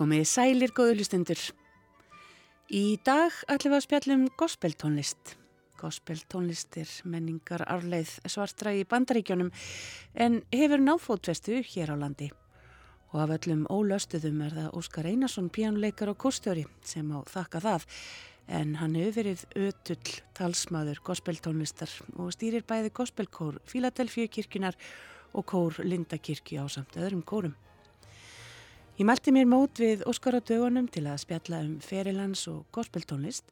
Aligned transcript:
Komið 0.00 0.22
sælir 0.24 0.70
góðu 0.72 0.94
hlustendur. 0.96 1.40
Í 2.72 2.96
dag 3.04 3.34
ætlum 3.52 3.74
við 3.74 3.76
að 3.76 3.82
spjallum 3.84 4.22
gospeltónlist. 4.40 5.34
Gospeltónlist 5.76 6.78
er 6.80 6.94
menningar 7.04 7.66
arleið 7.68 8.14
svartra 8.24 8.72
í 8.72 8.86
bandaríkjónum 8.88 9.52
en 10.16 10.40
hefur 10.56 10.80
náfótvestu 10.86 11.60
hér 11.74 11.92
á 11.92 12.00
landi. 12.00 12.30
Og 13.12 13.20
af 13.26 13.36
öllum 13.36 13.68
ólöstuðum 13.68 14.40
er 14.48 14.56
það 14.62 14.80
Óskar 14.80 15.12
Einarsson, 15.12 15.52
pjánuleikar 15.52 16.14
og 16.14 16.22
kórstjóri 16.24 16.64
sem 16.80 17.12
á 17.12 17.20
þakka 17.20 17.60
það. 17.68 17.88
En 18.48 18.78
hann 18.80 18.96
hefur 18.96 19.18
verið 19.20 19.46
ötull 19.68 20.20
talsmaður 20.32 21.04
gospeltónlistar 21.12 21.92
og 22.16 22.32
stýrir 22.32 22.64
bæði 22.64 22.96
gospelkór 22.96 23.60
Fíladelfíu 23.68 24.32
kirkjunar 24.32 24.80
og 25.36 25.44
kór 25.44 25.84
Lindakirkju 25.84 26.64
á 26.64 26.72
samt 26.72 26.96
öðrum 26.96 27.20
kórum. 27.20 27.60
Ég 29.00 29.06
mælti 29.08 29.32
mér 29.32 29.46
mót 29.48 29.78
við 29.80 30.02
Óskar 30.04 30.36
á 30.36 30.44
dögunum 30.44 30.84
til 30.92 31.06
að 31.08 31.22
spjalla 31.22 31.62
um 31.64 31.78
ferilans 31.80 32.42
og 32.50 32.66
gospeltónlist 32.76 33.46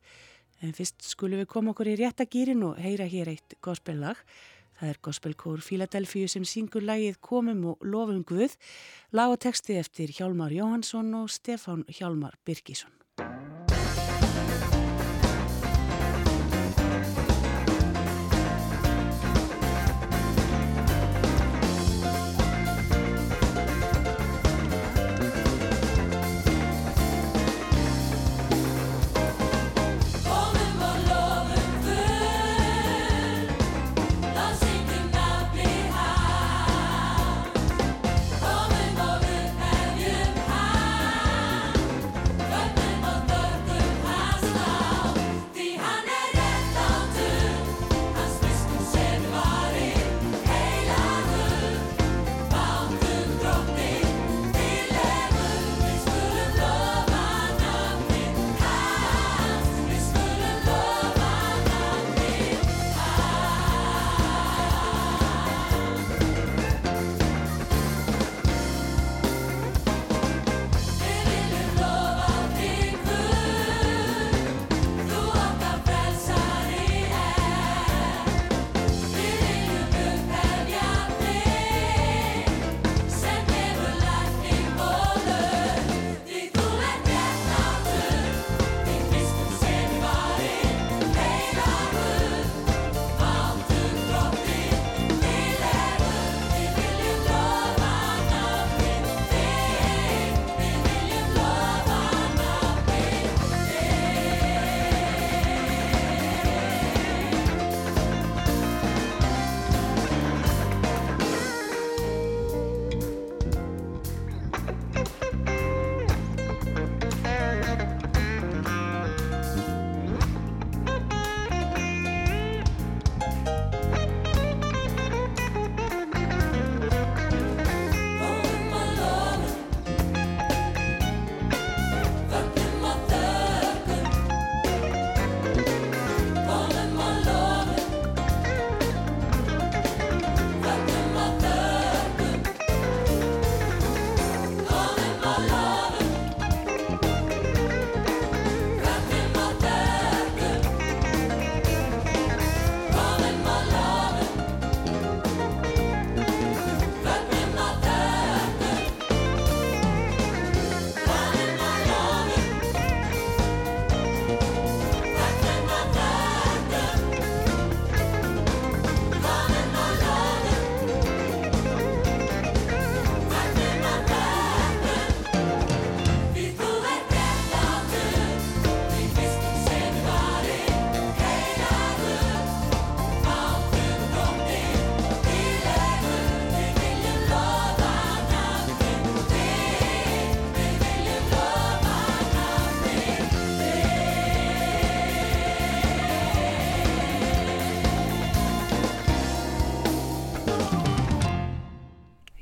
en 0.60 0.74
fyrst 0.76 1.06
skulum 1.08 1.40
við 1.40 1.48
koma 1.48 1.72
okkur 1.72 1.88
í 1.88 1.94
réttagýrin 1.96 2.66
og 2.66 2.76
heyra 2.76 3.06
hér 3.08 3.30
eitt 3.32 3.56
gospellag. 3.64 4.20
Það 4.76 4.92
er 4.92 5.00
gospelkór 5.08 5.64
Fíladelfíu 5.64 6.28
sem 6.28 6.44
syngur 6.44 6.84
lagið 6.84 7.16
Komum 7.24 7.64
og 7.72 7.80
lofum 7.80 8.20
Guð, 8.28 8.60
lag 9.16 9.32
og 9.32 9.40
texti 9.40 9.80
eftir 9.80 10.12
Hjálmar 10.12 10.52
Jóhansson 10.52 11.14
og 11.16 11.32
Stefán 11.32 11.88
Hjálmar 11.88 12.36
Birkísson. 12.44 12.92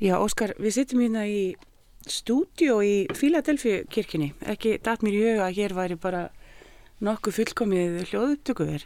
Já, 0.07 0.13
Óskar, 0.23 0.53
við 0.61 0.71
sittum 0.71 1.01
hérna 1.03 1.25
í 1.27 1.39
stúdjó 2.07 2.77
í 2.85 3.09
Fíladelfi 3.17 3.81
kirkini. 3.91 4.29
Ekki 4.47 4.77
dat 4.85 5.01
mér 5.03 5.17
í 5.17 5.23
huga 5.25 5.47
að 5.49 5.57
hér 5.57 5.73
væri 5.75 5.97
bara 5.99 6.21
nokkuð 7.03 7.35
fullkomið 7.41 7.97
hljóðupptökuður. 8.11 8.85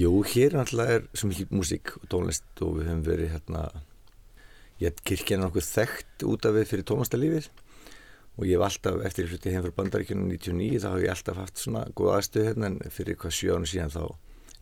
Jú, 0.00 0.12
hér 0.30 0.56
alltaf 0.62 0.92
er 0.94 1.04
svo 1.12 1.28
mikið 1.28 1.52
músík 1.52 1.92
og 1.98 2.06
tónlist 2.14 2.62
og 2.64 2.78
við 2.78 2.88
höfum 2.88 3.02
verið 3.10 3.34
hérna, 3.34 3.66
ég 4.80 4.88
hef 4.88 5.04
kirkina 5.10 5.44
nokkuð 5.44 5.68
þekkt 5.68 6.26
út 6.30 6.48
af 6.48 6.56
við 6.56 6.66
fyrir 6.72 6.88
tónlistarlífið 6.88 7.50
og 8.38 8.48
ég 8.48 8.56
hef 8.56 8.66
alltaf, 8.70 9.04
eftir 9.10 9.26
ég 9.26 9.34
flutti 9.34 9.52
heim 9.52 9.66
frá 9.66 9.76
bandaríkjunum 9.82 10.32
99, 10.38 10.80
þá 10.86 10.88
hef 10.94 11.04
ég 11.04 11.14
alltaf 11.18 11.42
haft 11.42 11.60
svona 11.66 11.84
góð 11.92 12.14
aðstöð 12.14 12.48
hérna 12.48 12.70
en 12.70 12.80
fyrir 12.88 13.20
hvað 13.20 13.36
sjö 13.36 13.58
ánum 13.58 13.68
síðan 13.68 13.92
þá 13.92 14.02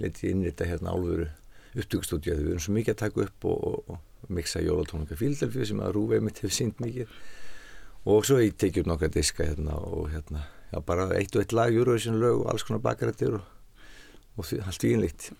leti 0.02 0.26
ég 0.26 0.34
innrita 0.34 0.66
hérna 0.66 0.96
álveru 0.96 1.30
upptökustúdíu 1.76 2.34
við 2.34 2.54
erum 2.56 2.66
svo 2.66 2.78
mikið 2.80 2.96
að 2.96 3.02
taka 3.04 3.26
upp 3.28 3.50
og, 3.52 3.92
og 3.92 4.06
miksa 4.28 4.62
jólatónleika 4.64 5.18
fíldelfið 5.18 5.70
sem 5.70 5.82
að 5.82 5.92
Rúvei 5.96 6.22
mitt 6.24 6.40
hefur 6.42 6.54
sínt 6.54 6.80
mikið. 6.82 7.12
Og 8.08 8.24
svo 8.26 8.38
ég 8.42 8.56
tekið 8.58 8.84
upp 8.84 8.92
nokkra 8.92 9.12
diska 9.12 9.46
hérna 9.46 9.76
og 9.78 10.08
hérna, 10.12 10.46
já 10.72 10.80
bara 10.84 11.10
eitt 11.18 11.36
og 11.36 11.44
eitt 11.44 11.54
lag 11.56 11.74
Eurovision 11.74 12.20
lög 12.20 12.42
og 12.42 12.52
alls 12.52 12.64
konar 12.66 12.82
bakarættir 12.84 13.38
og, 13.38 13.44
og 14.38 14.56
allt 14.64 14.84
výinlíkt 14.84 15.30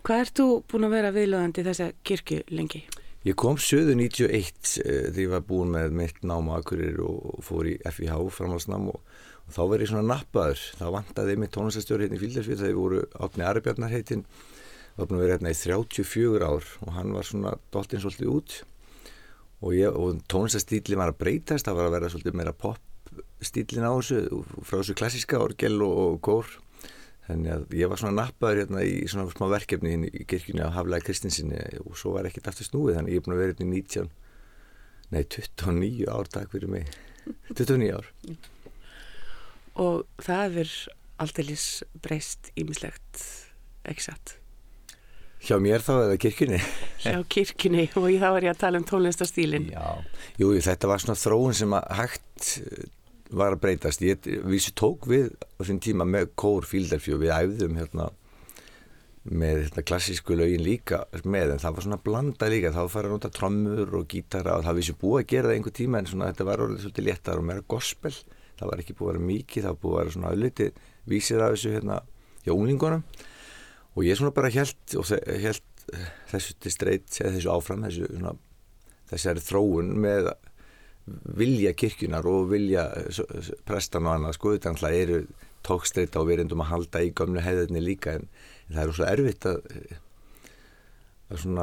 Hvað 0.00 0.22
ert 0.24 0.38
þú 0.38 0.46
búin 0.70 0.86
að 0.86 0.94
vera 0.94 1.12
viðlöðandi 1.12 1.62
þessa 1.66 1.86
kirkju 2.08 2.40
lengi? 2.56 2.80
Ég 3.28 3.36
kom 3.36 3.58
söðu 3.60 3.92
91 4.00 4.30
eh, 4.80 5.10
þegar 5.10 5.20
ég 5.20 5.32
var 5.34 5.42
búin 5.44 5.74
með 5.74 5.96
mitt 5.98 6.22
náma 6.24 6.56
akkurir 6.56 7.02
og 7.04 7.42
fór 7.44 7.68
í 7.68 7.74
FIH 7.84 8.16
framhalsnám 8.32 8.86
og, 8.94 9.02
og 9.44 9.52
þá 9.52 9.60
verið 9.74 9.84
ég 9.84 9.90
svona 9.92 10.06
nappaður. 10.08 10.62
Þá 10.78 10.86
vantaði 10.94 11.36
mitt 11.42 11.52
tónlistastjóri 11.52 12.06
hérna 12.06 12.16
í 12.16 12.22
fíldelfið 12.22 12.62
þegar 12.62 12.70
við 12.70 12.80
voru 12.80 13.02
átni 13.26 13.46
Arabjarnar 13.50 13.92
heitinn 15.00 15.08
var 15.08 15.08
búin 15.08 15.20
að 15.20 15.24
vera 15.24 15.36
hérna 15.38 15.52
í 15.52 15.56
34 15.56 16.44
ár 16.44 16.66
og 16.84 16.92
hann 16.94 17.14
var 17.14 17.24
svona 17.24 17.54
doltinn 17.72 18.00
svolítið 18.02 18.30
út. 18.30 18.64
Og, 19.60 19.74
og 19.96 20.20
tónlistastýli 20.28 20.96
var 20.96 21.12
að 21.12 21.20
breytast, 21.20 21.66
það 21.66 21.76
var 21.76 21.88
að 21.88 21.94
vera 21.96 22.10
svolítið 22.10 22.36
meira 22.36 22.52
pop 22.52 22.78
stílin 23.40 23.84
á 23.84 23.92
þessu 23.96 24.42
frá 24.64 24.80
þessu 24.80 24.96
klassiska 24.96 25.40
orgel 25.40 25.80
og, 25.82 25.96
og 26.04 26.20
kór. 26.24 26.46
Þannig 27.26 27.52
að 27.54 27.74
ég 27.78 27.90
var 27.90 28.00
svona 28.00 28.24
nappaður 28.24 28.64
hérna 28.64 28.84
í 28.84 28.94
svona 29.08 29.30
smá 29.30 29.46
verkefni 29.52 29.92
í 30.08 30.24
kirkjunni 30.28 30.64
á 30.66 30.74
Haflaði 30.74 31.06
Kristinsinni 31.06 31.60
og 31.84 31.94
svo 31.98 32.16
var 32.16 32.26
ekkert 32.26 32.50
aftur 32.50 32.66
snúið 32.66 32.98
þannig 32.98 33.14
ég 33.14 33.20
er 33.20 33.26
búin 33.26 33.36
að 33.36 33.42
vera 33.44 33.54
hérna 33.54 33.68
í 33.68 33.84
19 33.84 34.10
nei 35.10 35.22
29 35.36 36.08
ár 36.10 36.32
takk 36.32 36.50
fyrir 36.54 36.72
mig. 36.72 36.90
29 37.58 37.92
ár. 37.94 38.10
Og 39.80 40.04
það 40.20 40.60
er 40.64 40.74
alltaf 41.20 41.64
breyst 42.02 42.52
ímislegt 42.58 43.24
ekki 43.86 44.08
satt 44.10 44.39
Hjá 45.40 45.56
mér 45.62 45.80
þá 45.80 45.92
eða 46.04 46.16
kirkjunni? 46.20 46.60
Hjá 47.00 47.18
kirkjunni 47.32 47.86
og 47.96 48.08
þá 48.20 48.28
er 48.28 48.46
ég 48.50 48.54
að 48.54 48.60
tala 48.60 48.80
um 48.80 48.86
tónlistastílin 48.88 49.70
Já, 49.72 49.86
jú 50.40 50.52
þetta 50.60 50.90
var 50.90 51.00
svona 51.00 51.16
þróun 51.16 51.56
sem 51.56 51.76
að 51.78 51.86
hægt 51.96 52.50
var 53.30 53.54
að 53.54 53.62
breytast. 53.64 54.02
Ég 54.02 54.26
vísi 54.48 54.72
tók 54.76 55.06
við 55.10 55.30
á 55.58 55.60
þinn 55.66 55.80
tíma 55.82 56.06
með 56.08 56.32
kór 56.40 56.66
fíldarfjó 56.68 57.20
við 57.20 57.34
æfðum 57.34 57.78
hérna 57.78 58.10
með 59.30 59.66
hérna, 59.66 59.84
klassísku 59.84 60.34
lögin 60.34 60.64
líka 60.64 61.02
með 61.28 61.54
en 61.54 61.62
það 61.62 61.74
var 61.76 61.86
svona 61.86 62.00
blanda 62.04 62.50
líka. 62.50 62.74
Þá 62.74 62.82
fara 62.92 63.10
að 63.10 63.16
nota 63.16 63.32
trommur 63.36 63.96
og 63.98 64.06
gítara 64.10 64.56
og 64.58 64.66
það 64.66 64.78
vissi 64.80 64.96
búið 65.00 65.22
að 65.22 65.28
gera 65.34 65.50
það 65.50 65.56
einhver 65.58 65.76
tíma 65.76 66.00
en 66.00 66.10
svona 66.10 66.30
þetta 66.30 66.48
var 66.48 66.64
orðið 66.66 66.86
svolítið 66.86 67.08
léttar 67.08 67.42
og 67.42 67.48
meira 67.48 67.66
gospel. 67.74 68.14
Það 68.60 68.72
var 68.72 68.82
ekki 68.82 68.96
búið 68.96 69.10
að 69.10 69.12
vera 69.14 69.28
mikið 69.30 69.68
það 69.68 69.82
búið 69.82 69.94
að 69.94 70.00
vera 70.00 70.14
svona 70.16 70.32
ölliti 70.36 70.70
vísir 71.10 71.44
af 71.44 71.54
þessu 71.54 71.74
hérna 71.76 72.00
hjá 72.44 72.54
úlingunum 72.56 73.04
og 73.96 74.06
ég 74.06 74.18
svona 74.18 74.34
bara 74.34 74.52
held 74.54 74.76
held 74.94 75.64
þessu 76.30 76.56
til 76.62 76.72
streyt 76.74 77.08
þessu 77.10 77.50
áfram 77.52 77.84
þessu 77.86 78.08
svona 78.12 78.36
þessari 79.10 79.42
þróun 79.42 79.94
með 80.00 80.30
vilja 81.40 81.72
kirkjunar 81.74 82.26
og 82.30 82.50
vilja 82.52 82.86
prestan 83.66 84.06
og 84.06 84.16
annað 84.16 84.36
sko 84.36 84.54
þetta 84.56 84.92
eru 84.94 85.24
tókstreita 85.66 86.20
og 86.20 86.30
við 86.30 86.40
reyndum 86.40 86.62
að 86.64 86.72
halda 86.74 87.02
í 87.04 87.10
gömlu 87.16 87.42
heiðinni 87.44 87.82
líka 87.82 88.16
en, 88.18 88.28
en 88.68 88.76
það 88.76 88.84
er 88.84 88.94
svo 88.96 89.08
erfitt 89.08 89.48
að, 89.50 89.58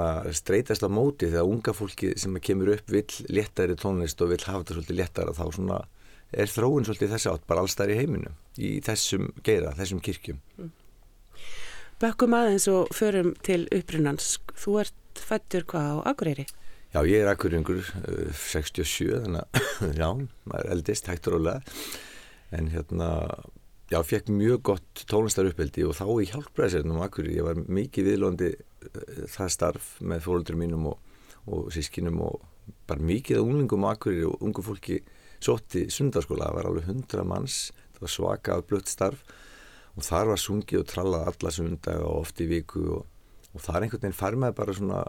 að 0.02 0.32
streytast 0.38 0.86
á 0.86 0.90
móti 0.92 1.32
þegar 1.32 1.50
unga 1.50 1.74
fólki 1.76 2.14
sem 2.20 2.36
kemur 2.44 2.76
upp 2.76 2.92
vill 2.92 3.30
léttari 3.34 3.78
tónlist 3.80 4.22
og 4.22 4.34
vill 4.34 4.44
hafa 4.44 4.64
þetta 4.64 4.78
svolítið 4.78 5.00
léttara 5.02 5.38
þá 5.38 5.46
svona 5.56 5.80
er 6.36 6.52
þróun 6.52 6.88
svolítið 6.88 7.16
þessi 7.16 7.32
átt 7.32 7.48
bara 7.50 7.64
allstæðir 7.64 7.96
í 7.96 8.00
heiminu 8.02 8.36
í 8.60 8.74
þessum 8.86 9.32
geira, 9.48 9.74
þessum 9.78 10.04
kirkjum 10.04 10.42
mm. 10.58 10.72
Bökkum 11.98 12.36
aðeins 12.38 12.68
og 12.70 12.92
förum 12.94 13.32
til 13.42 13.64
upprunans. 13.74 14.36
Þú 14.54 14.74
ert 14.84 15.18
fættur 15.18 15.64
hvað 15.66 15.96
á 15.98 15.98
Akureyri? 16.12 16.44
Já, 16.94 17.00
ég 17.10 17.24
er 17.24 17.30
akkuringur, 17.32 17.88
67, 18.38 19.16
þannig 19.24 19.42
að 19.42 19.96
já, 20.04 20.10
maður 20.46 20.60
er 20.68 20.76
eldist, 20.76 21.10
hægt 21.10 21.26
og 21.32 21.34
rólega, 21.34 21.74
en 22.54 22.70
hérna, 22.70 23.08
já, 23.90 23.98
fekk 24.06 24.30
mjög 24.30 24.62
gott 24.70 25.02
tónlistar 25.10 25.50
uppeldi 25.50 25.88
og 25.90 25.98
þá 25.98 26.06
í 26.06 26.28
hjálpræðisernum 26.36 27.02
akkurir, 27.02 27.34
ég 27.40 27.50
var 27.50 27.64
mikið 27.66 28.12
viðlóndi 28.12 28.52
uh, 28.54 29.26
það 29.34 29.52
starf 29.58 29.90
með 29.98 30.24
fólöldur 30.28 30.62
mínum 30.62 30.86
og, 30.94 31.18
og 31.50 31.74
sískinum 31.74 32.22
og 32.30 32.46
bara 32.86 33.10
mikið 33.10 33.42
af 33.42 33.50
unglingum 33.50 33.90
akkurir 33.90 34.30
og 34.30 34.46
ungu 34.46 34.68
fólki 34.70 35.02
sótti 35.42 35.88
sundarskóla, 35.90 36.52
það 36.52 36.62
var 36.62 36.72
alveg 36.76 36.90
hundra 36.94 37.26
manns, 37.26 37.60
það 37.98 38.06
var 38.06 38.18
svaka 38.20 38.62
af 38.62 38.70
blött 38.70 38.94
starf 38.94 39.26
og 39.98 40.06
þar 40.06 40.32
var 40.32 40.42
sungið 40.42 40.84
og 40.84 40.90
trallað 40.92 41.30
alla 41.32 41.54
sundag 41.54 42.04
og 42.06 42.22
oft 42.22 42.42
í 42.44 42.50
viku 42.50 42.84
og, 43.00 43.08
og 43.54 43.64
þar 43.64 43.86
einhvern 43.88 44.06
veginn 44.06 44.20
farmaði 44.20 44.58
bara 44.60 44.78
svona 44.78 45.02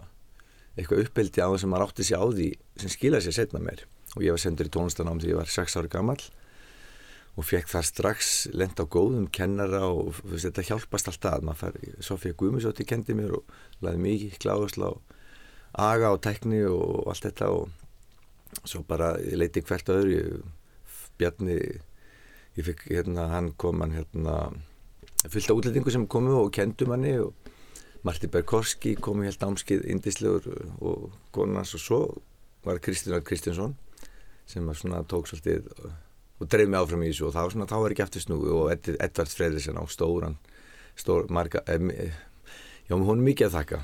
eitthvað 0.79 1.05
uppeldi 1.05 1.45
á 1.45 1.49
það 1.51 1.61
sem 1.63 1.73
maður 1.75 1.91
átti 1.91 2.09
sér 2.09 2.25
á 2.25 2.27
því 2.33 2.49
sem 2.81 2.93
skilaði 2.95 3.29
sér 3.29 3.39
setna 3.41 3.63
mér 3.63 3.85
og 4.17 4.25
ég 4.25 4.35
var 4.35 4.43
sendur 4.43 4.71
í 4.71 4.75
tónlistanám 4.75 5.21
því 5.21 5.33
ég 5.35 5.41
var 5.41 5.53
6 5.53 5.79
ára 5.79 5.93
gammal 5.93 6.21
og 7.39 7.47
fekk 7.47 7.71
þar 7.71 7.87
strax 7.87 8.31
lenda 8.51 8.83
á 8.83 8.91
góðum 8.91 9.29
kennara 9.31 9.85
og 9.87 10.17
veist, 10.25 10.49
þetta 10.49 10.65
hjálpast 10.73 11.11
alltaf 11.13 11.61
fær, 11.61 11.77
fekk 12.03 12.41
Guðmusótti 12.41 12.87
kendi 12.89 13.15
mér 13.15 13.37
og 13.39 13.53
laði 13.85 14.01
mikið 14.03 14.41
kláðusla 14.43 14.91
og 14.97 15.15
aga 15.79 16.11
og 16.17 16.23
tekni 16.25 16.65
og 16.67 17.07
allt 17.13 17.29
þetta 17.29 17.51
og 17.55 18.65
svo 18.65 18.83
bara 18.89 19.13
ég 19.23 19.39
leiti 19.39 19.63
hvert 19.63 19.93
öðru. 19.93 20.17
Ég, 20.17 20.41
Bjarni 21.19 21.59
ég 22.59 22.67
fikk 22.67 22.85
hérna 22.91 23.29
hann 23.33 23.53
kom 23.59 23.83
hann 23.83 23.95
hérna 23.95 24.35
fylgta 25.27 25.57
útlætingu 25.57 25.91
sem 25.91 26.07
komu 26.07 26.37
og 26.45 26.53
kendum 26.55 26.95
hann 26.95 27.07
og 27.19 27.35
Marti 28.07 28.29
Berkorski 28.31 28.95
kom 28.95 29.23
í 29.23 29.27
helt 29.27 29.43
ámskið 29.43 29.89
indislegur 29.91 30.45
og 30.79 31.09
konans 31.35 31.75
og 31.75 31.83
svo 31.83 32.01
var 32.65 32.79
Kristján 32.79 33.25
Kristjánsson 33.27 33.75
sem 34.47 34.67
var 34.67 34.79
svona 34.79 35.03
tók 35.03 35.27
svolítið 35.27 35.67
og 36.39 36.47
dreif 36.47 36.69
mig 36.71 36.79
áfram 36.79 37.03
í 37.03 37.11
þessu 37.11 37.29
og 37.29 37.35
þá, 37.35 37.43
svona, 37.53 37.67
þá 37.67 37.77
var 37.83 37.95
ekki 37.95 38.05
eftir 38.05 38.25
snúi 38.25 38.53
og 38.55 38.71
Edvard 38.71 39.33
Fredriksson 39.35 39.81
á 39.81 39.85
stóran 39.91 40.39
stór 40.99 41.27
marga 41.35 41.65
eh, 41.67 42.15
já, 42.87 42.95
hún 42.95 43.19
er 43.19 43.27
mikið 43.27 43.49
að 43.49 43.57
þakka 43.59 43.83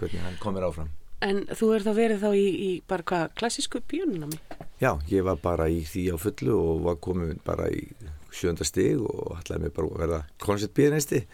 hvernig 0.00 0.26
hann 0.26 0.42
komir 0.42 0.66
áfram 0.66 0.90
En 1.22 1.44
þú 1.54 1.68
er 1.76 1.84
þá 1.86 1.92
verið 1.94 2.24
þá 2.24 2.30
í, 2.34 2.46
í 2.50 2.70
bara 2.90 3.04
hvað 3.06 3.34
klassísku 3.38 3.78
pjónunámi? 3.86 4.40
Já, 4.82 4.96
ég 5.06 5.22
var 5.22 5.36
bara 5.38 5.68
í 5.70 5.84
því 5.86 6.08
á 6.10 6.16
fullu 6.18 6.56
og 6.58 6.80
var 6.88 6.96
komið 6.98 7.36
bara 7.46 7.68
í 7.70 7.84
sjönda 8.34 8.66
stig 8.66 9.00
og 9.00 9.36
ætlaði 9.38 9.66
mig 9.66 9.74
bara 9.76 9.90
að 9.90 10.00
verða 10.04 10.22
koncertbíðnæsti 10.42 11.26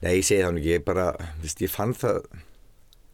Nei, 0.00 0.14
ég 0.16 0.24
segi 0.24 0.40
þannig, 0.40 0.64
ég 0.64 0.84
bara, 0.86 1.10
viðst, 1.42 1.60
ég 1.60 1.68
fann 1.68 1.90
það 1.92 2.22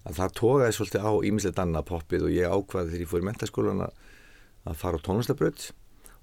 að 0.07 0.19
það 0.21 0.35
tókaði 0.39 0.75
svolítið 0.77 1.07
á 1.11 1.13
ímislegt 1.27 1.59
annað 1.59 1.89
poppið 1.89 2.27
og 2.29 2.35
ég 2.37 2.53
ákvaði 2.53 2.93
þegar 2.93 3.03
ég 3.03 3.11
fór 3.11 3.25
í 3.25 3.27
mentaskólan 3.27 3.83
að 3.87 4.77
fara 4.79 5.01
á 5.03 5.05
tónlistabröð 5.09 5.65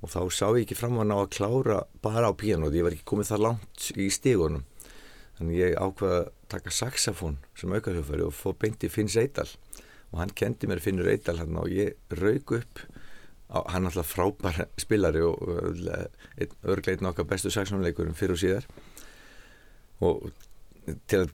og 0.04 0.12
þá 0.14 0.20
sá 0.32 0.46
ég 0.56 0.62
ekki 0.64 0.78
fram 0.80 0.96
að 1.00 1.10
ná 1.10 1.16
að 1.18 1.34
klára 1.36 1.82
bara 2.04 2.32
á 2.32 2.34
píanóð, 2.40 2.78
ég 2.80 2.88
var 2.88 2.96
ekki 2.96 3.10
komið 3.12 3.34
það 3.34 3.44
langt 3.44 3.90
í 4.00 4.08
stígunum. 4.12 4.64
Þannig 5.36 5.60
ég 5.60 5.78
ákvaði 5.80 6.18
að 6.22 6.32
taka 6.54 6.74
saxofón 6.80 7.38
sem 7.60 7.76
aukarhjófari 7.76 8.24
og 8.24 8.36
fóð 8.38 8.58
beinti 8.64 8.92
Finns 8.92 9.20
Eidal 9.20 9.50
og 10.14 10.20
hann 10.22 10.32
kendi 10.38 10.70
mér 10.70 10.84
Finnur 10.84 11.12
Eidal 11.12 11.42
hann 11.42 11.60
og 11.60 11.72
ég 11.74 11.98
raug 12.22 12.56
upp, 12.56 12.84
hann 13.54 13.86
alltaf 13.88 14.10
frábær 14.10 14.64
spilari 14.82 15.22
og 15.22 15.42
örgleitin 16.64 17.10
okkar 17.10 17.28
bestu 17.30 17.52
saxofónleikurum 17.54 18.16
fyrir 18.18 18.36
og 18.36 18.42
síðar. 18.42 18.68
Og 20.04 20.32
til 21.08 21.22
að 21.24 21.32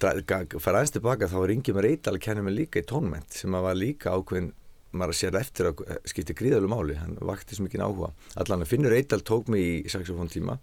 fara 0.61 0.81
aðeins 0.81 0.93
tilbaka 0.93 1.29
þá 1.31 1.37
var 1.39 1.53
Ingi 1.53 1.75
Marítal 1.75 2.17
að 2.17 2.25
kenna 2.27 2.43
mig 2.45 2.57
líka 2.57 2.83
í 2.83 2.87
tónment 2.89 3.39
sem 3.39 3.55
að 3.55 3.65
var 3.65 3.79
líka 3.79 4.13
ákveðin 4.13 4.51
maður 4.91 5.13
að 5.13 5.19
sér 5.19 5.39
eftir 5.39 5.69
að 5.69 5.81
skipti 6.09 6.35
gríðalu 6.37 6.69
máli. 6.69 6.99
Hann 6.99 7.17
vakti 7.23 7.55
svo 7.55 7.65
mikið 7.65 7.85
áhuga. 7.85 8.11
Allan 8.41 8.65
að 8.65 8.71
Finnur 8.73 8.95
Eital 8.97 9.23
tók 9.25 9.49
mig 9.53 9.87
í 9.87 9.91
saxofón 9.91 10.31
tíma 10.33 10.59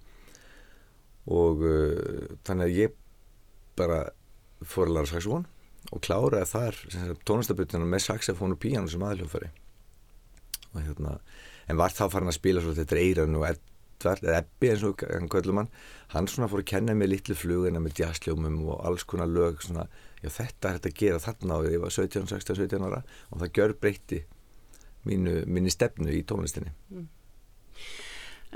og 1.27 1.63
uh, 1.67 2.33
þannig 2.47 2.69
að 2.69 2.81
ég 2.85 2.97
bara 3.79 4.05
fór 4.63 4.91
að 4.91 4.99
læra 4.99 5.11
saxofón 5.11 5.47
og 5.95 6.03
kláraði 6.03 6.51
þar 6.51 6.83
tónastabutuna 7.27 7.89
með 7.89 8.11
saxofón 8.11 8.55
og 8.55 8.61
píjánu 8.63 8.91
sem 8.91 9.03
aðljófari 9.07 9.51
og 9.51 9.66
hérna 10.85 11.17
en 11.67 11.81
var 11.81 11.95
þá 11.95 12.05
farin 12.13 12.31
að 12.31 12.39
spila 12.39 12.63
svo 12.63 12.75
þetta 12.77 12.99
eiran 13.01 13.39
og 13.39 13.47
Edvard, 13.49 14.23
eða 14.23 14.43
Ebbi 14.43 14.71
eins 14.73 14.85
og 14.87 15.05
hann 15.09 15.31
kvöllum 15.33 15.63
hann 15.63 15.71
hann 16.15 16.29
svona 16.31 16.49
fór 16.53 16.63
að 16.63 16.71
kenna 16.73 16.95
mig 16.95 17.11
litlu 17.11 17.37
flugina 17.39 17.83
með 17.83 18.03
jazzljómum 18.03 18.61
og 18.69 18.85
alls 18.87 19.07
konar 19.09 19.31
lög 19.31 19.63
svona, 19.65 19.87
já 20.23 20.31
þetta 20.31 20.69
er 20.69 20.79
þetta 20.79 20.93
að 20.93 21.01
gera 21.03 21.23
þarna 21.25 21.61
og 21.61 21.69
ég 21.73 21.83
var 21.83 21.95
17, 21.95 22.29
16, 22.31 22.59
17 22.63 22.87
ára 22.87 23.03
og 23.31 23.43
það 23.43 23.53
gjör 23.59 23.77
breytti 23.81 24.23
mínu, 25.07 25.43
mínu 25.47 25.73
stefnu 25.73 26.13
í 26.15 26.25
tónlistinni 26.27 26.73
mm. 26.91 27.13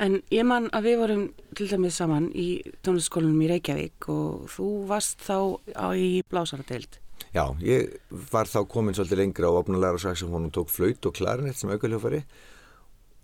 En 0.00 0.20
ég 0.32 0.46
man 0.48 0.70
að 0.72 0.86
við 0.86 1.00
vorum 1.02 1.24
til 1.58 1.66
dæmið 1.68 1.92
saman 1.92 2.30
í 2.32 2.46
tónlistskólanum 2.86 3.42
í 3.44 3.48
Reykjavík 3.50 4.06
og 4.08 4.46
þú 4.48 4.68
varst 4.88 5.20
þá 5.26 5.60
á 5.76 5.92
í 5.92 6.22
blásaradeild 6.30 6.96
Já, 7.30 7.44
ég 7.62 7.92
var 8.32 8.48
þá 8.50 8.64
komin 8.66 8.96
svolítið 8.96 9.20
lengra 9.20 9.50
á 9.54 9.58
opnulegar 9.60 9.94
og 9.94 10.02
saxofón 10.02 10.48
og 10.48 10.54
tók 10.54 10.72
flaut 10.72 11.06
og 11.06 11.14
klarinett 11.14 11.54
sem 11.58 11.70
auðvitaðljófari 11.70 12.24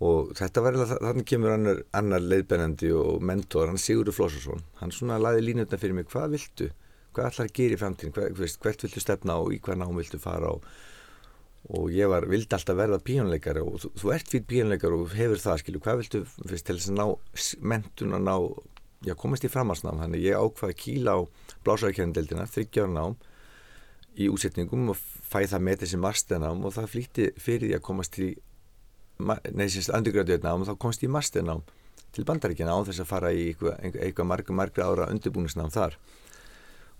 og 0.07 0.31
þetta 0.37 0.63
var 0.63 0.77
þannig 0.79 1.27
kemur 1.27 1.51
annar, 1.51 1.81
annar 1.97 2.23
leiðbennandi 2.23 2.93
og 2.95 3.23
mentor, 3.25 3.67
hann 3.67 3.81
Sigurður 3.81 4.15
Flósarsson 4.15 4.63
hann 4.79 4.93
svona 4.95 5.17
laði 5.19 5.43
línutna 5.43 5.79
fyrir 5.81 5.97
mig 5.97 6.07
hvað 6.07 6.37
viltu, 6.37 6.69
hvað 7.11 7.29
ætlar 7.33 7.49
að 7.49 7.53
gera 7.59 7.75
í 7.75 7.81
framtíðin 7.83 8.15
hvert, 8.15 8.57
hvert 8.63 8.87
viltu 8.87 9.03
stefna 9.03 9.39
og 9.43 9.51
í 9.51 9.59
hvað 9.59 9.81
nám 9.83 9.99
viltu 9.99 10.23
fara 10.23 10.55
og, 10.55 10.71
og 11.75 11.91
ég 11.91 12.07
var 12.07 12.31
vildi 12.31 12.55
alltaf 12.55 12.79
verða 12.79 13.03
píjónleikari 13.03 13.67
og 13.67 13.79
þú, 13.83 13.95
þú 13.99 14.15
ert 14.15 14.31
fyrir 14.31 14.49
píjónleikari 14.53 15.01
og 15.01 15.15
hefur 15.19 15.47
það 15.49 15.63
skilju, 15.65 15.83
hvað 15.83 16.03
viltu 16.05 16.27
fyrst 16.31 16.69
til 16.69 16.79
þess 16.79 16.93
að 16.93 17.01
ná 17.01 17.65
mentun 17.75 18.15
að 18.15 18.29
ná, 18.29 18.35
já 19.09 19.19
komast 19.19 19.43
í 19.43 19.51
framhansnám 19.51 19.99
þannig 20.05 20.29
ég 20.29 20.39
ákvaði 20.39 20.83
kíla 20.85 21.17
á 21.17 21.27
blásarkendeldina, 21.67 22.47
þryggjára 22.47 22.93
nám 22.93 23.19
í 24.17 24.27
útsetningum 24.33 24.91
og 24.93 24.99
fæði 24.99 25.51
það 25.53 25.65
með 25.67 25.81
þessi 25.83 25.99
marstenám 26.01 26.63
og 26.65 26.75
það 26.75 26.91
flýtti 26.93 27.27
fyrir 27.41 27.67
því 27.67 27.75
að 27.77 27.85
komast 27.87 28.19
í 28.21 28.29
neðsins 29.17 29.89
andurgráðuðnám 29.93 30.63
og 30.63 30.69
þá 30.69 30.79
komst 30.81 31.03
ég 31.05 31.13
masterná 31.13 31.57
til 32.15 32.25
bandaríkjana 32.25 32.73
á 32.73 32.81
þess 32.87 33.03
að 33.03 33.09
fara 33.09 33.33
í 33.33 33.49
eitthvað, 33.51 34.25
marga, 34.25 34.55
marga 34.55 34.87
ára 34.87 35.09
undirbúningsnám 35.13 35.73
þar. 35.73 35.97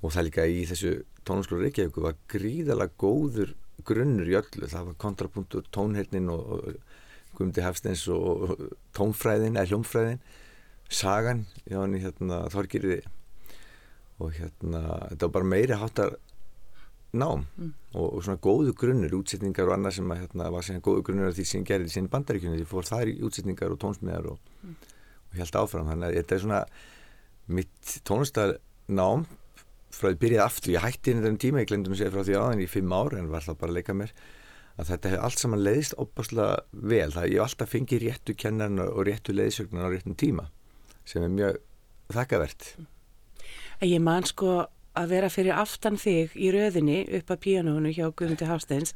Og 0.06 0.14
það 0.14 0.28
líka 0.28 0.46
í 0.46 0.64
þessu 0.70 0.94
tónskólu 1.26 1.64
Reykjavík 1.66 1.98
var 2.04 2.18
gríðalega 2.30 2.94
góður 3.02 3.56
grunnur 3.88 4.30
í 4.30 4.38
öllu, 4.38 4.70
það 4.70 4.90
var 4.92 4.98
kontrapunktur, 5.02 5.66
tónhernin 5.74 6.30
og 6.34 6.78
Guðmundi 7.38 7.62
Hafsteins 7.62 8.08
og 8.10 8.56
tónfræðin 8.98 9.58
eða 9.58 9.70
hljómfræðin 9.72 10.22
sagan 10.90 11.46
hjá 11.68 11.82
hann 11.82 11.98
í 11.98 12.02
hérna, 12.02 12.46
Þorgiriði 12.50 13.04
og 14.24 14.34
hérna 14.34 14.82
þetta 15.12 15.28
var 15.28 15.34
bara 15.36 15.50
meiri 15.52 15.78
háttar 15.78 16.16
nám 17.20 17.46
mm. 17.46 17.72
og, 17.96 18.06
og 18.08 18.22
svona 18.26 18.42
góðu 18.44 18.76
grunnur 18.78 19.18
útsetningar 19.20 19.70
og 19.70 19.78
annað 19.78 19.98
sem 19.98 20.14
að 20.14 20.22
hérna, 20.24 20.52
var 20.54 20.68
svona 20.68 20.84
góðu 20.86 21.04
grunnur 21.08 21.32
af 21.32 21.38
því 21.38 21.48
sem 21.50 21.66
gerði 21.68 21.94
sín 21.94 22.12
bandaríkjunni 22.14 22.62
því 22.62 22.70
fór 22.70 22.88
þær 22.88 23.12
í 23.12 23.18
útsetningar 23.28 23.74
og 23.74 23.82
tónsmiðar 23.84 24.32
og, 24.34 24.54
mm. 24.64 24.78
og 25.32 25.42
held 25.42 25.60
áfram. 25.62 25.92
Þannig 25.92 26.08
að 26.08 26.18
þetta 26.22 26.38
er 26.38 26.44
svona 26.46 26.64
mitt 27.58 27.94
tónlistarnám 28.08 29.28
frá 29.98 30.10
því 30.10 30.20
byrjaði 30.24 30.44
aftur, 30.46 30.74
ég 30.76 30.84
hætti 30.84 31.14
inn 31.14 31.22
í 31.22 31.26
þennan 31.26 31.40
tíma 31.42 31.64
ég 31.64 31.70
glemdi 31.72 31.92
mig 31.92 31.98
að 31.98 32.04
segja 32.04 32.14
frá 32.14 32.26
því 32.28 32.36
aðeins 32.38 32.66
í 32.66 32.72
fimm 32.72 32.94
ár 32.94 33.16
en 33.18 33.32
var 33.32 33.46
það 33.46 33.60
bara 33.62 33.74
að 33.74 33.80
leika 33.80 33.96
mér 33.98 34.14
að 34.78 34.92
þetta 34.92 35.12
hefur 35.12 35.26
allt 35.26 35.42
saman 35.42 35.64
leiðist 35.64 35.96
óbáslega 35.98 36.50
vel. 36.92 37.10
Það 37.16 37.32
ég 37.34 37.44
alltaf 37.44 37.72
fengið 37.74 38.04
réttu 38.04 38.36
kennarna 38.38 38.86
og 38.92 39.08
réttu 39.08 39.34
leiðsögnan 39.34 39.88
á 39.88 39.90
réttum 39.90 40.18
tíma 40.20 40.50
sem 41.08 41.24
er 41.24 41.34
mjög 41.34 41.60
þakkavert. 42.14 42.68
Ég 43.88 44.02
man 44.04 44.28
sko 44.28 44.68
að 44.98 45.14
vera 45.16 45.32
fyrir 45.34 45.58
aftan 45.58 46.00
þig 46.02 46.36
í 46.36 46.52
röðinni 46.54 47.00
upp 47.20 47.34
að 47.34 47.42
píanónu 47.46 47.92
hjá 47.96 48.06
Guðmundi 48.10 48.48
Hásteins 48.50 48.96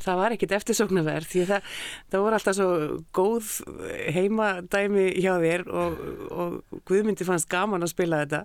það 0.00 0.20
var 0.22 0.36
ekkit 0.36 0.54
eftirsóknarverð 0.58 1.30
því 1.32 1.46
það, 1.50 1.72
það 2.12 2.24
voru 2.26 2.38
alltaf 2.38 2.58
svo 2.58 2.70
góð 3.16 3.50
heimadæmi 4.16 5.08
hjá 5.18 5.34
þér 5.42 5.66
og, 5.70 5.98
og 6.30 6.78
Guðmundi 6.88 7.26
fannst 7.28 7.50
gaman 7.50 7.86
að 7.86 7.94
spila 7.94 8.22
þetta 8.24 8.44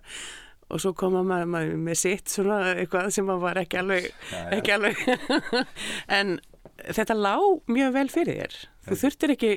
og 0.65 0.81
svo 0.81 0.95
koma 0.97 1.21
maður, 1.25 1.49
maður 1.53 1.79
með 1.85 1.99
sitt 2.01 2.31
svona 2.31 2.59
eitthvað 2.73 3.11
sem 3.13 3.27
maður 3.27 3.43
var 3.43 3.61
ekki 3.61 3.79
alveg, 3.81 4.07
ekki 4.55 4.73
alveg. 4.73 5.03
en 6.17 6.39
þetta 6.93 7.15
lág 7.17 7.71
mjög 7.71 7.93
vel 7.95 8.07
fyrir 8.11 8.39
þér. 8.41 8.55
Þú 8.85 8.97
þurftir 9.01 9.33
ekki, 9.33 9.51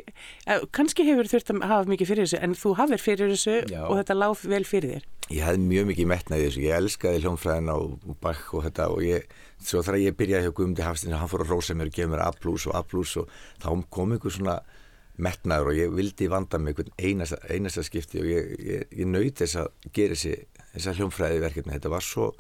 eh, 0.46 0.62
kannski 0.72 1.04
hefur 1.04 1.28
þurft 1.28 1.52
að 1.52 1.66
hafa 1.68 1.90
mikið 1.90 2.08
fyrir 2.08 2.24
þessu 2.24 2.40
en 2.42 2.54
þú 2.56 2.74
hafið 2.78 3.04
fyrir 3.04 3.32
þessu 3.34 3.56
Já. 3.68 3.82
og 3.84 3.94
þetta 3.98 4.16
lág 4.16 4.36
vel 4.48 4.64
fyrir 4.64 4.94
þér. 4.94 5.04
Ég 5.28 5.44
hafði 5.44 5.66
mjög 5.68 5.86
mikið 5.90 6.08
metnaði 6.08 6.46
þessu, 6.48 6.62
ég 6.64 6.78
elskaði 6.78 7.22
hljónfræðina 7.24 7.76
og 7.76 8.16
bakk 8.24 8.54
og 8.54 8.64
þetta 8.64 8.88
og 8.94 9.04
ég, 9.04 9.28
svo 9.60 9.82
þar 9.84 9.98
að 9.98 10.04
ég 10.06 10.16
byrjaði 10.16 10.48
hjá 10.48 10.54
Guðmundi 10.56 10.86
Hafstins 10.86 11.18
hann 11.20 11.28
fór 11.28 11.44
að 11.44 11.52
rosa 11.52 11.76
mér 11.76 11.90
og 11.90 11.98
gefa 11.98 12.12
mér 12.14 12.24
A 12.24 12.30
plus 12.32 12.66
og 12.66 12.74
A 12.78 12.82
plus 12.82 13.16
og 13.20 13.28
þá 13.60 13.68
kom 13.92 14.16
einhver 14.16 14.32
svona 14.32 14.56
metnaður 15.18 15.72
og 15.72 15.78
ég 15.78 15.92
vildi 15.92 16.28
vanda 16.30 16.58
mig 16.62 16.78
einasta, 16.96 17.36
einasta 17.50 17.82
skipti 17.84 18.22
og 18.22 18.28
ég, 18.30 18.52
ég, 18.62 18.84
ég 19.02 19.10
nöyt 19.10 19.42
þess 19.42 19.58
að 19.60 19.90
gera 19.92 20.14
þessi, 20.14 20.94
hljónfræði 20.94 21.42
verkefni, 21.42 21.74
þetta 21.74 21.92
var 21.92 22.06
svo 22.06 22.30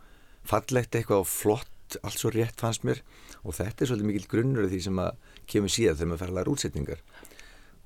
fallegt 0.48 0.94
eitthvað 0.94 1.24
og 1.24 1.28
flott, 1.28 1.98
allt 2.00 2.20
svo 2.20 2.30
rétt 2.32 2.60
fannst 2.62 2.86
mér 2.86 3.02
og 3.44 3.56
þetta 3.56 3.84
er 3.84 3.90
svolítið 3.90 4.10
mikil 4.10 4.30
grunnur 4.32 4.66
af 4.66 4.72
því 4.72 4.80
sem 4.86 5.02
kemur 5.48 5.72
síðan 5.72 5.98
þegar 5.98 6.10
maður 6.12 6.22
fær 6.22 6.32
að 6.32 6.38
læra 6.38 6.54
útsetningar. 6.54 7.02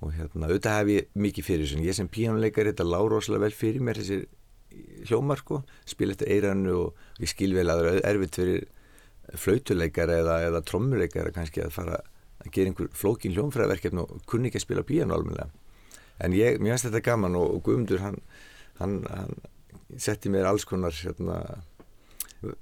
Og 0.03 0.15
hérna, 0.17 0.49
auðvitað 0.49 0.79
hef 0.79 0.93
ég 0.93 1.11
mikið 1.25 1.47
fyrir 1.47 1.67
þessu 1.69 1.87
ég 1.87 1.99
sem 1.99 2.11
píjónuleikar, 2.11 2.71
þetta 2.73 2.87
lág 2.89 3.09
rosalega 3.13 3.45
vel 3.45 3.55
fyrir 3.55 3.85
mér 3.87 4.01
þessi 4.01 4.23
hljómar 5.07 5.43
sko. 5.43 5.63
Spila 5.87 6.17
eftir 6.17 6.33
eirannu 6.33 6.75
og 6.75 7.23
ég 7.23 7.31
skil 7.31 7.53
vel 7.55 7.69
að 7.71 7.85
það 7.85 7.99
er 8.01 8.09
erfitt 8.11 8.39
fyrir 8.41 8.65
flautuleikar 9.39 10.11
eða, 10.11 10.41
eða 10.49 10.63
trommuleikar 10.67 11.31
kannski 11.35 11.63
að 11.63 11.77
fara 11.77 12.01
að 12.43 12.55
gera 12.55 12.73
einhver 12.73 12.89
flókin 12.97 13.35
hljómfræðverkefni 13.37 14.03
og 14.03 14.25
kunni 14.27 14.51
ekki 14.51 14.59
að 14.59 14.67
spila 14.67 14.87
píjónu 14.87 15.15
almenlega 15.15 15.53
en 16.23 16.35
ég, 16.37 16.59
mér 16.61 16.75
finnst 16.75 16.89
þetta 16.89 17.03
gaman 17.07 17.37
og, 17.39 17.57
og 17.57 17.65
Guðmundur 17.67 18.03
hann, 18.03 18.19
hann, 18.81 19.01
hann 19.11 20.01
setti 20.01 20.33
mér 20.33 20.49
alls 20.51 20.67
konar 20.69 20.95
hérna, 20.97 21.39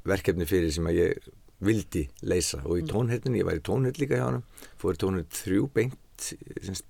verkefni 0.09 0.49
fyrir 0.49 0.73
sem 0.75 0.89
að 0.91 1.01
ég 1.01 1.31
vildi 1.65 2.07
leysa. 2.27 2.63
Og 2.65 2.81
í 2.81 2.85
mm. 2.85 2.91
tónhildinu, 2.93 3.41
ég 3.41 3.49
var 3.49 3.59
í 3.59 3.65
tónhild 3.65 4.01
líka 4.01 4.19
hjá 4.19 4.27
hann 4.27 4.43
fór 4.81 4.97
í 4.97 5.03
tónhild 5.03 5.35
þrjú 5.35 5.69
beint 5.75 5.99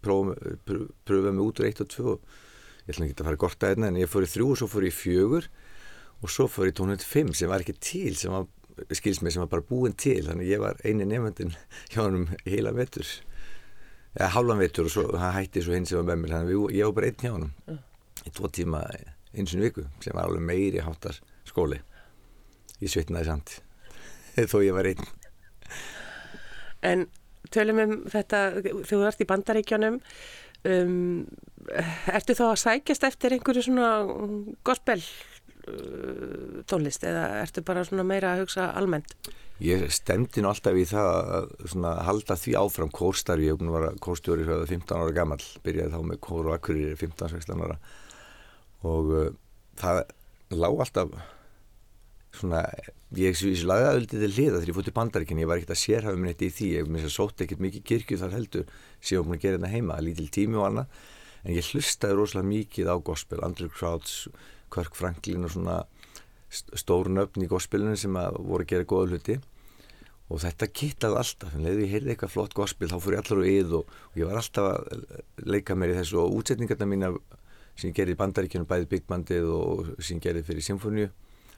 pröfa 0.02 1.32
mig 1.32 1.44
út 1.44 1.60
úr 1.62 1.68
eitt 1.68 1.82
og 1.84 1.90
tvö. 1.90 2.14
Og 2.16 2.86
ég 2.86 2.94
ætla 2.94 3.08
ekki 3.08 3.18
að 3.18 3.28
fara 3.30 3.42
gott 3.44 3.66
að 3.66 3.74
einna 3.74 3.90
en 3.90 4.00
ég 4.00 4.10
fór 4.10 4.26
í 4.26 4.30
þrjú 4.30 4.48
og 4.54 4.60
svo 4.60 4.70
fór 4.70 4.86
í 4.86 4.94
fjögur 4.94 5.50
og 6.20 6.32
svo 6.32 6.48
fór 6.50 6.70
í 6.70 6.76
tónhild 6.76 7.04
fimm 7.06 7.34
sem 7.36 7.50
var 7.50 7.64
ekki 7.64 7.76
til 7.78 8.16
sem 8.18 8.34
var, 8.34 8.48
skils 8.96 9.20
mig, 9.22 9.34
sem 9.34 9.44
var 9.44 9.52
bara 9.52 9.66
búin 9.66 9.94
til. 9.98 10.22
Þannig 10.26 10.50
ég 10.50 10.62
var 10.62 10.80
eini 10.84 11.06
nefndin 11.08 11.54
hjá 11.92 12.02
hann 12.04 12.30
heila 12.46 12.74
vettur 12.76 13.08
eða 14.18 14.32
hálfan 14.34 14.58
vettur 14.58 14.88
og 14.88 14.94
svo 14.94 15.06
hann 15.14 15.36
hætti 15.38 15.62
svo 15.62 15.76
hinn 15.76 15.86
sem 15.86 16.00
var 16.00 16.10
með 16.10 16.24
mér. 16.24 16.36
Þannig 16.36 16.76
ég 16.78 16.90
var 16.90 16.98
bara 16.98 17.10
einn 17.10 17.22
hjá 17.22 17.34
hann 17.36 17.80
í 18.26 18.34
tvo 18.34 18.50
tíma 18.52 18.84
eins 19.34 19.54
og 19.54 19.62
viku 19.62 19.86
sem 20.02 20.16
var 20.16 20.26
alveg 20.26 20.44
meiri 20.44 20.82
háttar 20.84 21.18
skóli 21.48 21.78
ég 22.80 22.90
svitnaði 22.90 23.28
samt 23.28 23.58
þó 24.50 24.58
ég 24.64 24.76
var 24.76 24.90
einn. 24.90 25.08
En 26.86 27.08
tölum 27.52 27.82
um 27.82 27.96
þetta 28.10 28.44
þegar 28.60 28.86
þú 28.88 29.00
ert 29.08 29.24
í 29.24 29.28
bandaríkjónum 29.28 29.98
um, 30.68 31.26
ertu 32.10 32.36
þá 32.38 32.46
að 32.50 32.62
sækjast 32.64 33.06
eftir 33.08 33.36
einhverju 33.36 33.66
svona 33.66 33.90
gospel 34.66 35.00
uh, 35.00 36.62
tónlist 36.70 37.04
eða 37.06 37.26
ertu 37.42 37.64
bara 37.66 37.84
svona 37.86 38.06
meira 38.06 38.34
að 38.34 38.44
hugsa 38.44 38.70
almennt? 38.78 39.14
Ég 39.60 39.90
stemdi 39.92 40.40
nú 40.40 40.48
alltaf 40.48 40.78
í 40.78 40.86
það 40.88 41.10
að 41.84 41.98
halda 42.06 42.36
því 42.40 42.54
áfram 42.62 42.92
kórstarfi, 42.96 43.50
ég 43.50 43.66
var 43.68 43.90
kórstjóri 44.00 44.46
15 44.48 44.94
ára 44.96 45.12
gammal, 45.12 45.42
byrjaði 45.66 45.92
þá 45.92 46.06
með 46.08 46.22
kór 46.24 46.48
og 46.48 46.54
akkurir 46.56 46.94
15-16 46.96 47.66
ára. 47.66 47.76
Og 48.88 49.12
uh, 49.12 49.28
það 49.80 50.02
lág 50.56 50.80
alltaf 50.86 51.12
svona, 52.36 52.62
ég 53.16 53.40
lagði 53.66 53.88
aðvöldið 53.88 54.24
til 54.24 54.32
hliða 54.36 54.58
þegar 54.58 54.70
ég 54.70 54.76
fótt 54.78 54.90
í 54.90 54.96
bandaríkinn, 54.96 55.42
ég 55.42 55.50
var 55.50 55.60
ekkert 55.60 55.74
að 55.74 55.80
sérhafa 55.82 56.20
mér 56.20 56.34
eitt 56.34 56.44
í 56.46 56.50
því, 56.54 56.68
ég 56.76 56.90
að 57.00 57.14
sótt 57.14 57.44
ekkert 57.44 57.62
mikið 57.64 57.86
kirkju 57.90 58.20
þar 58.20 58.36
heldur, 58.36 58.74
séum 59.02 59.30
mér 59.30 59.40
að 59.40 59.44
gera 59.44 59.58
þetta 59.58 59.72
heima 59.74 59.98
lítil 60.04 60.28
tími 60.30 60.60
og 60.60 60.66
annað, 60.68 60.98
en 61.42 61.56
ég 61.56 61.70
hlustaði 61.72 62.18
rosalega 62.18 62.50
mikið 62.50 62.92
á 62.92 62.96
gospel, 63.10 63.40
Andrew 63.44 63.70
Crouch 63.72 64.28
Kirk 64.70 64.94
Franklin 64.94 65.46
og 65.48 65.54
svona 65.54 65.80
stórun 66.50 67.22
öfn 67.22 67.44
í 67.44 67.48
gospelinu 67.50 67.96
sem 67.98 68.14
voru 68.14 68.64
að 68.64 68.70
gera 68.72 68.88
goða 68.88 69.14
hluti. 69.14 69.38
Og 70.30 70.38
þetta 70.44 70.68
kittaði 70.70 71.18
alltaf, 71.18 71.54
en 71.56 71.64
leiði 71.66 71.86
ég 71.86 71.94
heyrði 71.94 72.12
eitthvað 72.12 72.34
flott 72.36 72.52
gospel, 72.54 72.86
þá 72.90 73.00
fór 73.02 73.16
ég 73.16 73.22
allar 73.24 73.40
á 73.42 73.50
yð 73.50 73.72
og, 73.80 73.96
og 74.12 74.20
ég 74.20 74.28
var 74.30 74.38
alltaf 74.38 74.68
að 74.68 75.48
leika 75.50 75.74
mér 75.74 75.94
í 75.94 75.96
þessu 75.98 76.20
og 76.22 76.36
útsetningarna 76.38 76.86
mína 76.86 77.10
sem 77.74 77.90
ég 77.90 77.96
gerði 77.96 78.14
í 78.14 78.20
bandaríkjunum, 78.20 78.68
bæði 78.70 78.86
byggbandið 78.92 79.48
og 79.56 79.90
sem 79.98 80.20
ég 80.20 80.28
gerði 80.28 80.44
fyrir 80.46 80.66
symfóniu 80.66 81.08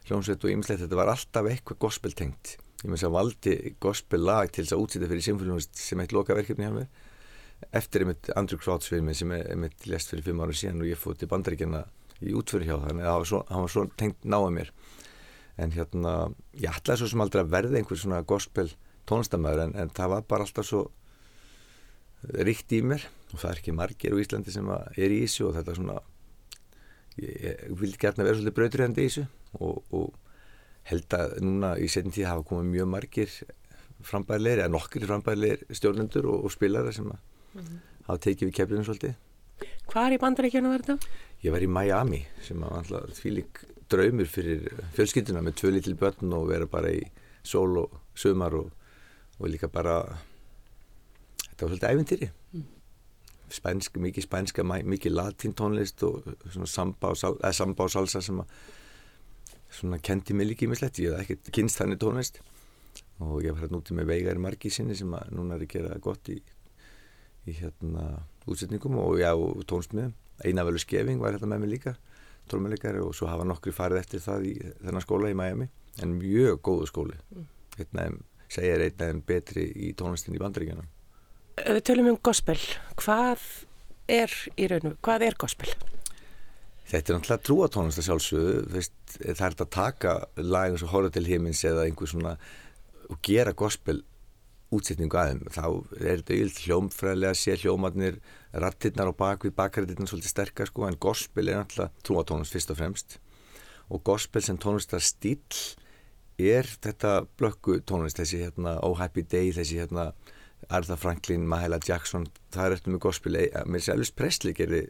hljómsveit 0.07 0.43
og 0.43 0.51
ymslegt, 0.51 0.83
þetta 0.83 0.99
var 0.99 1.11
alltaf 1.13 1.49
eitthvað 1.49 1.81
gospel 1.85 2.13
tengt. 2.17 2.57
Ég 2.83 2.89
með 2.89 2.97
þess 2.97 3.07
að 3.07 3.15
valdi 3.15 3.55
gospel 3.83 4.25
lag 4.27 4.51
til 4.51 4.65
þess 4.65 4.75
að 4.75 4.83
útsýta 4.83 5.09
fyrir 5.09 5.25
symfónljónist 5.27 5.79
sem 5.79 6.01
eitt 6.03 6.15
lokaverkefni 6.15 6.67
hjá 6.67 6.73
mér. 6.75 6.89
Eftir 7.71 8.03
einmitt 8.03 8.31
Andrew 8.35 8.59
Crouch 8.59 8.89
við 8.91 9.05
mig 9.07 9.15
sem 9.15 9.31
einmitt 9.31 9.85
lest 9.87 10.11
fyrir 10.11 10.25
fimm 10.25 10.41
ára 10.43 10.55
síðan 10.57 10.83
og 10.83 10.89
ég 10.89 10.99
fótt 10.99 11.23
í 11.23 11.29
bandaríkjana 11.31 11.85
í 12.19 12.33
útfyrir 12.35 12.67
hjá 12.67 12.75
þannig 12.83 13.07
að 13.07 13.29
hann 13.53 13.63
var 13.63 13.71
svo 13.71 13.85
tengt 13.99 14.27
náða 14.27 14.51
mér. 14.57 14.73
En 15.63 15.71
hérna, 15.71 16.13
ég 16.57 16.75
ætlaði 16.75 17.03
svo 17.03 17.11
sem 17.13 17.23
aldrei 17.23 17.43
að 17.45 17.53
verða 17.53 17.79
einhver 17.79 17.99
svona 18.01 18.23
gospel 18.27 18.67
tónlistamæður 19.07 19.67
en, 19.67 19.75
en 19.79 19.95
það 19.95 20.15
var 20.17 20.27
bara 20.27 20.47
alltaf 20.47 20.67
svo 20.67 20.83
ríkt 22.43 22.75
í 22.75 22.81
mér. 22.83 23.05
Og 23.31 23.39
það 23.39 23.53
er 23.53 23.61
ekki 23.61 23.77
margir 23.77 24.17
á 24.17 24.19
Íslandi 24.19 24.51
sem 24.51 24.67
er 24.73 25.13
í 25.13 25.23
þessu 25.23 25.47
og 25.47 25.55
þetta 25.55 25.77
svona 25.79 26.01
ég 27.21 27.65
vil 27.79 27.93
gætna 27.99 28.25
vera 28.25 28.37
svolítið 28.37 28.57
brauturhændi 28.57 29.03
í 29.03 29.09
þessu 29.09 29.25
og, 29.59 29.83
og 29.93 30.13
held 30.89 31.17
að 31.17 31.35
núna 31.45 31.75
í 31.79 31.89
setjum 31.91 32.15
tíð 32.15 32.29
hafa 32.29 32.47
komið 32.47 32.71
mjög 32.71 32.89
margir 32.93 33.35
frambæðilegir 34.03 34.63
eða 34.63 34.73
nokkur 34.73 35.05
frambæðilegir 35.07 35.77
stjórnendur 35.77 36.27
og, 36.31 36.47
og 36.47 36.55
spilara 36.55 36.91
sem 36.91 37.07
að 37.07 37.19
mm 37.19 37.61
-hmm. 37.61 37.77
hafa 38.07 38.19
tekið 38.27 38.49
við 38.49 38.57
keflinu 38.59 38.83
svolítið 38.87 39.15
Hvað 39.87 40.05
er 40.07 40.13
í 40.15 40.19
bandaríkjana 40.19 40.69
var 40.69 40.81
þetta? 40.81 41.07
Ég 41.43 41.51
var 41.51 41.63
í 41.63 41.67
Miami 41.67 42.25
sem 42.41 42.63
að 42.63 42.77
alltaf 42.77 43.19
því 43.19 43.29
lík 43.37 43.63
draumur 43.91 44.25
fyrir 44.25 44.67
fjölskylduna 44.95 45.41
með 45.41 45.57
tvö 45.59 45.71
litil 45.71 45.95
börn 45.95 46.33
og 46.33 46.47
vera 46.49 46.65
bara 46.65 46.91
í 46.91 47.03
sól 47.43 47.77
og 47.77 47.99
sömar 48.15 48.55
og, 48.57 48.71
og 49.39 49.49
líka 49.49 49.67
bara 49.67 50.17
þetta 51.49 51.65
var 51.65 51.69
svolítið 51.69 51.89
ævintýri 51.91 52.29
mm. 52.53 52.65
Spænsk, 53.53 53.99
mikið 54.01 54.27
spænska 54.27 54.65
mikið 54.65 55.13
latintónlist 55.17 56.03
og 56.07 56.23
svona 56.47 56.69
samba 56.69 57.13
og, 57.13 57.91
salsa 57.91 58.21
sem 58.21 58.41
að 58.41 58.55
svona 59.73 59.97
kendi 59.97 60.33
mig 60.33 60.47
líka 60.47 60.65
í 60.65 60.69
mig 60.69 60.81
slett 60.81 60.99
ég 61.01 61.13
hef 61.17 61.29
ekki 61.29 61.53
kynst 61.59 61.81
þannig 61.81 62.01
tónlist 62.01 62.41
og 63.19 63.43
ég 63.45 63.53
var 63.53 63.63
hérna 63.63 63.79
úti 63.79 63.95
með 63.97 64.09
veigari 64.11 64.41
margi 64.41 64.69
sinni 64.73 64.97
sem 64.97 65.13
að 65.13 65.31
núna 65.37 65.57
er 65.57 65.65
að 65.65 65.73
gera 65.73 66.01
gott 66.01 66.29
í, 66.29 66.39
í 67.49 67.55
hérna 67.57 68.23
útsetningum 68.45 68.99
og 69.01 69.17
já, 69.21 69.31
tónstmiðum 69.69 70.13
Einavölu 70.43 70.81
Skeving 70.81 71.21
var 71.21 71.35
hérna 71.35 71.53
með 71.53 71.65
mig 71.65 71.75
líka 71.77 71.95
tólmæleikari 72.51 72.99
og 72.99 73.13
svo 73.15 73.29
hafa 73.31 73.45
nokkri 73.47 73.73
farið 73.75 74.01
eftir 74.01 74.23
það 74.23 74.47
í 74.49 74.53
þennan 74.81 75.05
skóla 75.05 75.31
í 75.31 75.37
Miami. 75.37 75.69
En 76.03 76.17
mjög 76.17 76.59
góðu 76.65 76.89
skóli. 76.89 77.19
Hérna 77.77 78.09
segir 78.51 78.83
einn 78.83 78.99
aðeins 78.99 79.25
betri 79.27 79.67
í 79.71 79.93
tónlistin 79.97 80.35
í 80.35 80.41
bandaríkjana 80.41 80.85
Við 81.63 81.83
tölum 81.87 82.11
um 82.11 82.19
gospel 82.19 82.59
hvað 82.99 83.43
er 84.11 84.31
í 84.59 84.67
raunum, 84.67 84.97
hvað 85.03 85.27
er 85.29 85.37
gospel? 85.39 85.69
Þetta 86.83 87.13
er 87.13 87.17
náttúrulega 87.17 87.45
trúatónast 87.47 88.01
að 88.01 88.07
sjálfsögðu, 88.09 88.81
það 89.23 89.45
er 89.47 89.53
að 89.55 89.69
taka 89.71 90.15
lag 90.43 90.73
eins 90.73 90.83
og 90.83 90.91
horfa 90.91 91.13
til 91.15 91.25
himins 91.29 91.63
eða 91.65 91.85
einhver 91.87 92.11
svona 92.11 92.33
og 93.09 93.21
gera 93.23 93.53
gospel 93.55 94.01
útsetningu 94.73 95.19
aðeim 95.19 95.43
þá 95.53 95.65
er 95.99 96.21
þetta 96.21 96.37
yld 96.39 96.59
hljómfræðilega 96.65 97.37
sé 97.37 97.55
hljómarnir 97.61 98.19
rattirnar 98.63 99.11
á 99.11 99.19
bakvið 99.19 99.55
bakrættirnar 99.57 100.09
svolítið 100.09 100.33
sterkar 100.33 100.69
sko 100.69 100.87
en 100.87 100.99
gospel 101.01 101.49
er 101.49 101.61
náttúrulega 101.61 102.05
trúatónust 102.07 102.55
fyrst 102.55 102.73
og 102.73 102.79
fremst 102.79 103.17
og 103.93 104.03
gospel 104.07 104.43
sem 104.45 104.59
tónlistar 104.61 105.03
stíl 105.03 105.43
er 106.41 106.65
þetta 106.65 107.23
blökku 107.37 107.79
tónlist 107.85 108.19
þessi 108.21 108.41
hérna 108.41 108.79
Oh 108.85 108.97
Happy 108.97 109.25
Day 109.29 109.53
þessi 109.53 109.81
hérna 109.83 110.11
Arthur 110.73 110.99
Franklin, 110.99 111.45
Mahalia 111.49 111.79
Jackson 111.85 112.27
það 112.53 112.65
er 112.65 112.75
eftir 112.77 112.93
með 112.93 113.03
gospel. 113.05 113.37
Með 113.69 113.89
Elvis 113.93 114.13
Presley 114.15 114.55
gerði 114.57 114.83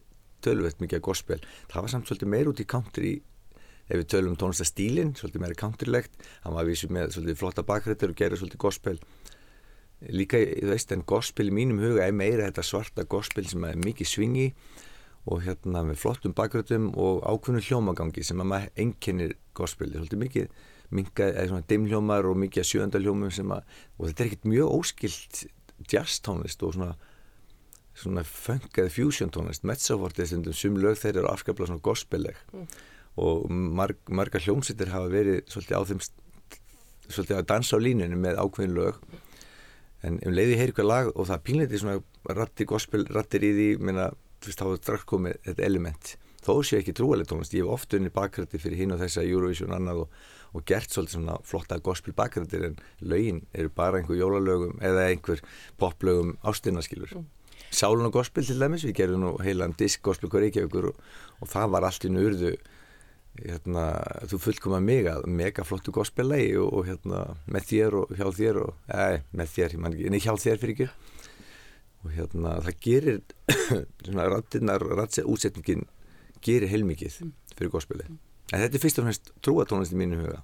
tölvöld 0.44 0.80
mikið 0.84 1.00
af 1.00 1.06
gospel. 1.08 1.40
Það 1.72 1.86
var 1.86 1.94
samt 1.94 2.10
svolítið 2.10 2.32
meir 2.34 2.52
út 2.52 2.64
í 2.64 2.68
country. 2.70 3.14
Ef 3.90 4.00
við 4.00 4.08
tölum 4.14 4.34
um 4.34 4.40
tónlistastílin 4.40 5.14
svolítið 5.20 5.44
meira 5.44 5.60
countrylegt. 5.60 6.16
Hann 6.46 6.56
var 6.56 6.68
vísið 6.68 6.94
með 6.96 7.16
svolítið 7.18 7.40
flotta 7.42 7.66
bakrættir 7.68 8.14
og 8.14 8.20
gerði 8.20 8.40
svolítið 8.42 8.64
gospel. 8.64 9.00
Líka, 10.12 10.40
þú 10.40 10.72
veist, 10.72 10.92
en 10.92 11.04
gospel 11.08 11.52
í 11.52 11.56
mínum 11.56 11.80
huga 11.84 12.08
er 12.08 12.16
meira 12.16 12.48
þetta 12.50 12.66
svarta 12.68 13.06
gospel 13.08 13.48
sem 13.48 13.64
er 13.68 13.80
mikið 13.80 14.10
svingi 14.10 14.50
og 15.32 15.46
hérna 15.46 15.86
með 15.88 16.02
flottum 16.02 16.36
bakrættum 16.36 16.90
og 17.00 17.22
ákveðnu 17.24 17.64
hljómagangi 17.64 18.24
sem 18.28 18.42
að 18.44 18.50
maður 18.50 18.82
enginnir 18.84 19.36
gospel, 19.56 19.92
svolítið 19.94 20.24
mikið 20.26 20.50
minga, 20.94 21.30
eða 21.30 21.50
svona 21.52 21.68
dimhljómar 21.72 22.28
og 22.28 22.40
mikið 22.44 22.68
sjöndaljómum 22.68 23.32
sem 23.34 23.52
að, 23.56 23.64
og 23.98 24.10
þetta 24.10 24.24
er 24.24 24.30
ekkert 24.30 24.50
mjög 24.52 24.74
óskilt 24.76 25.44
jazz 25.90 26.22
tónlist 26.24 26.64
og 26.64 26.78
svona 26.78 26.94
svona 27.94 28.24
funk 28.26 28.80
eða 28.82 28.90
fusion 28.90 29.30
tónlist 29.30 29.66
mezzofortið 29.70 30.32
stundum 30.32 30.56
sum 30.58 30.80
lög 30.82 30.98
þeir 30.98 31.20
eru 31.20 31.30
afskaplega 31.30 31.70
svona 31.70 31.84
gospelleg 31.86 32.40
mm. 32.50 32.64
og 33.22 33.52
marg, 33.52 34.00
marga 34.10 34.42
hljómsýttir 34.42 34.90
hafa 34.90 35.12
verið 35.14 35.44
svolítið 35.46 35.78
á 35.78 35.82
þeim 35.92 36.02
svolítið 37.12 37.40
að 37.40 37.48
dansa 37.52 37.78
á 37.78 37.84
línunum 37.84 38.22
með 38.24 38.42
ákveðin 38.42 38.76
lög. 38.78 39.00
En 40.04 40.20
um 40.28 40.36
leiði 40.36 40.60
heyri 40.60 40.76
hvað 40.76 40.90
lag 40.90 41.10
og 41.14 41.28
það 41.30 41.46
pínleiti 41.48 41.80
svona 41.80 42.36
ratti 42.38 42.68
gospel 42.68 43.06
rattir 43.12 43.46
í 43.46 43.54
því 43.56 43.70
minna, 43.84 44.10
þú 44.44 44.52
veist 44.52 44.62
þá 44.62 44.68
er 44.68 44.82
strax 44.82 45.08
komið 45.08 45.40
þetta 45.48 45.66
element. 45.68 46.14
Þó 46.44 46.54
sé 46.68 46.80
ekki 46.82 46.96
trúaleg 46.96 47.30
tónlist, 47.30 47.56
ég 47.56 47.64
hef 47.64 47.76
oft 47.76 47.96
unni 47.96 48.12
bakrætti 48.12 48.60
fyrir 48.60 48.82
hinn 48.82 48.96
og 48.96 49.00
þessa 49.04 49.24
Eurovision 49.24 49.76
annað 49.76 50.04
og, 50.04 50.18
og 50.54 50.66
gert 50.70 50.92
svolítið 50.94 51.18
svona 51.18 51.38
flotta 51.48 51.80
gospel 51.84 52.14
bakrættir 52.18 52.68
en 52.68 52.76
lögin 53.02 53.42
eru 53.54 53.72
bara 53.74 54.00
einhver 54.00 54.20
jólalögum 54.20 54.78
eða 54.82 55.08
einhver 55.10 55.42
poplögum 55.82 56.38
ástinnaskilur. 56.44 57.16
Mm. 57.18 57.26
Sálun 57.74 58.06
og 58.06 58.14
gospel 58.14 58.46
til 58.46 58.62
dæmis, 58.62 58.86
við 58.86 59.00
gerðum 59.00 59.24
nú 59.24 59.32
heilan 59.42 59.74
disk 59.78 60.04
gospel 60.06 60.30
hver 60.30 60.46
Reykjavíkur 60.46 60.92
og, 60.92 61.00
og 61.42 61.50
það 61.50 61.72
var 61.74 61.88
allt 61.88 62.06
í 62.06 62.12
nörðu 62.14 62.54
hérna, 63.40 63.86
þú 64.30 64.40
fullkoma 64.44 64.82
mig 64.84 65.10
að 65.10 65.26
mega 65.26 65.66
flottu 65.66 65.94
gospel-legi 65.96 66.54
og, 66.62 66.70
og 66.70 66.86
hérna 66.92 67.24
með 67.50 67.70
þér 67.72 67.98
og 68.04 68.14
hjá 68.20 68.28
þér 68.38 68.60
og, 68.62 68.76
ei, 68.94 69.24
með 69.34 69.56
þér, 69.56 69.74
ég 69.74 69.88
ekki, 69.90 70.12
nei 70.14 70.22
hjá 70.22 70.34
þér 70.46 70.62
fyrir 70.62 70.76
ekki. 70.76 70.90
Og 72.04 72.14
hérna 72.14 72.60
það 72.68 72.80
gerir 72.84 73.20
svona 74.06 74.28
rattinnar, 74.30 74.86
rattsetningin 75.02 75.88
gerir 76.44 76.70
heilmikið 76.70 77.24
fyrir 77.56 77.74
gospeli 77.74 78.06
en 78.52 78.64
þetta 78.64 78.80
er 78.80 78.84
fyrst 78.84 79.00
og 79.00 79.08
fremst 79.08 79.32
trúatónast 79.46 79.96
í 79.96 80.02
mínu 80.02 80.24
huga 80.24 80.42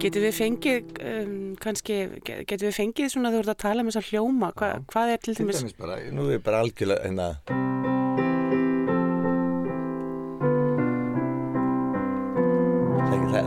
Getur 0.00 0.24
við 0.24 0.32
fengið 0.32 1.00
um, 1.04 1.32
kannski, 1.60 1.96
getur 2.24 2.70
við 2.70 2.76
fengið 2.78 3.10
svona 3.12 3.32
þú 3.34 3.42
ert 3.42 3.52
að 3.52 3.62
tala 3.66 3.84
um 3.84 3.90
þess 3.90 4.00
að 4.00 4.12
hljóma 4.14 4.52
Hva, 4.56 4.70
hvað 4.88 5.14
er 5.14 5.24
til 5.24 5.36
dæmis? 5.36 5.60
Til 5.60 5.68
dæmis 5.68 5.80
bara, 5.80 6.00
nú 6.16 6.28
er 6.32 6.44
bara 6.44 6.64
algjörlega 6.64 7.04
hérna 7.04 7.32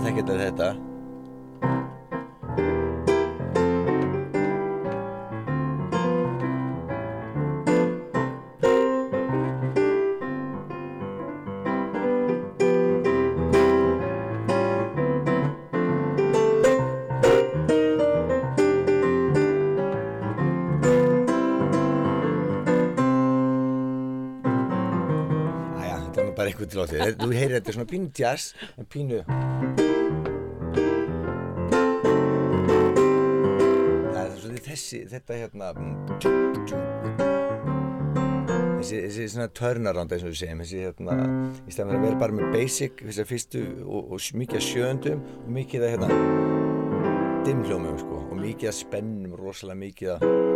það 0.03 0.17
getur 0.17 0.41
þetta 0.41 0.92
eitthvað 26.63 26.71
til 26.71 26.79
á 26.79 26.85
því 26.89 26.97
þú 27.21 27.29
heyrir 27.37 27.55
þetta 27.59 27.75
svona 27.75 27.89
pínu 27.91 28.11
jazz 28.17 28.53
en 28.77 28.87
pínu 28.93 29.19
það 34.13 34.23
er 34.23 34.37
svona 34.43 34.63
þessi 34.67 35.01
þetta 35.11 35.39
hérna 35.41 35.71
þessi, 38.79 39.01
þessi 39.07 39.27
svona 39.33 39.49
törnaránd 39.59 40.15
eins 40.15 40.25
og 40.25 40.31
við 40.33 40.39
segjum 40.43 40.63
þessi 40.63 40.85
hérna 40.87 41.19
í 41.67 41.75
stæðan 41.75 41.97
að 41.97 42.07
vera 42.07 42.21
bara 42.23 42.37
með 42.39 42.55
basic 42.55 43.03
þessar 43.03 43.29
fyrstu 43.29 43.63
og, 43.83 44.15
og 44.15 44.31
mikið 44.39 44.67
sjöndum 44.69 45.23
og 45.43 45.53
mikið 45.59 45.87
að 45.87 45.95
hérna 45.95 46.09
dimhljómum 47.43 47.99
sko 47.99 48.23
og 48.29 48.35
mikið 48.39 48.71
að 48.71 48.79
spennum 48.79 49.39
rosalega 49.39 49.81
mikið 49.83 50.15
að 50.15 50.52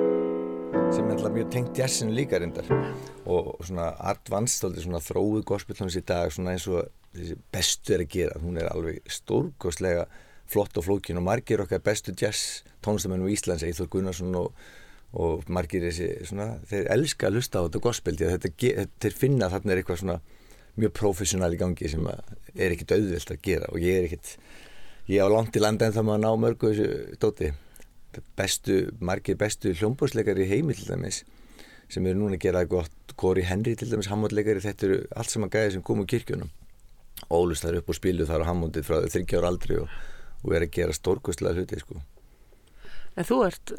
sem 0.93 1.09
er 1.11 1.33
mjög 1.33 1.49
tengt 1.51 1.77
jazzinu 1.77 2.13
líka 2.15 2.39
reyndar. 2.39 2.67
Og, 3.25 3.53
og 3.57 3.65
svona 3.67 3.89
advanced 4.11 4.77
svona 4.83 5.01
þróið 5.03 5.43
gospeltónist 5.49 5.99
í 5.99 6.05
dag 6.07 6.31
svona 6.33 6.53
eins 6.55 6.67
og 6.71 6.87
bestu 7.51 7.95
er 7.95 8.05
að 8.05 8.13
gera. 8.13 8.39
Hún 8.43 8.59
er 8.61 8.69
alveg 8.71 9.01
stórkostlega 9.11 10.05
flott 10.47 10.77
og 10.79 10.85
flókin 10.87 11.19
og 11.19 11.25
margir 11.27 11.63
okkar 11.63 11.83
bestu 11.83 12.15
jazz 12.15 12.63
tónlistamennu 12.85 13.27
í 13.27 13.35
Íslands 13.35 13.65
Eithor 13.67 13.89
Gunnarsson 13.91 14.35
og, 14.39 14.53
og 15.17 15.43
margir 15.51 15.83
þessi 15.89 16.09
svona, 16.29 16.53
þeir 16.69 16.87
elska 16.95 17.27
að 17.27 17.39
hlusta 17.39 17.59
á 17.59 17.65
þetta 17.67 17.83
gospel 17.83 18.19
þetta, 18.21 18.53
þeir 19.03 19.17
finna 19.17 19.51
þarna 19.51 19.73
er 19.73 19.81
eitthvað 19.81 20.01
svona 20.03 20.19
mjög 20.77 20.93
professionál 20.95 21.51
í 21.51 21.59
gangi 21.59 21.91
sem 21.91 22.07
er 22.07 22.71
ekkit 22.71 22.95
auðvilt 22.95 23.33
að 23.33 23.43
gera 23.43 23.71
og 23.73 23.83
ég 23.83 23.99
er 23.99 24.07
ekkit 24.07 24.35
ég 25.11 25.23
á 25.23 25.27
langt 25.31 25.55
í 25.57 25.63
landa 25.63 25.87
en 25.87 25.95
það 25.95 26.07
maður 26.07 26.23
ná 26.23 26.43
mörgu 26.45 26.71
þessu 26.71 27.17
dóti 27.19 27.51
bestu, 28.39 28.77
margir 28.99 29.37
bestu 29.39 29.73
hljómbórsleikari 29.75 30.45
í 30.45 30.51
heimi 30.51 30.75
til 30.77 30.87
dæmis 30.89 31.23
sem 31.91 32.05
eru 32.07 32.19
núna 32.19 32.35
að 32.35 32.43
gera 32.43 32.65
gott. 32.67 32.93
Corey 33.17 33.45
Henry 33.47 33.73
til 33.79 33.89
dæmis, 33.89 34.09
hammóndleikari, 34.11 34.61
þetta 34.61 34.85
eru 34.85 34.97
allt 35.17 35.31
saman 35.31 35.49
gæði 35.53 35.77
sem 35.77 35.85
kom 35.85 36.03
úr 36.03 36.09
kirkjunum. 36.11 36.51
Ólust 37.33 37.65
þar 37.65 37.79
upp 37.79 37.89
og 37.89 37.97
spilu 37.97 38.27
þar 38.29 38.43
á 38.45 38.49
hammóndið 38.51 38.85
frá 38.85 38.99
þryggjára 39.07 39.49
aldri 39.49 39.79
og, 39.81 39.95
og 40.43 40.53
er 40.53 40.67
að 40.67 40.75
gera 40.75 40.93
stórkostlega 40.93 41.57
hluti 41.57 41.79
sko. 41.81 41.97
En 43.17 43.25
þú 43.25 43.39
ert 43.47 43.73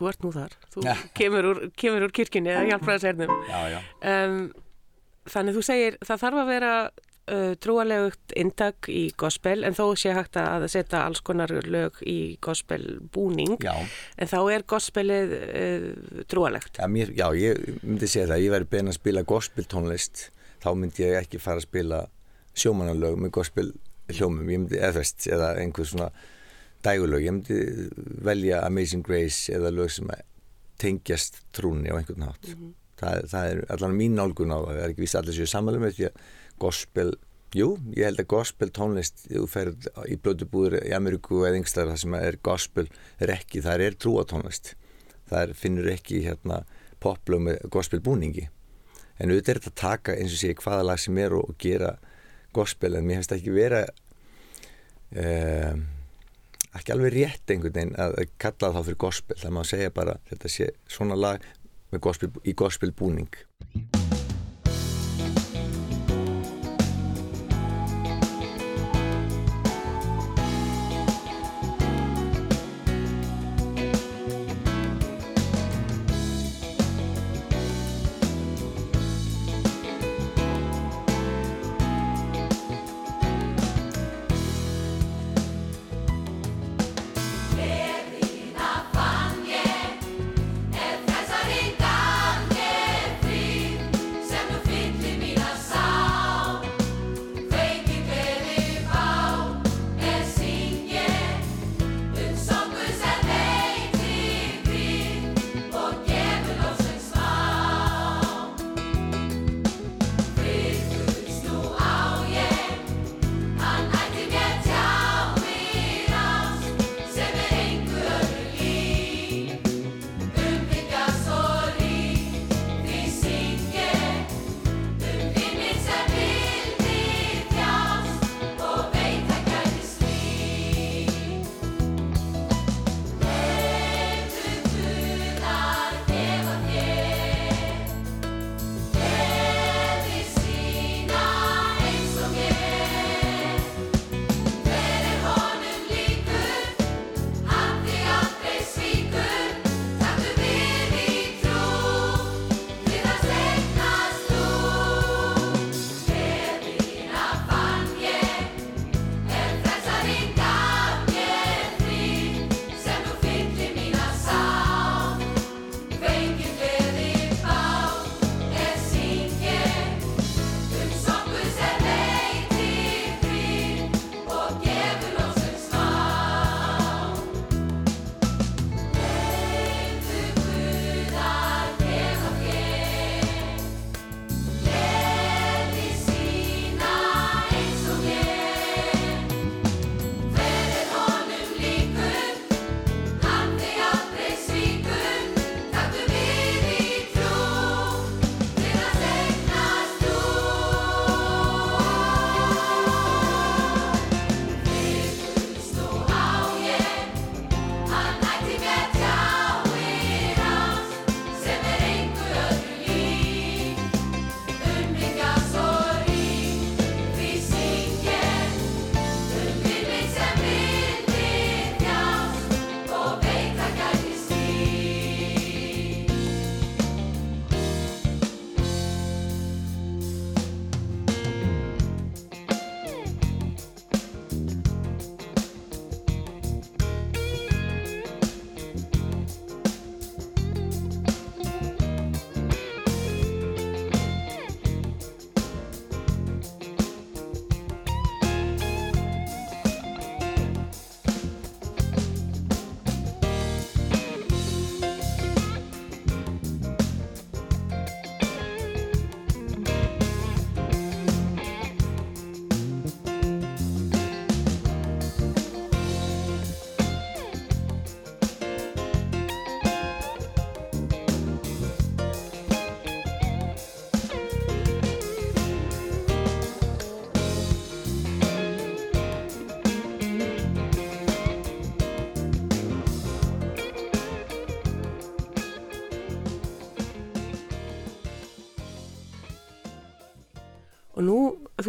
þú 0.00 0.08
ert 0.08 0.24
nú 0.24 0.32
þar, 0.32 0.56
þú 0.72 0.86
ja. 0.86 0.96
kemur, 1.16 1.48
úr, 1.50 1.62
kemur 1.78 2.06
úr 2.06 2.14
kirkjunni 2.16 2.52
eða 2.54 2.66
hjálpræðisernum 2.70 3.32
um, 3.34 4.38
þannig 5.28 5.56
þú 5.58 5.64
segir 5.66 5.98
það 6.00 6.22
þarf 6.24 6.40
að 6.40 6.52
vera 6.54 6.72
uh, 7.30 7.52
trúalegugt 7.62 8.34
intak 8.38 8.88
í 8.92 9.10
gospel 9.18 9.64
en 9.66 9.76
þó 9.76 9.84
sé 9.98 10.14
hægt 10.16 10.38
að 10.40 10.66
setja 10.72 11.04
alls 11.06 11.22
konar 11.24 11.52
lög 11.66 12.00
í 12.06 12.36
gospelbúning 12.44 13.56
en 13.64 14.30
þá 14.30 14.38
er 14.54 14.66
gospelið 14.68 15.36
uh, 15.36 16.24
trúalegt 16.30 16.80
já, 16.80 16.86
mér, 16.90 17.14
já, 17.16 17.28
ég 17.38 17.80
myndi 17.82 18.10
segja 18.10 18.30
það, 18.32 18.44
ég 18.44 18.54
væri 18.56 18.70
bein 18.74 18.92
að 18.92 18.98
spila 18.98 19.26
gospeltónlist 19.34 20.26
þá 20.60 20.72
myndi 20.76 21.06
ég 21.06 21.20
ekki 21.22 21.40
fara 21.42 21.62
að 21.62 21.68
spila 21.68 22.02
sjómanalög 22.58 23.16
með 23.20 23.34
gospel 23.38 23.70
hljómum, 24.10 24.48
ég 24.50 24.64
myndi, 24.64 24.80
eða 24.80 24.98
þess, 24.98 25.28
eða 25.30 25.54
einhver 25.62 25.86
svona 25.86 26.10
dægulög, 26.84 27.24
ég 27.24 27.36
myndi 27.36 27.60
velja 28.24 28.64
Amazing 28.66 29.06
Grace 29.06 29.52
eða 29.54 29.72
lög 29.74 29.92
sem 29.94 30.10
tengjast 30.80 31.42
trúni 31.56 31.92
á 31.92 31.96
einhvern 31.98 32.24
nátt 32.24 32.48
mm 32.48 32.54
-hmm. 32.54 32.74
það, 33.00 33.24
það 33.32 33.50
er 33.50 33.64
allan 33.74 33.96
mín 33.96 34.16
nálgun 34.16 34.54
á 34.54 34.58
það, 34.58 34.74
það 34.74 34.84
er 34.84 34.92
ekki 34.92 35.04
vist 35.04 35.18
allir 35.20 35.36
sér 35.36 35.50
samanlega 35.50 35.84
með 35.84 35.96
því 35.96 36.06
að 36.08 36.22
gospel, 36.60 37.14
jú, 37.56 37.72
ég 37.96 38.06
held 38.06 38.22
að 38.22 38.30
gospel 38.34 38.70
tónlist, 38.74 39.24
þú 39.26 39.46
ferð 39.50 39.88
í 40.06 40.18
blödubúður 40.20 40.80
í 40.84 40.92
Ameríku 40.96 41.42
eða 41.44 41.62
yngstar 41.62 41.90
það 41.90 42.02
sem 42.04 42.20
er 42.20 42.38
gospel, 42.46 42.86
er 43.18 43.34
ekki, 43.38 43.64
það 43.64 43.86
er 43.88 43.98
trúatónlist 43.98 44.74
það 45.30 45.54
finnur 45.58 45.90
ekki 45.92 46.24
hérna 46.26 46.64
poplum 47.02 47.48
með 47.48 47.62
gospel 47.72 48.00
búningi 48.04 48.48
en 49.20 49.30
auðvitað 49.30 49.52
er 49.52 49.60
þetta 49.60 49.70
að 49.70 49.80
taka 49.82 50.16
eins 50.16 50.34
og 50.34 50.42
sé 50.42 50.52
hvaða 50.58 50.86
lag 50.90 51.00
sem 51.00 51.20
er 51.20 51.36
og, 51.36 51.54
gera 51.60 51.94
gospel 52.56 52.96
en 52.96 53.06
mér 53.06 53.20
finnst 53.20 53.32
það 53.32 53.40
ekki 53.40 53.54
vera 53.54 53.82
uh, 55.20 55.80
ekki 56.78 56.94
alveg 56.94 57.16
rétt 57.16 57.54
einhvern 57.54 57.76
veginn 57.76 57.96
að 58.00 58.18
kalla 58.40 58.72
það 58.76 58.90
fyrir 58.90 59.02
gospel, 59.06 59.38
það 59.42 59.56
má 59.56 59.62
segja 59.68 59.94
bara 59.94 60.18
þetta 60.30 60.52
sé 60.56 60.70
svona 60.90 61.18
lag 61.18 61.46
gospel, 62.02 62.32
í 62.46 62.54
gospel 62.58 62.94
búning 62.96 63.30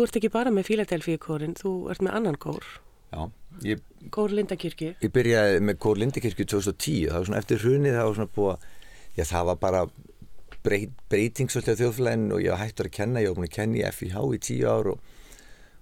þú 0.02 0.08
ert 0.08 0.18
ekki 0.18 0.32
bara 0.34 0.52
með 0.54 0.70
Philadelphia 0.72 1.22
kórin, 1.22 1.52
þú 1.58 1.72
ert 1.94 2.02
með 2.02 2.16
annan 2.18 2.38
kór. 2.42 2.66
Já, 3.12 3.26
ég, 3.68 3.82
Kór 4.10 4.32
Lindakirkju. 4.34 4.96
ég 5.04 5.12
byrjaði 5.14 5.60
með 5.68 5.78
Kór 5.84 6.00
Lindikirkju 6.02 6.46
2010, 6.48 7.10
það 7.12 7.18
var 7.20 7.28
svona 7.28 7.42
eftir 7.42 7.62
hrunið 7.62 7.98
það 7.98 8.08
var 8.08 8.18
svona 8.18 8.34
búið 8.38 8.52
að, 8.54 8.70
já 9.20 9.24
það 9.30 9.50
var 9.50 9.60
bara 9.62 9.82
breyt, 10.64 10.94
breyting 11.12 11.52
svolítið 11.52 11.76
á 11.76 11.80
þjóðflæðinu 11.82 12.38
og 12.38 12.46
ég 12.46 12.62
hættur 12.64 12.90
að 12.90 12.96
kenna, 12.98 13.22
ég 13.22 13.34
var 13.34 13.38
búin 13.42 13.50
að 13.50 13.58
kenna 13.58 13.82
í 13.82 13.84
FIH 14.00 14.24
í 14.24 14.42
tíu 14.48 14.72
ár 14.72 14.92
og, 14.94 15.12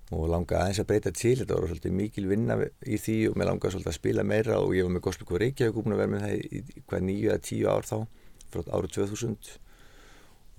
og 0.09 0.25
langaði 0.33 0.59
aðeins 0.63 0.81
að 0.83 0.89
breyta 0.89 1.15
til, 1.15 1.35
þetta 1.43 1.59
var 1.61 1.69
svolítið 1.69 1.95
mikil 2.01 2.27
vinna 2.33 2.59
í 2.65 2.99
því 2.99 3.17
og 3.29 3.39
mér 3.39 3.51
langaði 3.53 3.75
svolítið 3.77 3.93
að 3.93 3.99
spila 4.01 4.27
meira 4.33 4.59
og 4.59 4.75
ég 4.75 4.89
var 4.89 4.95
með 4.97 5.05
Gospel 5.05 5.29
Kór 5.29 5.43
Reykjavík 5.45 5.77
búin 5.77 5.95
að 5.95 6.01
vera 6.01 6.13
með 6.15 6.25
það 6.25 6.37
í, 6.41 6.83
hvað 6.89 7.07
nýju 7.07 7.29
eða 7.29 7.45
tíu 7.45 7.69
ár 7.69 7.85
þá, 7.85 7.97
frá 8.49 8.63
árið 8.73 8.95
2000 8.97 9.53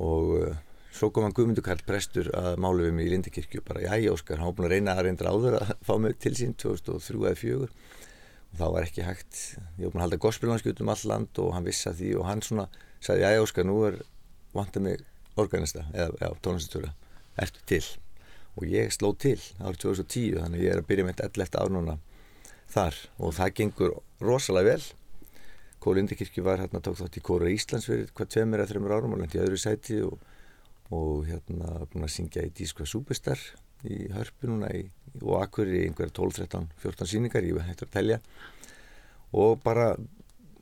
og 0.06 0.34
uh, 0.38 0.58
svo 0.94 1.10
kom 1.14 1.26
hann 1.26 1.34
Guðmundur 1.36 1.64
Karl 1.64 1.82
Prestur 1.86 2.30
að 2.36 2.58
málu 2.62 2.86
við 2.88 2.94
mig 2.96 3.08
í 3.08 3.14
Lindikirkju 3.14 3.62
bara, 3.66 3.82
já, 3.84 4.12
Óskar, 4.12 4.40
hann 4.40 4.50
var 4.50 4.56
búin 4.58 4.68
að 4.68 4.74
reyna 4.74 4.96
að 4.96 5.06
reynda 5.06 5.30
áður 5.30 5.58
að 5.60 5.72
fá 5.86 5.94
mig 6.02 6.18
til 6.22 6.34
sín 6.38 6.54
2003 6.58 7.20
eða 7.30 7.38
2004 7.38 7.70
og 8.50 8.58
þá 8.58 8.64
var 8.74 8.86
ekki 8.86 9.06
hægt. 9.06 9.40
Ég 9.78 9.86
var 9.86 9.92
búin 9.92 10.00
að 10.00 10.06
halda 10.08 10.20
gospellanskjút 10.24 10.80
um 10.82 10.90
all 10.90 11.04
land 11.06 11.40
og 11.42 11.52
hann 11.54 11.66
vissi 11.68 11.86
að 11.90 12.00
því 12.00 12.12
og 12.18 12.26
hann 12.26 12.42
svona 12.42 12.66
sagði, 12.98 13.22
já, 13.22 13.42
Óskar, 13.44 13.68
nú 13.68 13.76
er 13.86 14.00
vantað 14.56 14.86
mig 14.88 15.04
organista, 15.38 15.86
eða 15.94 16.32
tónlistatöru 16.42 16.90
ertu 17.40 17.62
til? 17.70 17.84
Og 18.58 18.66
ég 18.66 18.90
sló 18.92 19.12
til 19.14 19.38
árið 19.62 19.84
2010 19.86 20.40
þannig 20.42 20.64
ég 20.64 20.74
er 20.74 20.82
að 20.82 20.88
byrja 20.88 21.06
með 21.06 21.22
11 21.28 21.60
ár 21.60 21.70
núna 21.72 21.98
þar. 22.70 22.96
Og 23.22 23.36
það 23.36 23.54
gengur 23.60 23.94
rosalega 24.20 24.74
vel. 24.74 24.88
Kóli 25.80 26.02
Lindikirkju 26.02 26.44
var 26.44 26.60
hérna 26.60 26.82
tók 26.84 26.98
þátt 26.98 27.16
í 27.16 27.22
Kóra 27.24 27.48
Íslands 27.48 27.86
fyrir 27.88 28.10
hvað 28.12 28.34
tveimur 28.34 28.60
eða 28.60 28.72
þreimur 28.74 28.96
árum 28.96 29.14
og 29.16 29.22
lendi 29.22 29.40
öðru 29.40 29.60
sæti 29.60 30.02
og 30.04 30.18
og 30.90 31.26
hérna 31.28 31.84
búin 31.90 32.06
að 32.06 32.14
syngja 32.14 32.46
í 32.46 32.54
Dískva 32.54 32.86
Súbestar 32.88 33.40
í 33.86 34.08
hörpu 34.12 34.50
núna 34.50 34.70
í, 34.76 34.84
og 35.22 35.38
akkur 35.40 35.70
í 35.70 35.84
einhverja 35.86 36.12
12, 36.18 36.40
13, 36.42 36.66
14 36.82 37.10
síningar 37.12 37.46
ég 37.46 37.60
hættur 37.64 37.88
að 37.88 37.94
telja. 37.94 38.18
Og 39.32 39.60
bara 39.62 39.94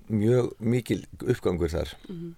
mjög 0.08 0.52
mikil 0.60 1.02
uppgangur 1.20 1.72
þar. 1.72 1.96
Mm 2.08 2.16
-hmm. 2.16 2.34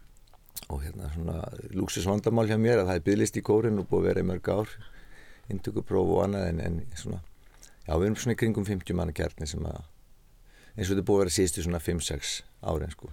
og 0.69 0.83
hérna 0.83 1.11
svona 1.15 1.45
lúksusvandamál 1.71 2.47
hjá 2.47 2.59
mér 2.59 2.79
að 2.79 2.87
það 2.87 2.95
er 2.97 3.07
bygglist 3.07 3.37
í 3.37 3.43
kórin 3.43 3.79
og 3.79 3.89
búið 3.89 4.01
að 4.01 4.07
vera 4.07 4.21
í 4.21 4.29
mörg 4.29 4.49
ár 4.49 4.69
indugupróf 5.49 6.09
og 6.09 6.25
annað 6.25 6.49
en, 6.49 6.61
en 6.61 6.87
svona 6.95 7.21
já 7.87 7.97
við 7.99 8.07
erum 8.07 8.17
svona 8.17 8.37
í 8.37 8.41
kringum 8.41 8.67
50 8.69 8.95
manna 8.95 9.13
kjarni 9.17 9.47
sem 9.47 9.67
að 9.67 9.81
eins 10.77 10.91
og 10.91 10.95
þetta 10.95 11.07
búið 11.09 11.17
að 11.17 11.23
vera 11.25 11.37
síðustu 11.37 11.65
svona 11.65 11.83
5-6 11.83 12.35
árin 12.63 12.95
sko 12.95 13.11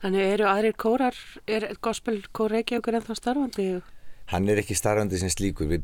Þannig 0.00 0.34
eru 0.34 0.46
aðrir 0.48 0.76
kórar, 0.80 1.16
er 1.44 1.66
gospel 1.84 2.22
kór 2.32 2.54
Reykjavíkur 2.54 2.96
ennþá 2.96 3.16
starfandi? 3.18 3.64
Hann 4.30 4.46
er 4.48 4.60
ekki 4.62 4.76
starfandi 4.78 5.18
sem 5.20 5.32
slíkur, 5.32 5.68
við 5.68 5.82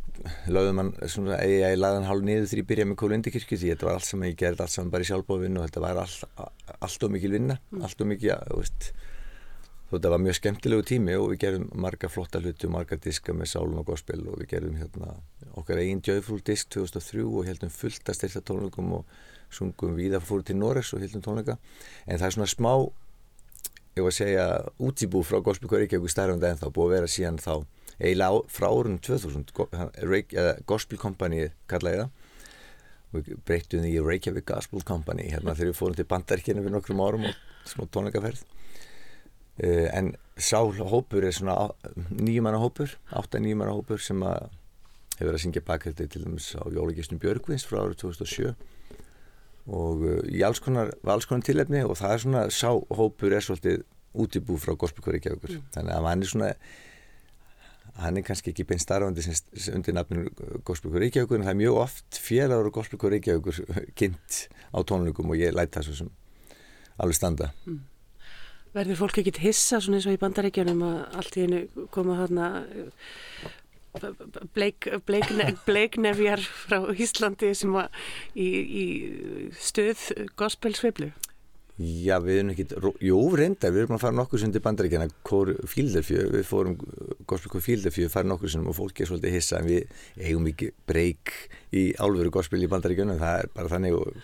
lögðum 0.49 0.81
hann 0.81 0.93
svona, 1.11 1.41
ég, 1.45 1.65
ég 1.67 1.81
lagði 1.81 1.99
hann 1.99 2.09
hálf 2.09 2.25
niður 2.25 2.47
því 2.49 2.61
ég 2.63 2.69
byrjaði 2.71 2.91
með 2.93 2.99
Kólundikirkju 3.03 3.59
því 3.61 3.73
þetta 3.73 3.89
var 3.89 3.99
allt 3.99 4.07
saman, 4.07 4.31
ég 4.31 4.39
gerði 4.41 4.65
allt 4.65 4.73
saman 4.73 4.93
bara 4.95 5.05
í 5.05 5.11
sjálfbóðvinnu 5.11 5.61
og 5.61 5.69
þetta 5.69 5.83
var 5.85 6.01
all, 6.05 6.49
allt 6.79 7.07
og 7.09 7.13
mikil 7.13 7.33
vinna, 7.35 7.59
mm. 7.75 7.85
allt 7.85 8.05
og 8.05 8.11
mikil, 8.13 8.33
þú 8.47 8.61
veist, 8.63 8.89
þetta 9.91 10.13
var 10.15 10.23
mjög 10.23 10.39
skemmtilegu 10.41 10.85
tími 10.89 11.17
og 11.19 11.29
við 11.33 11.41
gerðum 11.45 11.67
marga 11.85 12.11
flotta 12.11 12.41
hluti 12.43 12.67
og 12.67 12.73
marga 12.75 12.99
diska 13.03 13.35
með 13.37 13.51
sálum 13.53 13.81
og 13.83 13.91
gospel 13.91 14.23
og 14.27 14.41
við 14.41 14.49
gerðum 14.55 14.79
hérna 14.81 15.17
okkar 15.61 15.83
einn 15.83 16.01
Joyful 16.05 16.41
disk 16.47 16.71
2003 16.75 17.27
og 17.27 17.47
heldum 17.47 17.73
fullt 17.75 18.09
að 18.11 18.19
styrta 18.19 18.43
tónleikum 18.49 18.97
og 18.99 19.19
sungum 19.53 19.95
við 19.99 20.17
að 20.19 20.27
fóru 20.27 20.47
til 20.47 20.59
Norres 20.59 20.91
og 20.95 21.05
heldum 21.05 21.23
tónleika 21.23 21.59
en 22.07 22.19
það 22.19 22.27
er 22.27 22.35
svona 22.35 22.51
smá 22.51 22.73
ég 23.97 24.05
var 24.05 24.13
að 24.13 24.19
segja 24.19 24.47
útibú 24.83 25.23
frá 25.25 25.39
Gospelkóri 25.41 25.87
Reykjavík 25.87 26.13
starfandi 26.13 26.51
en 26.51 26.61
þá 26.61 26.67
búið 26.69 26.87
að 26.91 26.95
vera 26.95 27.09
síðan 27.09 27.39
þá 27.41 27.53
eiginlega 27.97 28.43
frá 28.53 28.67
árunum 28.69 28.99
2000 29.01 30.67
Gospel 30.69 31.01
Company 31.01 31.47
kallaði 31.71 32.03
það. 32.03 32.11
Og 33.17 33.31
breyttum 33.49 33.87
því 33.87 33.95
Reykjavík 34.05 34.49
Gospel 34.51 34.85
Company 34.85 35.31
hérna 35.33 35.57
þegar 35.57 35.73
við 35.73 35.79
fórum 35.81 35.97
til 35.97 36.09
bandarkina 36.11 36.61
fyrir 36.61 36.77
nokkrum 36.77 37.01
árum 37.01 37.25
og 37.31 37.41
smá 37.65 37.89
tónleikaferð. 37.89 38.45
Uh, 39.57 39.89
en 39.97 40.13
sálhópur 40.37 41.25
er 41.25 41.33
svona 41.33 41.71
nýjumanna 42.13 42.61
hópur, 42.61 42.93
átta 43.17 43.41
nýjumanna 43.41 43.73
hópur 43.73 44.03
sem 44.05 44.21
að 44.21 44.51
hefur 45.17 45.31
verið 45.31 45.39
að 45.39 45.45
syngja 45.47 45.65
bakhaldi 45.65 46.07
til 46.13 46.27
dæmis 46.27 46.51
á 46.61 46.69
Jólagistum 46.69 47.21
Björgvins 47.23 47.65
frá 47.65 47.81
árið 47.81 48.03
2007 48.05 48.53
og 49.67 50.03
uh, 50.07 50.19
í 50.31 50.43
alls 50.47 50.63
konar, 50.63 50.93
alls 51.11 51.27
konar 51.27 51.47
tilefni 51.47 51.83
og 51.85 51.97
það 51.99 52.13
er 52.15 52.25
svona, 52.25 52.43
sáhópur 52.55 53.35
er 53.35 53.45
svolítið 53.45 53.85
útibú 54.17 54.59
frá 54.61 54.77
Gospelkóri 54.79 55.19
Reykjavíkur 55.19 55.57
mm. 55.57 55.65
þannig 55.75 55.97
að 55.97 56.11
hann 56.11 56.23
er 56.23 56.31
svona 56.31 56.53
hann 57.97 58.21
er 58.21 58.25
kannski 58.27 58.53
ekki 58.53 58.67
beint 58.69 58.83
starfandi 58.85 59.25
sem 59.25 59.75
undir 59.77 59.97
nafninu 59.97 60.31
Gospelkóri 60.67 61.07
Reykjavíkur 61.07 61.41
en 61.41 61.49
það 61.49 61.55
er 61.55 61.61
mjög 61.65 61.81
oft 61.83 62.21
félagur 62.23 62.71
og 62.71 62.79
Gospelkóri 62.79 63.19
Reykjavíkur 63.19 63.91
kynnt 63.99 64.41
á 64.73 64.79
tónleikum 64.87 65.33
og 65.33 65.41
ég 65.41 65.55
læt 65.57 65.75
það 65.77 65.91
svo 65.91 65.99
sem 66.03 66.15
alveg 66.97 67.19
standa 67.19 67.53
mm. 67.67 67.85
Verður 68.77 68.99
fólk 69.01 69.23
ekkit 69.23 69.39
hissa 69.41 69.79
svona 69.81 69.97
eins 69.97 70.07
og 70.09 70.19
í 70.19 70.21
bandaríkjunum 70.21 70.83
að 70.85 70.97
allt 71.17 71.37
í 71.39 71.45
hennu 71.47 71.87
koma 71.95 72.19
þarna 74.03 75.53
bleiknefjar 75.67 76.43
frá 76.67 76.81
Íslandi 76.95 77.53
sem 77.57 77.73
var 77.75 77.89
í, 78.35 78.49
í 78.49 78.85
stöð 79.61 80.11
gospelsveiflu. 80.39 81.13
Já, 81.77 82.15
við 82.25 82.39
erum 82.39 82.51
ekki, 82.55 82.65
jú, 83.05 83.19
reyndar, 83.37 83.73
við 83.75 83.83
erum 83.83 83.99
að 83.99 84.05
fara 84.07 84.17
nokkur 84.17 84.41
til 84.41 84.63
bandaríkjana, 84.65 85.11
Fílderfjö, 85.69 86.23
við 86.33 86.47
fórum, 86.49 86.79
gospelkór 87.29 87.61
Fílderfjö, 87.61 88.09
fara 88.09 88.31
nokkur 88.31 88.49
sem 88.49 88.65
og 88.65 88.79
fólki 88.79 89.05
er 89.05 89.11
svolítið 89.11 89.37
hissa, 89.37 89.61
en 89.61 89.69
við 89.69 89.99
eigum 90.17 90.49
ekki 90.49 90.71
breyk 90.89 91.35
í 91.77 91.91
álveru 92.01 92.33
gospel 92.33 92.65
í 92.65 92.71
bandaríkjana, 92.73 93.19
það 93.21 93.43
er 93.43 93.53
bara 93.53 93.73
þannig 93.75 93.99
og, 93.99 94.17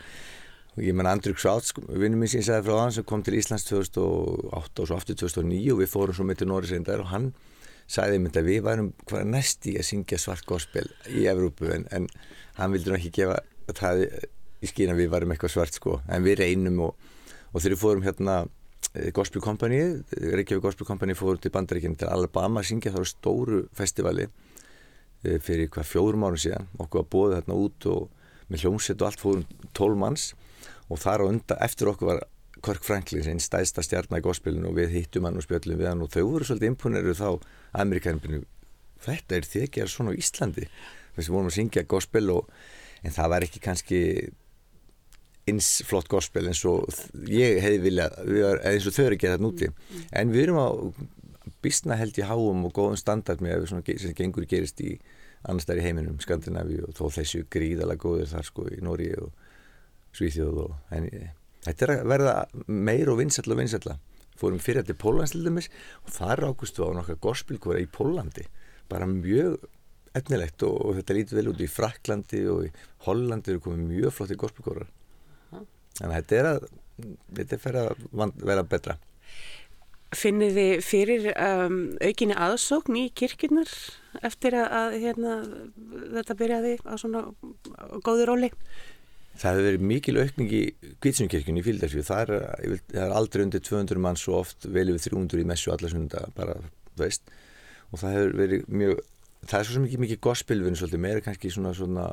ég 0.81 0.97
menna 0.97 1.13
Andrúk 1.13 1.45
Sváts, 1.45 1.77
vinnum 1.77 2.25
minn 2.25 2.33
sem 2.33 2.41
ég 2.41 2.49
sagði 2.49 2.71
frá 2.71 2.81
hann, 2.81 2.97
sem 2.97 3.05
kom 3.13 3.21
til 3.27 3.37
Íslands 3.37 3.69
2008 3.69 4.49
og 4.57 4.89
svo 4.89 4.97
aftur 4.97 5.21
2009 5.27 5.75
og 5.75 5.83
við 5.83 5.93
fórum 5.93 6.17
svo 6.17 6.25
með 6.25 6.41
til 6.41 6.49
Norris 6.55 6.73
reyndar 6.73 7.05
og 7.05 7.13
hann 7.13 7.35
sagði 7.90 8.21
mynd 8.23 8.37
að 8.38 8.49
við 8.49 8.62
varum 8.66 8.92
hvað 9.09 9.27
næsti 9.33 9.77
að 9.79 9.88
syngja 9.88 10.21
svart 10.21 10.47
gospel 10.49 10.87
í 11.11 11.27
Evrópu? 11.31 11.68
En, 11.75 11.87
en 11.90 12.09
hann 12.59 12.73
vildi 12.75 12.92
náttúrulega 12.92 13.03
ekki 13.03 13.23
gefa 13.23 13.40
það 13.79 14.05
í 14.62 14.71
skýna 14.71 14.97
við 14.97 15.11
varum 15.12 15.35
eitthvað 15.35 15.55
svart 15.57 15.79
sko. 15.79 15.99
En 16.09 16.25
við 16.25 16.40
reynum 16.42 16.81
og, 16.87 17.11
og 17.53 17.59
þegar 17.59 17.75
við 17.75 17.83
fórum 17.83 18.07
hérna 18.07 18.37
eh, 18.92 19.11
Gospel 19.14 19.42
Company, 19.45 19.81
Reykjavík 20.12 20.64
Gospel 20.64 20.88
Company 20.88 21.16
fórum 21.18 21.42
til 21.42 21.53
bandaríkinu 21.55 21.99
til 21.99 22.11
Alabama 22.11 22.62
að 22.62 22.71
syngja 22.71 22.95
þá 22.95 23.03
stóru 23.11 23.64
festivali 23.77 24.29
eh, 24.29 25.38
fyrir 25.42 25.71
hvað 25.73 25.90
fjórum 25.90 26.27
árum 26.29 26.40
síðan. 26.40 26.71
Okkur 26.83 27.05
að 27.05 27.11
bóða 27.14 27.40
þarna 27.40 27.59
út 27.66 27.88
og 27.90 28.07
með 28.53 28.66
hljómsett 28.66 29.03
og 29.03 29.11
allt 29.11 29.25
fórum 29.25 29.68
tól 29.75 29.95
manns. 29.99 30.33
Og 30.92 31.01
þar 31.01 31.25
á 31.25 31.31
undan 31.31 31.64
eftir 31.64 31.90
okkur 31.90 32.12
var 32.12 32.25
Kirk 32.62 32.85
Franklin, 32.87 33.27
einn 33.27 33.42
stæðsta 33.42 33.83
stjarnar 33.83 34.22
í 34.22 34.25
gospelinu 34.25 34.70
og 34.70 34.77
við 34.79 34.92
hittum 34.96 35.27
hann 35.27 35.38
og 35.40 35.46
spjöllum 35.46 35.81
við 35.81 35.90
hann 35.90 36.05
og 36.05 36.12
þau 36.14 36.22
voru 36.29 36.46
svolítið 36.46 36.70
imponeruð 36.70 37.18
þá 37.18 37.29
amerikaninu 37.83 38.44
þetta 39.03 39.38
er 39.38 39.48
því 39.48 39.64
að 39.83 39.90
svona 39.90 40.14
á 40.14 40.20
Íslandi. 40.22 40.68
Að 41.12 41.18
við 41.18 41.33
vorum 41.35 41.51
að 41.51 41.57
syngja 41.57 41.85
og, 42.37 42.53
en 43.03 43.16
það 43.16 43.33
var 43.35 43.46
ekki 43.48 43.62
kannski 43.62 44.01
eins 45.51 45.70
flott 45.88 46.07
gospel 46.11 46.46
eins 46.46 46.62
og 46.70 46.87
ég 47.27 47.59
hefði 47.64 47.81
viljað 47.83 48.14
eins 48.62 48.87
og 48.87 48.94
þau 48.94 49.05
eru 49.09 49.16
að 49.16 49.22
gera 49.25 49.35
þetta 49.35 49.42
núti 49.42 49.68
en 50.20 50.31
við 50.31 50.44
erum 50.44 50.61
á 50.62 50.68
bísna 51.64 51.98
held 51.98 52.18
í 52.18 52.27
háum 52.27 52.62
og 52.68 52.75
góðum 52.77 53.01
standard 53.01 53.42
með 53.42 53.66
svona 53.70 53.96
sem 53.98 54.14
gengur 54.14 54.46
gerist 54.46 54.79
í 54.83 54.94
annars 55.42 55.66
þar 55.66 55.81
í 55.81 55.87
heiminum, 55.88 56.20
Skandinavi 56.22 56.79
og 56.87 56.94
þó 56.94 57.09
þessu 57.18 57.42
gríðalega 57.51 58.05
góður 58.05 58.31
þar 58.31 58.46
sko 58.46 58.68
í 58.70 58.79
Nóri 58.87 59.09
og 59.18 59.33
Svíþjóð 60.14 60.61
og 60.62 60.94
en, 60.94 61.09
þetta 61.66 61.87
er 61.87 61.94
að 61.94 62.09
verða 62.14 62.35
meir 62.66 63.12
og 63.12 63.20
vinsall 63.20 63.55
og 63.55 63.61
vinsalla 63.62 63.98
fórum 64.38 64.62
fyrir 64.62 64.87
til 64.87 64.98
Pólans 64.98 65.35
til 65.35 65.44
dæmis 65.46 65.70
og 66.03 66.14
þar 66.16 66.48
águstu 66.48 66.87
á 66.87 66.90
nokkað 66.96 67.22
gospelkóra 67.29 67.83
í 67.83 67.88
Pólandi 67.90 68.48
bara 68.90 69.09
mjög 69.09 69.61
etnilegt 70.16 70.62
og, 70.66 70.77
og 70.77 70.98
þetta 70.98 71.16
lítið 71.16 71.38
vel 71.38 71.51
út 71.53 71.62
í 71.62 71.70
Fraklandi 71.70 72.42
og 72.53 72.66
í 72.66 72.72
Hollandi 73.07 73.55
eru 73.55 73.64
komið 73.64 73.92
mjög 73.92 74.16
flotti 74.16 74.38
gospelkórar 74.40 74.90
þannig 75.53 76.09
að 76.09 76.18
þetta 76.18 76.40
er 76.40 76.51
að 76.51 76.70
þetta 77.37 77.59
er 77.70 77.81
að 77.83 78.37
vera 78.42 78.64
betra. 78.66 78.98
Finnir 80.12 80.53
þið 80.53 80.72
fyrir 80.85 81.29
um, 81.33 81.77
aukinni 82.05 82.37
aðsókn 82.37 82.98
í 83.01 83.07
kirkjurnar 83.16 83.70
eftir 84.29 84.59
að, 84.61 84.66
að 84.77 84.96
hérna, 85.07 85.37
þetta 86.18 86.37
byrjaði 86.42 86.75
á 86.85 86.92
svona 87.01 87.22
góður 88.05 88.35
róli? 88.35 88.51
Það 89.33 89.49
hefur 89.49 89.66
verið 89.68 89.87
mikil 89.88 90.18
aukning 90.21 90.53
í 90.53 90.62
Kvítsunnkirkjunni 91.03 91.62
í 91.62 91.66
Fíldarsfjöð, 91.66 92.05
það, 92.09 92.33
það 92.92 93.01
er 93.07 93.14
aldrei 93.16 93.45
undir 93.47 93.64
200 93.64 94.03
mann 94.05 94.21
svo 94.21 94.37
oft 94.42 94.68
vel 94.68 94.90
yfir 94.92 95.16
300 95.16 95.40
í 95.42 95.47
messu 95.49 95.73
allarsunda 95.73 96.27
bara, 96.37 96.59
þú 96.92 97.05
veist, 97.05 97.33
og 97.90 98.03
það 98.03 98.16
hefur 98.18 98.37
verið 98.42 98.68
mjög, 98.83 99.03
það 99.47 99.59
er 99.59 99.71
svo 99.71 99.85
mikið 99.87 100.05
mikið 100.05 100.23
gospelvinn 100.29 100.79
svolítið, 100.79 101.05
meira 101.07 101.25
kannski 101.25 101.53
svona, 101.55 101.73
svona 101.79 102.07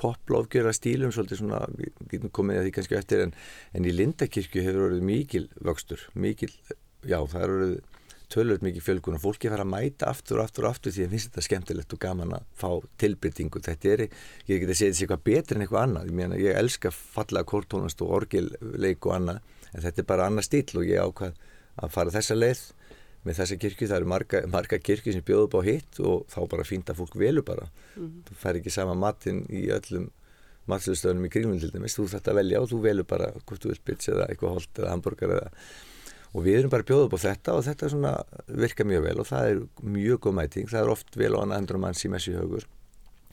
poplofgjörða 0.00 0.74
stílum 0.76 1.14
svolítið 1.14 1.42
svona, 1.42 1.62
við 1.76 1.96
getum 2.12 2.34
komið 2.36 2.60
að 2.60 2.68
því 2.68 2.74
kannski 2.76 2.98
eftir 3.00 3.24
en, 3.24 3.34
en 3.76 3.88
í 3.88 3.96
Lindakirkju 3.96 4.64
hefur 4.64 4.86
verið 4.86 5.08
mikil 5.10 5.46
vöxtur, 5.64 6.04
mikil, 6.12 6.52
já 7.04 7.18
það 7.18 7.40
hefur 7.40 7.56
verið 7.56 7.80
tölvöld 8.30 8.64
mikið 8.64 8.84
fjölgun 8.86 9.16
og 9.18 9.22
fólki 9.24 9.50
fara 9.50 9.66
að 9.66 9.72
mæta 9.72 10.10
aftur 10.10 10.40
og 10.40 10.48
aftur 10.48 10.66
og 10.66 10.74
aftur 10.74 10.94
því 10.94 11.06
að 11.06 11.14
finnst 11.14 11.30
þetta 11.30 11.46
skemmtilegt 11.46 11.94
og 11.96 12.02
gaman 12.02 12.34
að 12.36 12.48
fá 12.60 12.68
tilbyrtingu 13.02 13.62
þetta 13.66 13.94
er, 13.94 14.02
ég 14.50 14.62
get 14.62 14.72
að 14.74 14.80
segja 14.80 14.96
sé 14.96 15.06
eitthvað 15.06 15.24
betur 15.30 15.58
en 15.58 15.64
eitthvað 15.66 15.86
annað, 15.86 16.10
ég 16.10 16.18
meina 16.20 16.40
ég 16.40 16.60
elska 16.60 16.92
fallega 16.94 17.48
kórtónast 17.50 18.04
og 18.04 18.12
orgilleik 18.20 19.08
og 19.08 19.16
annað 19.16 19.40
en 19.74 19.86
þetta 19.86 20.02
er 20.02 20.10
bara 20.12 20.28
annað 20.30 20.48
stíl 20.48 20.80
og 20.80 20.86
ég 20.86 21.02
ákvað 21.02 21.40
að 21.80 21.96
fara 21.96 22.14
þessa 22.14 22.38
leið 22.38 22.62
með 23.26 23.36
þessa 23.36 23.58
kirkju, 23.60 23.88
það 23.90 23.98
eru 23.98 24.08
marga, 24.08 24.40
marga 24.48 24.78
kirkju 24.80 25.12
sem 25.12 25.24
bjóðu 25.26 25.48
upp 25.48 25.58
á 25.60 25.62
hitt 25.66 26.00
og 26.00 26.22
þá 26.32 26.38
bara 26.54 26.64
fínt 26.64 26.88
að 26.88 27.02
fólk 27.02 27.18
velu 27.20 27.42
bara, 27.44 27.66
mm. 27.98 28.14
þú 28.30 28.36
fær 28.40 28.58
ekki 28.60 28.72
sama 28.72 28.94
matinn 28.96 29.42
í 29.52 29.66
öllum 29.74 30.08
matsöðustöðunum 30.70 31.26
í 31.26 31.32
kringlun 31.32 31.60
til 31.60 31.72
dæmis, 31.74 31.96
þú 31.98 32.06
þetta 32.14 32.34
velja 32.36 32.62
og 32.62 32.70
þú 32.70 32.80
velu 32.84 33.04
bara 33.08 33.30
hvort 33.34 33.62
þú 33.62 33.72
vil 33.72 33.82
pizza 33.84 34.14
eða 34.14 34.28
eitthvað 34.30 34.56
holt 34.56 34.80
eða 34.80 34.94
hambúrgar 34.94 35.34
eða 35.36 35.52
og 36.30 36.44
við 36.46 36.60
erum 36.60 36.72
bara 36.72 36.86
bjóðið 36.86 37.08
upp 37.08 37.16
á 37.18 37.24
þetta 37.24 37.56
og 37.56 37.64
þetta 37.66 37.90
svona 37.90 38.12
virka 38.46 38.86
mjög 38.86 39.06
vel 39.08 39.16
og 39.22 39.28
það 39.30 39.48
er 39.50 39.62
mjög 39.96 40.22
góð 40.26 40.36
mæting, 40.38 40.70
það 40.70 40.84
er 40.84 40.92
oft 40.94 41.18
vel 41.18 41.32
á 41.34 41.38
annað 41.42 41.62
endur 41.62 41.80
manns 41.82 42.04
í 42.06 42.10
messihaugur, 42.12 42.66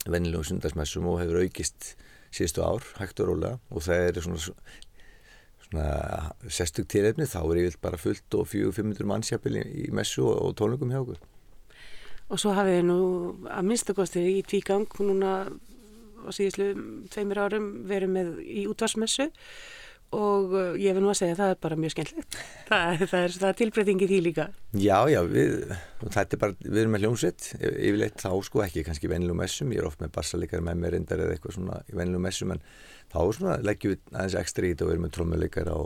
vennilegu 0.08 0.48
sundarsmessum 0.48 1.06
og 1.10 1.20
hefur 1.22 1.42
aukist 1.44 1.94
síðustu 2.34 2.64
ár, 2.64 2.84
hægt 2.98 3.20
og 3.22 3.30
rólega. 3.30 3.58
Og 3.70 3.84
það 3.84 4.04
er 4.08 4.20
svona, 4.24 4.42
svona 5.68 5.88
sestug 6.52 6.88
tilefni, 6.90 7.28
þá 7.28 7.40
er 7.44 7.62
yfir 7.64 7.80
bara 7.82 8.00
fullt 8.00 8.36
og 8.36 8.46
400-500 8.50 9.08
mannsjapil 9.08 9.58
í, 9.60 9.64
í 9.86 9.88
messu 9.94 10.26
og, 10.26 10.36
og 10.48 10.56
tónlingum 10.58 10.92
hjá 10.92 11.00
okkur. 11.02 11.22
Og 12.28 12.40
svo 12.40 12.52
hafið 12.56 12.80
þið 12.80 12.86
nú 12.90 13.00
að 13.48 13.68
minnstakosti 13.70 14.24
í 14.34 14.44
tvígang 14.44 14.88
núna 15.00 15.34
á 15.48 16.30
síðuslu 16.34 16.72
tveimur 17.12 17.40
árum 17.46 17.68
verið 17.88 18.12
með 18.12 18.32
í 18.44 18.66
útvarsmessu 18.68 19.30
og 20.16 20.54
uh, 20.56 20.76
ég 20.80 20.96
vil 20.96 21.02
nú 21.04 21.10
að 21.12 21.18
segja 21.20 21.34
að 21.34 21.40
það 21.42 21.50
er 21.52 21.58
bara 21.64 21.78
mjög 21.78 21.94
skemmtilegt. 21.94 22.36
Það, 22.68 23.02
það 23.10 23.24
er, 23.26 23.34
er 23.48 23.56
tilbreytingi 23.58 24.08
því 24.08 24.18
líka. 24.24 24.46
Já, 24.80 24.96
já, 25.12 25.18
við, 25.28 25.56
bara, 26.40 26.52
við 26.64 26.80
erum 26.82 26.94
með 26.96 27.04
hljómsveit 27.04 27.48
yfirleitt 27.58 28.22
þá 28.22 28.30
sko 28.48 28.62
ekki 28.64 28.84
kannski 28.86 29.10
vennilegum 29.12 29.42
messum, 29.42 29.72
ég 29.74 29.82
er 29.82 29.88
oft 29.88 30.00
með 30.02 30.14
bassalikar 30.16 30.64
með 30.64 30.82
mér 30.82 30.96
reyndar 30.96 31.24
eða 31.24 31.36
eitthvað 31.36 31.58
svona 31.58 31.80
í 31.86 31.96
vennilegum 31.96 32.28
messum 32.28 32.54
en 32.54 32.62
þá 33.12 33.18
svona 33.36 33.58
leggjum 33.64 33.94
við 33.94 34.14
aðeins 34.14 34.38
ekstra 34.42 34.68
í 34.68 34.72
þetta 34.72 34.86
og 34.86 34.90
við 34.90 34.96
erum 34.96 35.08
með 35.08 35.16
trommuleikar 35.18 35.72
á 35.72 35.80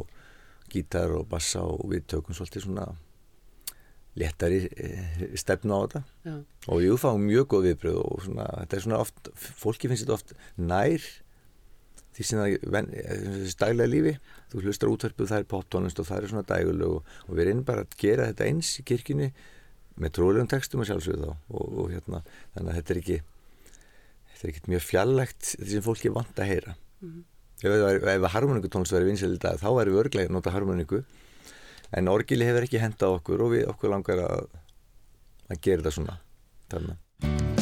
gítar 0.73 1.17
og 1.17 1.27
bassa 1.31 1.65
og 1.67 1.83
við 1.91 2.07
tökum 2.15 2.37
svolítið 2.37 2.67
svona 2.69 2.87
léttari 4.19 4.67
eh, 4.77 5.27
stefnu 5.41 5.77
á 5.77 5.81
þetta. 5.87 6.03
Já. 6.27 6.35
og 6.69 6.83
jú, 6.85 6.97
fáum 7.01 7.27
mjög 7.27 7.49
góð 7.55 7.69
viðbröð 7.71 8.01
og 8.03 8.25
svona, 8.27 8.47
þetta 8.61 8.77
er 8.77 8.85
svona 8.87 9.03
oft, 9.03 9.31
fólki 9.35 9.89
finnst 9.89 10.05
þetta 10.05 10.19
oft 10.19 10.35
nær 10.61 11.07
því 12.13 12.27
sem 12.29 12.41
það 12.41 12.55
er 12.77 13.55
daglega 13.63 13.91
lífi 13.91 14.15
þú 14.53 14.63
hlustar 14.67 14.93
útverfið, 14.93 15.31
það 15.31 15.43
er 15.43 15.51
poptónlist 15.51 16.01
og 16.03 16.09
það 16.09 16.19
er 16.19 16.33
svona 16.33 16.47
dæguleg 16.49 16.87
og, 16.89 17.11
og 17.29 17.37
við 17.39 17.45
erum 17.47 17.65
bara 17.69 17.85
að 17.87 17.99
gera 18.03 18.29
þetta 18.31 18.49
eins 18.51 18.73
í 18.81 18.87
kirkjunni 18.89 19.29
með 20.03 20.15
tróðlegum 20.19 20.51
textum 20.53 20.83
og 20.83 20.89
sjálfsögðu 20.89 21.29
þá 21.29 21.33
og, 21.33 21.67
og 21.83 21.93
hérna, 21.93 22.23
þannig 22.55 22.73
að 22.73 22.79
þetta 22.81 22.95
er 22.95 23.03
ekki 23.03 23.19
þetta 24.31 24.45
er 24.45 24.53
ekki 24.53 24.73
mjög 24.73 24.87
fjallagt 24.89 25.53
því 25.57 25.71
sem 25.75 25.85
fólki 25.85 26.11
er 26.11 26.17
vant 26.17 26.41
að 26.41 26.51
heyra. 26.53 26.77
Mm 27.03 27.13
-hmm. 27.13 27.25
ef, 27.69 28.09
ef 28.15 28.33
harmoníkutónlist 28.37 28.97
verður 28.97 29.11
vinsel 29.13 29.37
í 29.37 29.43
dag 29.43 29.61
þá 29.61 29.69
erum 29.71 29.95
við 29.95 30.03
örglega 30.05 30.31
að 30.31 30.37
nota 30.37 30.55
harmoníku. 30.55 31.05
En 31.93 32.09
orgili 32.09 32.49
hefur 32.49 32.65
ekki 32.65 32.81
hendað 32.81 33.19
okkur 33.21 33.45
og 33.45 33.53
við 33.53 33.69
okkur 33.69 33.93
langar 33.93 34.25
að 34.25 34.47
að 35.53 35.61
gera 35.61 35.83
þetta 35.83 35.97
svona 35.97 36.19
þannig 36.73 37.62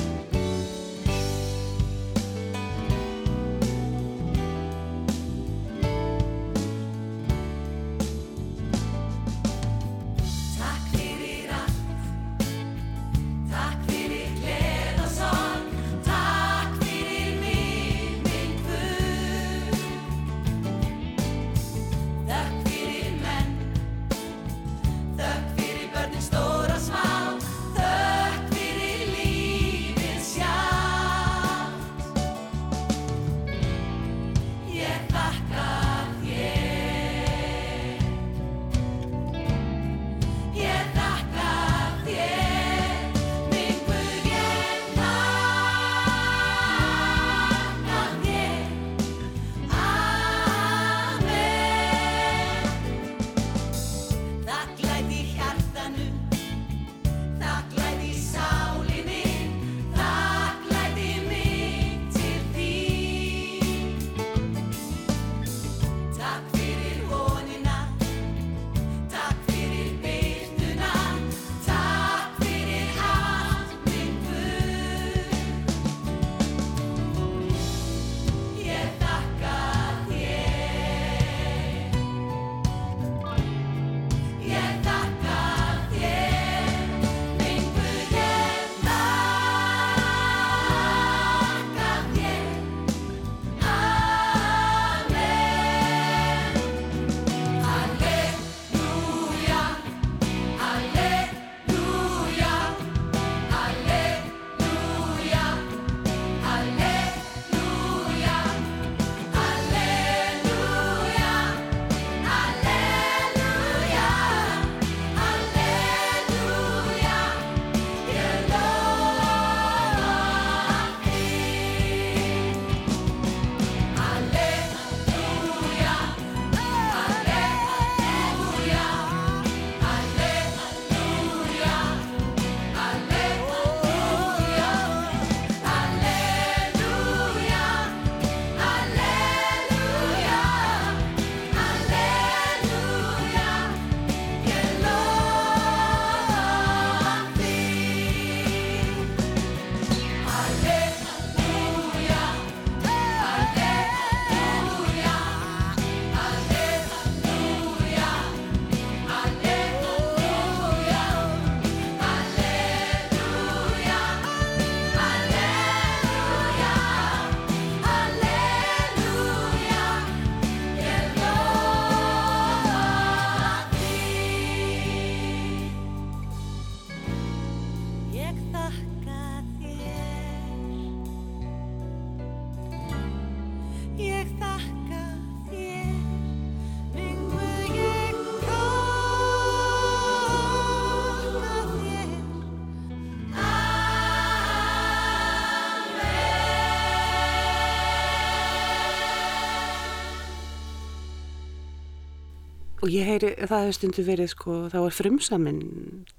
Og 202.90 202.94
ég 202.98 203.06
heyri, 203.06 203.28
það 203.38 203.60
hefur 203.62 203.74
stundu 203.76 204.02
verið 204.02 204.32
sko, 204.32 204.54
þá 204.72 204.78
er 204.80 204.94
frumsaminn 204.96 205.60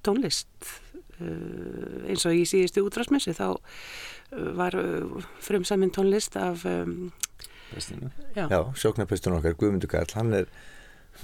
tónlist 0.08 0.70
uh, 1.20 2.06
eins 2.08 2.24
og 2.30 2.38
í 2.38 2.46
síðustu 2.48 2.86
útrásmessi 2.86 3.34
þá 3.36 3.50
uh, 3.52 4.46
var 4.56 4.78
uh, 4.80 5.26
frumsaminn 5.44 5.92
tónlist 5.92 6.38
af 6.40 6.64
um, 6.70 7.12
Já, 8.38 8.46
Já 8.48 8.60
sjóknarpresturinn 8.80 9.42
okkar 9.42 9.58
Guðmundur 9.60 9.92
Karl, 9.92 10.16
hann 10.16 10.32
er 10.38 10.48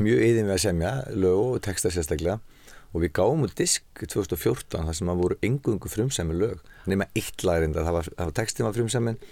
mjög 0.04 0.26
yðin 0.26 0.50
við 0.50 0.58
að 0.58 0.62
semja 0.66 0.92
lög 1.16 1.40
og 1.46 1.64
texta 1.64 1.94
sérstaklega 1.96 2.42
og 2.92 3.06
við 3.06 3.16
gáum 3.16 3.48
út 3.48 3.56
disk 3.56 4.04
2014 4.04 4.84
þar 4.84 5.00
sem 5.00 5.12
að 5.12 5.24
voru 5.24 5.40
engungu 5.48 5.92
frumsæmi 5.92 6.36
lög 6.36 6.60
nema 6.92 7.08
eitt 7.16 7.48
lagrinda, 7.48 7.88
það 7.88 8.02
var, 8.02 8.12
var 8.20 8.36
textin 8.42 8.68
var 8.68 8.76
frumsæmin 8.76 9.24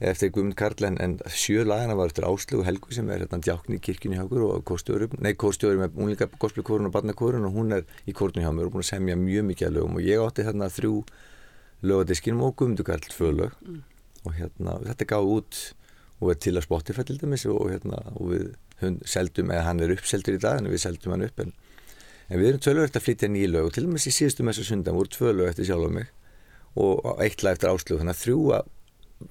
eftir 0.00 0.28
Guðmund 0.32 0.56
Karl 0.58 0.84
en, 0.84 0.98
en 1.00 1.14
sjö 1.32 1.64
lagina 1.64 1.96
var 1.96 2.10
eftir 2.10 2.26
Áslug 2.28 2.66
Helgu 2.66 2.92
sem 2.92 3.08
er 3.08 3.22
hérna 3.24 3.38
djákn 3.40 3.78
í 3.78 3.80
kirkjunni 3.80 4.18
hjá 4.18 4.26
okkur 4.26 4.42
og 4.44 4.64
kórstjóður, 4.68 5.14
nei 5.24 5.32
kórstjóður 5.40 5.80
með 5.80 5.96
únleika 5.96 6.28
gospelkórun 6.36 6.90
og 6.90 6.92
barnakórun 6.92 7.48
og 7.48 7.56
hún 7.56 7.72
er 7.78 7.86
í 8.04 8.12
kórnum 8.16 8.44
hjá 8.44 8.52
mér 8.52 8.68
og 8.68 8.74
búin 8.74 8.84
að 8.84 8.90
semja 8.90 9.16
mjög 9.16 9.48
mikið 9.48 9.70
að 9.70 9.78
lögum 9.78 9.96
og 9.96 10.04
ég 10.04 10.20
átti 10.20 10.44
þarna 10.44 10.68
þrjú 10.74 10.92
lögadiskinum 11.88 12.44
og 12.44 12.54
Guðmundur 12.60 12.88
Karl 12.90 13.08
tvö 13.08 13.32
lög 13.38 13.56
mm. 13.64 13.80
og 14.26 14.36
hérna 14.36 14.76
þetta 14.84 15.08
gáði 15.14 15.32
út 15.38 15.62
og 16.20 16.32
er 16.32 16.38
til 16.44 16.54
að 16.56 16.66
Spotify 16.68 17.06
til 17.08 17.18
dæmis 17.20 17.46
og, 17.48 17.64
hérna, 17.72 18.02
og 18.16 18.34
við 18.34 19.00
seldum, 19.08 19.52
eða 19.52 19.64
hann 19.70 19.80
er 19.84 19.96
uppseldur 19.96 20.36
í 20.36 20.44
dag 20.44 20.60
en 20.60 20.68
við 20.72 20.84
seldum 20.84 21.16
hann 21.16 21.24
upp 21.24 21.40
en, 21.40 21.56
en 22.28 22.40
við 22.40 22.52
erum 22.52 22.64
tölvöld 22.64 22.96
að 22.96 23.08
flytja 23.08 23.32
nýju 23.32 23.50
lög 23.52 23.70
og 23.70 23.76
til 23.76 23.88
dæmis 23.88 24.08
í 24.08 24.12
síðustu 24.12 24.44
messu 24.44 24.64
sundan 24.64 24.96
voru 24.96 25.12
tvö 25.12 25.32
lög 25.32 25.52
eftir 25.54 25.68
sjálf 25.70 25.88
og 25.88 25.96
mig 25.96 26.12
og 26.76 27.22
eitt 27.24 27.40
lag 27.40 27.56
eftir 27.56 27.72
áslug 27.72 28.02
þannig 28.02 28.12
að 28.12 28.22
þrjúa 28.22 28.64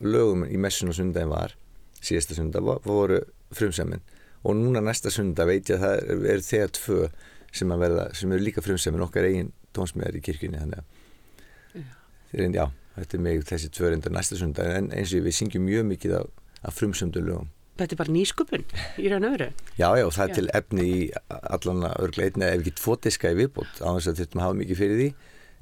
lögum 0.01 0.45
í 0.47 0.57
messun 0.61 0.91
og 0.91 0.97
sundan 0.97 1.31
var 1.31 1.55
síðasta 2.01 2.37
sundan 2.37 2.65
voru 2.85 3.21
frumsæmin 3.55 4.03
og 4.45 4.57
núna 4.59 4.81
næsta 4.83 5.11
sundan 5.13 5.49
veit 5.49 5.69
ég 5.69 5.79
að 5.79 5.85
það 5.85 6.29
er, 6.33 6.41
þegar 6.45 6.73
tvö 6.77 7.01
sem, 7.55 7.75
verða, 7.85 8.09
sem 8.13 8.31
eru 8.31 8.45
líka 8.45 8.63
frumsæmin 8.65 9.05
okkar 9.05 9.29
eigin 9.29 9.53
tónsmiðar 9.75 10.17
í 10.17 10.23
kirkjunni 10.25 10.61
þannig 10.61 10.81
að 10.81 11.85
já. 12.33 12.49
já, 12.59 12.65
þetta 12.97 13.17
er 13.17 13.23
mig 13.27 13.45
þessi 13.49 13.71
tvö 13.73 13.91
reyndar 13.91 14.15
næsta 14.15 14.39
sundan 14.39 14.73
en 14.73 14.89
eins 14.95 15.13
og 15.15 15.25
við 15.25 15.39
syngjum 15.39 15.65
mjög 15.67 15.87
mikið 15.93 16.17
á 16.19 16.23
af 16.65 16.73
frumsöndu 16.73 17.21
lögum. 17.21 17.51
Þetta 17.75 17.93
er 17.93 17.99
bara 17.99 18.13
nýsköpun 18.15 18.61
í 19.03 19.09
raun 19.11 19.27
og 19.27 19.33
öru? 19.35 19.47
Já, 19.75 19.89
já, 19.99 20.05
það 20.15 20.23
er 20.23 20.29
já. 20.29 20.35
til 20.35 20.49
efni 20.59 20.85
í 20.87 20.99
allan 21.27 21.87
örgleitni 21.91 22.47
ef 22.47 22.61
ekki 22.61 22.75
tvo 22.79 22.95
diska 23.03 23.33
í 23.33 23.39
viðbútt 23.41 23.81
á 23.83 23.89
þess 23.97 24.11
að 24.11 24.21
þurftum 24.21 24.41
að 24.41 24.45
hafa 24.45 24.59
mikið 24.61 24.79
fyrir 24.79 25.01
því 25.01 25.09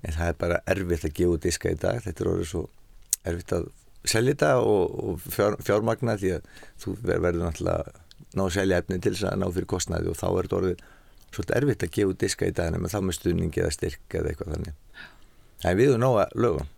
en 0.03 0.17
það 0.17 0.28
er 0.28 0.38
bara 0.43 0.59
erfitt 0.76 1.07
að 1.07 1.15
gefa 1.17 1.39
diska 1.47 1.74
í 1.74 1.80
dag 1.82 2.03
þetta 2.05 2.24
er 2.24 2.30
orðið 2.34 2.51
svo 2.51 2.63
erfitt 3.32 3.55
að 3.57 3.65
selja 4.10 4.34
þetta 4.34 4.51
og, 4.62 4.97
og 5.04 5.22
fjár, 5.24 5.58
fjármagna 5.64 6.18
því 6.20 6.34
að 6.38 6.47
þú 6.84 6.95
verður 7.04 7.41
náttúrulega 7.45 8.04
ná 8.34 8.43
að 8.45 8.54
selja 8.58 8.82
efni 8.82 8.99
til 8.99 9.14
þess 9.14 9.30
að 9.30 9.39
ná 9.41 9.47
fyrir 9.54 9.70
kostnæði 9.70 10.12
og 10.12 10.20
þá 10.20 10.28
er 10.28 10.47
þetta 10.47 10.60
orðið 10.60 10.86
svolítið 11.34 11.58
erfitt 11.58 11.86
að 11.86 11.93
gefa 11.97 12.16
diska 12.24 12.49
í 12.49 12.56
dag 12.58 12.78
en 12.78 12.89
þá 12.91 12.99
með 13.01 13.18
stuðningi 13.18 13.64
eða 13.64 13.74
styrk 13.74 14.18
eða 14.20 14.32
eitthvað 14.32 14.56
þannig. 14.56 15.04
En 15.64 15.78
við 15.80 15.93
erum 15.93 16.08
að 16.10 16.36
lögum 16.43 16.72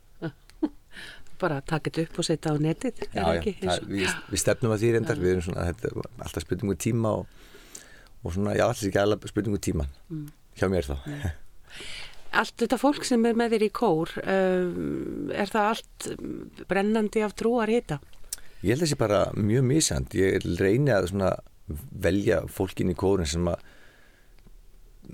bara 1.42 1.62
taka 1.68 1.90
þetta 1.92 2.06
upp 2.06 2.20
og 2.22 2.28
setja 2.28 2.54
á 2.54 2.56
netið 2.62 3.02
já, 3.10 3.24
já, 3.24 3.42
það, 3.64 3.88
við, 3.92 4.14
við 4.32 4.44
stefnum 4.44 4.76
að 4.76 4.84
því 4.84 4.92
reyndar 4.96 5.22
við 5.22 5.34
erum 5.34 5.46
svona, 5.50 5.68
þetta 5.72 6.06
alltaf 6.28 6.46
spurningu 6.46 6.78
tíma 6.80 7.16
og, 7.20 7.40
og 8.24 8.36
svona, 8.38 8.56
já, 8.56 8.68
alltaf 8.68 8.86
ekki 8.88 9.02
alveg 9.02 9.32
spurningu 9.34 9.62
tíma 9.64 9.88
mm. 10.08 10.28
hjá 10.62 10.70
mér 10.72 10.88
þá. 10.88 10.96
Allt 12.36 12.58
þetta 12.60 12.80
fólk 12.82 13.06
sem 13.08 13.24
er 13.28 13.38
með 13.38 13.56
þér 13.56 13.66
í 13.68 13.72
kór 13.76 14.12
um, 14.22 15.30
er 15.32 15.52
það 15.52 15.70
allt 15.72 16.08
brennandi 16.70 17.24
af 17.24 17.36
trúar 17.40 17.72
hita? 17.72 18.02
Ég 18.66 18.74
held 18.74 18.82
að 18.82 18.86
það 18.86 18.92
sé 18.92 19.00
bara 19.00 19.22
mjög 19.38 19.68
mísand 19.70 20.18
ég 20.18 20.48
reyni 20.60 20.92
að 20.96 21.14
velja 22.06 22.44
fólkin 22.52 22.92
í 22.94 22.98
kórin 22.98 23.30
sem 23.30 23.48
að 23.50 23.64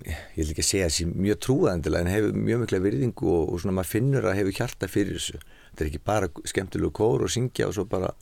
ég 0.05 0.39
vil 0.39 0.51
ekki 0.53 0.65
segja 0.65 0.87
að 0.87 0.95
sé 0.95 1.05
mjög 1.09 1.39
trúaðandilega 1.45 2.05
en 2.05 2.11
hefur 2.11 2.37
mjög 2.47 2.61
mikla 2.63 2.81
virðingu 2.85 3.31
og, 3.31 3.53
og 3.53 3.61
svona 3.61 3.77
maður 3.77 3.91
finnur 3.91 4.27
að 4.27 4.37
hefur 4.39 4.57
hjarta 4.59 4.89
fyrir 4.91 5.17
þessu. 5.17 5.41
Þetta 5.71 5.83
er 5.83 5.89
ekki 5.89 6.03
bara 6.11 6.29
skemmtilegu 6.51 6.93
kór 6.95 7.25
og 7.25 7.33
syngja 7.33 7.67
og 7.67 7.75
svo 7.77 7.87
bara 7.91 8.13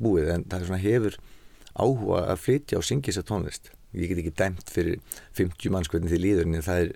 búið 0.00 0.32
en 0.34 0.46
það 0.48 0.58
er 0.58 0.68
svona 0.70 0.82
hefur 0.82 1.18
áhuga 1.78 2.22
að 2.32 2.44
flytja 2.44 2.80
og 2.80 2.86
syngja 2.88 3.12
þess 3.12 3.22
að 3.22 3.28
tónlist. 3.32 3.72
Ég 3.96 4.10
get 4.10 4.22
ekki 4.22 4.34
dæmt 4.36 4.72
fyrir 4.72 5.00
50 5.38 5.74
manns 5.74 5.90
hvernig 5.92 6.12
þið 6.12 6.24
líður 6.24 6.48
en 6.48 6.64
það 6.64 6.84
er 6.84 6.94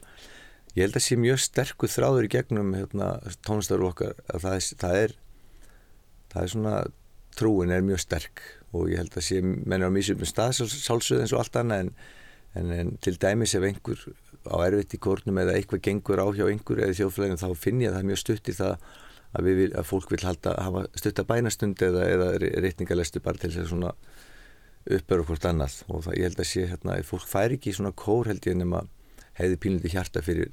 ég 0.76 0.86
held 0.86 0.96
að 0.96 1.04
sé 1.06 1.18
mjög 1.20 1.42
sterkur 1.42 1.92
þráður 1.92 2.28
í 2.28 2.32
gegnum 2.32 2.72
hérna, 2.76 3.12
tónlistar 3.46 3.84
okkar 3.84 4.16
að 4.32 4.46
það 4.46 4.56
er, 4.56 4.66
það 4.82 4.98
er 5.02 5.14
það 6.32 6.42
er 6.42 6.52
svona 6.54 6.74
trúin 7.36 7.72
er 7.72 7.84
mjög 7.84 8.02
sterk 8.04 8.42
og 8.72 8.90
ég 8.92 9.02
held 9.02 9.16
að 9.16 9.26
sé 9.28 9.40
menn 9.44 9.84
á 9.84 9.90
mísum 9.92 10.24
stað 10.28 10.58
sálsöð 10.64 11.22
eins 11.24 11.34
og 11.36 11.42
allt 11.42 11.60
annað 11.60 11.86
en, 11.86 11.94
en, 12.56 12.74
en 12.76 12.92
til 13.04 13.16
dæmis 13.20 13.56
ef 13.56 13.64
einhver 13.68 14.04
á 14.48 14.56
erfitt 14.64 14.96
í 14.96 15.00
kórnum 15.00 15.40
eða 15.42 15.56
eitthvað 15.56 15.84
gengur 15.86 16.20
á 16.24 16.26
hjá 16.34 16.46
einhver 16.48 16.82
eða 16.82 16.98
þjóðflæðinu 16.98 17.40
þá 17.40 17.48
finn 17.56 17.82
ég 17.84 17.92
að 17.92 17.96
það 17.96 18.02
er 18.02 18.10
mjög 18.10 18.22
stutt 18.22 18.48
í 18.48 18.56
það 18.56 18.74
að, 19.32 19.48
vil, 19.48 19.68
að 19.78 19.88
fólk 19.88 20.12
vil 20.12 20.22
halda, 20.26 20.54
hafa 20.60 20.84
stutta 20.98 21.24
bænastund 21.28 21.82
eða, 21.84 22.06
eða 22.08 22.30
reytingalestu 22.64 23.22
bara 23.24 23.40
til 23.40 23.52
þess 23.52 23.64
að 23.64 23.70
svona 23.72 23.92
uppböru 24.92 25.26
hvort 25.28 25.46
annað. 25.46 25.78
Og 25.88 26.02
það, 26.06 26.18
ég 26.18 26.28
held 26.28 26.42
að 26.42 26.50
sé 26.50 26.66
hérna, 26.72 26.98
fólk 27.06 27.28
fær 27.30 27.54
ekki 27.56 27.74
svona 27.76 27.94
kór 27.96 28.30
held 28.30 28.48
ég 28.48 28.58
nema 28.58 28.82
heiði 29.38 29.58
pílundi 29.62 29.92
hjarta 29.92 30.24
fyrir 30.24 30.50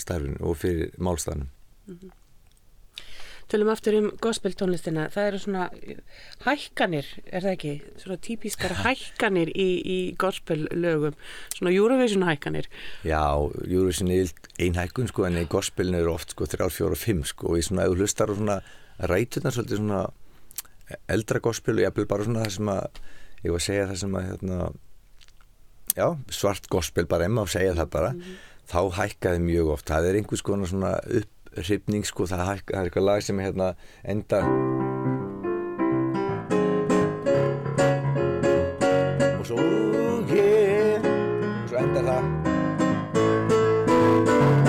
starfinu 0.00 0.40
og 0.40 0.56
fyrir 0.56 0.90
málstafnum 0.98 1.48
mm 1.86 1.98
-hmm. 2.00 2.16
Tölum 3.50 3.66
aftur 3.72 3.96
um 3.98 4.10
gospeltónlistina, 4.22 5.08
það 5.10 5.24
eru 5.26 5.38
svona 5.38 5.64
hækkanir, 6.44 7.06
er 7.26 7.42
það 7.42 7.54
ekki? 7.56 7.72
Svona 7.98 8.16
típiskar 8.22 8.74
hækkanir 8.84 9.50
í, 9.58 9.66
í 9.82 9.96
gospellögum, 10.22 11.16
svona 11.56 11.72
Eurovision 11.74 12.22
hækkanir. 12.28 12.68
Já, 13.02 13.24
Eurovision 13.66 14.12
er 14.14 14.30
einn 14.62 14.78
hækkun 14.78 15.10
sko 15.10 15.26
en 15.26 15.40
í 15.40 15.48
gospelin 15.50 15.98
eru 15.98 16.12
oft 16.12 16.30
sko 16.30 16.46
3, 16.46 16.70
4 16.70 16.94
og 16.94 17.02
5 17.02 17.24
sko 17.32 17.50
og 17.50 17.58
í 17.58 17.64
svona, 17.66 17.88
ef 17.88 17.90
þú 17.90 18.04
hlustar 18.04 18.30
á 18.30 18.34
svona 18.38 18.60
rætunar 19.10 19.56
svolítið 19.56 19.82
svona 19.82 20.04
eldra 21.10 21.42
gospel 21.42 21.80
og 21.80 21.82
ég 21.82 21.90
eppil 21.90 22.06
bara 22.06 22.28
svona 22.28 22.44
það 22.44 22.54
sem 22.54 22.70
að, 22.76 23.02
ég 23.42 23.50
var 23.50 23.64
að 23.64 23.66
segja 23.66 23.90
það 23.90 24.00
sem 24.04 24.14
að 24.20 24.28
hérna, 24.28 24.60
já, 25.96 26.06
svart 26.38 26.70
gospel 26.70 27.10
bara 27.10 27.26
emma 27.26 27.42
og 27.42 27.50
segja 27.50 27.74
það 27.74 27.90
bara, 27.98 28.14
mm 28.14 28.20
-hmm. 28.20 28.49
Þá 28.70 28.80
hækkaði 29.00 29.42
mjög 29.42 29.70
oft, 29.74 29.88
það 29.90 30.08
er 30.08 30.18
einhvers 30.20 30.42
konar 30.46 30.70
svona 30.70 30.96
upp 31.02 31.30
hrifning 31.58 32.06
sko, 32.06 32.26
það, 32.30 32.42
það 32.46 32.76
er 32.78 32.84
eitthvað 32.86 33.06
lag 33.08 33.24
sem 33.26 33.40
hérna 33.42 33.72
enda. 34.06 34.42
Og 39.34 39.48
svo 39.48 39.64
yeah 40.30 41.02
og 41.02 41.72
svo 41.72 41.80
enda 41.80 42.04
það. 42.06 42.28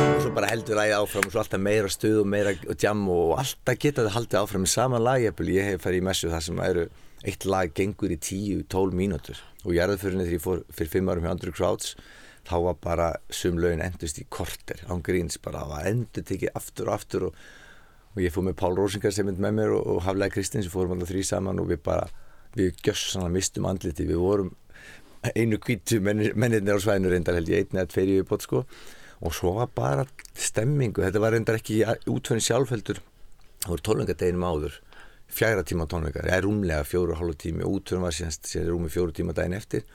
Og 0.08 0.24
svo 0.24 0.32
bara 0.40 0.50
heldur 0.50 0.80
lagið 0.80 0.98
áfram 0.98 1.28
og 1.28 1.36
svo 1.36 1.44
alltaf 1.44 1.62
meira 1.62 1.92
stuð 1.94 2.24
og 2.24 2.32
meira 2.34 2.56
jam 2.82 3.06
og 3.14 3.38
alltaf 3.44 3.78
geta 3.78 4.08
það 4.08 4.18
haldið 4.18 4.42
áfram 4.42 4.66
með 4.66 4.74
sama 4.74 5.02
lag 5.02 5.22
ég 5.22 5.70
hef 5.70 5.86
farið 5.86 6.02
í 6.02 6.08
messu 6.10 6.32
það 6.34 6.48
sem 6.48 6.64
eru 6.66 6.88
eitt 7.22 7.46
lag 7.46 7.70
gengur 7.78 8.10
í 8.10 8.18
10-12 8.18 8.98
mínútur. 8.98 9.38
Og 9.62 9.76
ég 9.76 9.86
erði 9.86 10.02
fyrir 10.02 10.18
henni 10.18 10.26
þegar 10.26 10.40
ég 10.40 10.46
fór 10.48 10.66
fyrir 10.74 10.92
5 10.98 11.14
árum 11.14 11.28
hjá 11.28 11.34
Andrew 11.36 11.54
Crowds 11.54 11.94
þá 12.52 12.58
var 12.68 12.80
bara 12.84 13.10
sum 13.34 13.60
lögin 13.62 13.84
endust 13.86 14.20
í 14.22 14.28
korter. 14.30 14.84
Án 14.92 15.04
gríns 15.06 15.40
bara, 15.42 15.64
það 15.64 15.74
var 15.74 15.90
endur 15.92 16.26
tekið 16.28 16.58
aftur 16.60 16.90
og 16.90 16.98
aftur 16.98 17.28
og, 17.30 17.44
og 18.12 18.24
ég 18.24 18.34
fóð 18.36 18.50
með 18.50 18.58
Pál 18.62 18.76
Rósingar 18.78 19.16
sem 19.16 19.28
mynd 19.28 19.42
með 19.42 19.58
mér 19.60 19.76
og, 19.78 19.86
og 19.96 20.02
Haflega 20.08 20.36
Kristins 20.36 20.68
við 20.68 20.76
fórum 20.76 20.96
alltaf 20.96 21.14
þrý 21.14 21.24
saman 21.28 21.62
og 21.64 21.72
við 21.72 21.84
bara 21.86 22.10
við 22.58 22.82
gjössan 22.84 23.32
mistum 23.32 23.68
andliti, 23.70 24.08
við 24.08 24.20
vorum 24.20 24.52
einu 25.36 25.60
kvítu 25.62 26.02
mennirnir 26.02 26.76
á 26.76 26.82
svæðinu 26.82 27.12
reyndar 27.14 27.38
held 27.38 27.52
ég 27.52 27.64
einni 27.64 27.80
eða 27.80 27.92
tveiri 27.94 28.20
viðbót 28.20 28.46
sko. 28.48 28.64
Og 29.22 29.36
svo 29.38 29.54
var 29.60 29.70
bara 29.76 30.06
stemmingu. 30.34 31.04
Þetta 31.06 31.22
var 31.22 31.36
reyndar 31.36 31.60
ekki 31.60 31.84
útfenni 32.10 32.42
sjálfheldur. 32.42 33.04
Það 33.62 33.74
voru 33.76 33.86
tónleikadeginum 33.86 34.48
áður. 34.48 34.80
Fjæra 35.32 35.64
tíma 35.64 35.86
tónleikar, 35.88 36.26
eða 36.28 36.42
rúmlega 36.44 36.84
fjóru 36.84 37.14
og 37.14 37.22
hálfu 37.22 37.38
tími. 37.46 37.64
Útfenni 37.64 38.04
var 38.04 38.16
síðan 38.18 38.72
rúmi 38.74 38.90
fjóru 38.92 39.14
tíma 39.16 39.36
daginn 39.38 39.56
eftir 39.56 39.86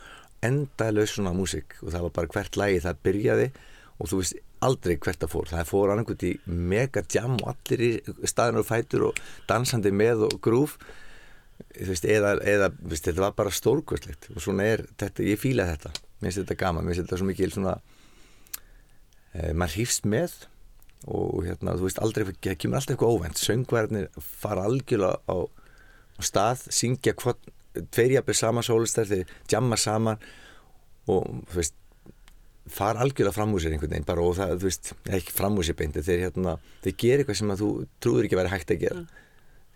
endalaus 0.46 1.16
svona 1.16 1.34
músík 1.36 1.78
og 1.82 1.90
það 1.92 2.06
var 2.06 2.14
bara 2.20 2.34
hvert 2.34 2.60
lægi 2.60 2.84
það 2.86 3.02
byrjaði 3.06 3.48
og 3.96 4.10
þú 4.10 4.20
veist 4.20 4.42
aldrei 4.66 4.96
hvert 4.96 5.20
það 5.20 5.32
fór. 5.32 5.50
Það 5.50 5.68
fór 5.70 5.92
annarkot 5.92 6.24
í 6.26 6.32
mega 6.46 7.02
jam 7.12 7.36
og 7.40 7.50
allir 7.52 7.84
í 7.84 7.90
staðinu 8.28 8.62
og 8.62 8.68
fætur 8.68 9.08
og 9.10 9.20
dansandi 9.48 9.92
með 9.94 10.26
og 10.28 10.38
grúf 10.44 10.76
veist, 11.76 12.04
eða, 12.08 12.36
eða 12.44 12.70
veist, 12.80 13.06
þetta 13.06 13.24
var 13.24 13.36
bara 13.36 13.54
stórkvöldlegt 13.54 14.30
og 14.34 14.42
svona 14.44 14.66
er 14.72 14.84
þetta, 15.00 15.24
ég 15.26 15.40
fýla 15.40 15.68
þetta. 15.72 15.92
Mér 16.20 16.30
finnst 16.30 16.42
þetta 16.42 16.58
gaman, 16.62 16.86
mér 16.86 16.96
finnst 16.96 17.06
þetta 17.06 17.20
svo 17.20 17.28
mikil 17.28 17.52
svona 17.52 17.74
e, 19.32 19.52
maður 19.52 19.78
hýfst 19.82 20.08
með 20.08 20.36
og 21.06 21.44
hérna 21.46 21.76
þú 21.76 21.86
veist 21.86 22.00
aldrei, 22.02 22.24
það 22.32 22.58
kemur 22.62 22.80
alltaf 22.80 22.96
eitthvað 22.96 23.14
óvænt. 23.16 23.42
Söngverðinir 23.42 24.08
fara 24.24 24.66
algjörlega 24.66 25.20
á, 25.28 25.36
á 26.16 26.20
stað, 26.24 26.66
syngja 26.74 27.14
hvort 27.20 27.52
tveirjabir 27.94 28.36
saman 28.36 28.66
sólistar 28.66 29.08
þeir 29.08 29.32
jamma 29.50 29.78
saman 29.80 30.22
og 31.06 31.26
þú 31.50 31.60
veist 31.60 31.76
fara 32.66 33.02
algjörlega 33.04 33.34
fram 33.34 33.54
úr 33.54 33.62
sér 33.62 33.76
einhvern 33.76 33.92
veginn 33.94 34.06
bara 34.06 34.24
og 34.26 34.34
það, 34.38 34.56
þú 34.58 34.68
veist, 34.68 34.92
ekki 35.18 35.34
fram 35.34 35.58
úr 35.58 35.66
sér 35.66 35.78
beint 35.78 35.98
þeir, 35.98 36.24
hérna, 36.26 36.56
þeir 36.84 36.96
gera 37.02 37.22
eitthvað 37.22 37.40
sem 37.40 37.52
að 37.54 37.62
þú 37.62 37.70
trúður 38.02 38.26
ekki 38.26 38.36
að 38.36 38.42
vera 38.42 38.54
hægt 38.54 38.72
að 38.74 38.80
gera 38.82 39.02
mm. 39.02 39.20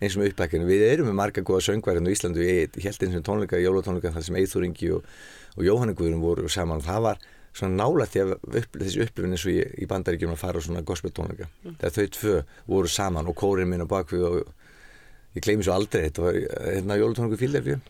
eins 0.00 0.16
og 0.16 0.22
með 0.22 0.32
uppbækjunum. 0.32 0.70
Við 0.70 0.86
erum 0.88 1.10
með 1.10 1.18
marga 1.20 1.44
góða 1.46 1.66
söngvarinn 1.68 2.10
á 2.10 2.14
Íslandu. 2.14 2.42
Ég 2.42 2.80
held 2.82 3.04
eins 3.06 3.18
og 3.20 3.26
tónleika, 3.28 3.60
jólatónleika 3.62 4.14
þar 4.16 4.26
sem 4.26 4.40
Eithúringi 4.40 4.90
og, 4.96 5.06
og 5.54 5.68
Jóhanneguðurum 5.68 6.24
voru 6.24 6.50
saman. 6.50 6.82
Það 6.82 7.06
var 7.06 7.22
svona 7.54 7.84
nálægt 7.84 8.18
upp, 8.18 8.78
þessi 8.78 9.04
upplifin 9.06 9.36
eins 9.36 9.46
og 9.46 9.54
ég 9.54 9.78
í 9.78 9.88
bandaríkjum 9.90 10.34
að 10.34 10.42
fara 10.42 10.62
á 10.62 10.66
svona 10.66 10.82
gospel 10.86 11.14
tónleika. 11.14 11.46
Mm. 11.62 11.78
Þegar 11.78 11.94
þau 11.96 12.10
tvö 12.18 12.36
voru 12.74 12.90
saman 12.90 13.30
og 13.30 13.38
kórin 13.38 13.70
minn 13.70 13.86
á 13.86 13.88
bakvið 13.90 14.26
og 14.26 14.50
ég 15.36 15.44
gleymi 15.46 15.66
svo 15.66 15.76
aldrei. 15.76 16.06
Þetta 16.08 16.26
var 16.26 16.38
hérna 16.66 16.98
jólatónleiku 17.00 17.40
fílefju. 17.40 17.80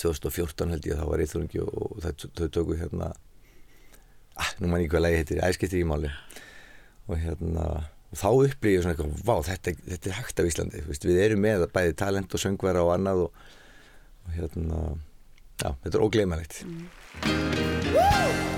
2014 0.00 0.72
held 0.72 0.86
ég 0.88 0.94
að 0.96 1.02
það 1.02 1.10
var 1.12 1.22
Eithúringi 1.24 1.62
og, 1.62 1.72
og 1.84 2.04
þau, 2.04 2.28
þau 2.38 2.52
tóku 2.56 2.76
hérna, 2.80 3.10
ah, 4.40 4.52
nú 4.62 4.70
man 4.72 4.80
ég 4.80 4.92
hvað 4.92 5.04
lægi 5.04 5.18
heitir, 5.20 5.42
æskiptir 5.44 5.82
í 5.82 5.88
máli. 5.88 6.12
Og 7.10 7.18
hérna 7.20 7.66
og 8.12 8.20
þá 8.20 8.28
upplýði 8.28 8.76
ég 8.76 8.84
svona 8.84 8.94
eitthvað, 8.94 9.24
vá 9.24 9.34
þetta, 9.48 9.74
þetta 9.88 10.10
er 10.10 10.18
hægt 10.18 10.42
af 10.42 10.50
Íslandi, 10.50 10.84
Vist, 10.88 11.08
við 11.08 11.22
erum 11.24 11.44
með 11.46 11.66
bæði 11.72 11.96
talent 12.02 12.36
og 12.36 12.44
söngvera 12.44 12.84
og 12.84 12.92
annað 12.98 13.24
og, 13.26 13.44
og 14.26 14.36
hérna, 14.36 14.86
já, 15.56 15.70
þetta 15.72 15.94
er 15.96 16.08
ógleimalegt 16.08 16.64
mm. 16.68 18.51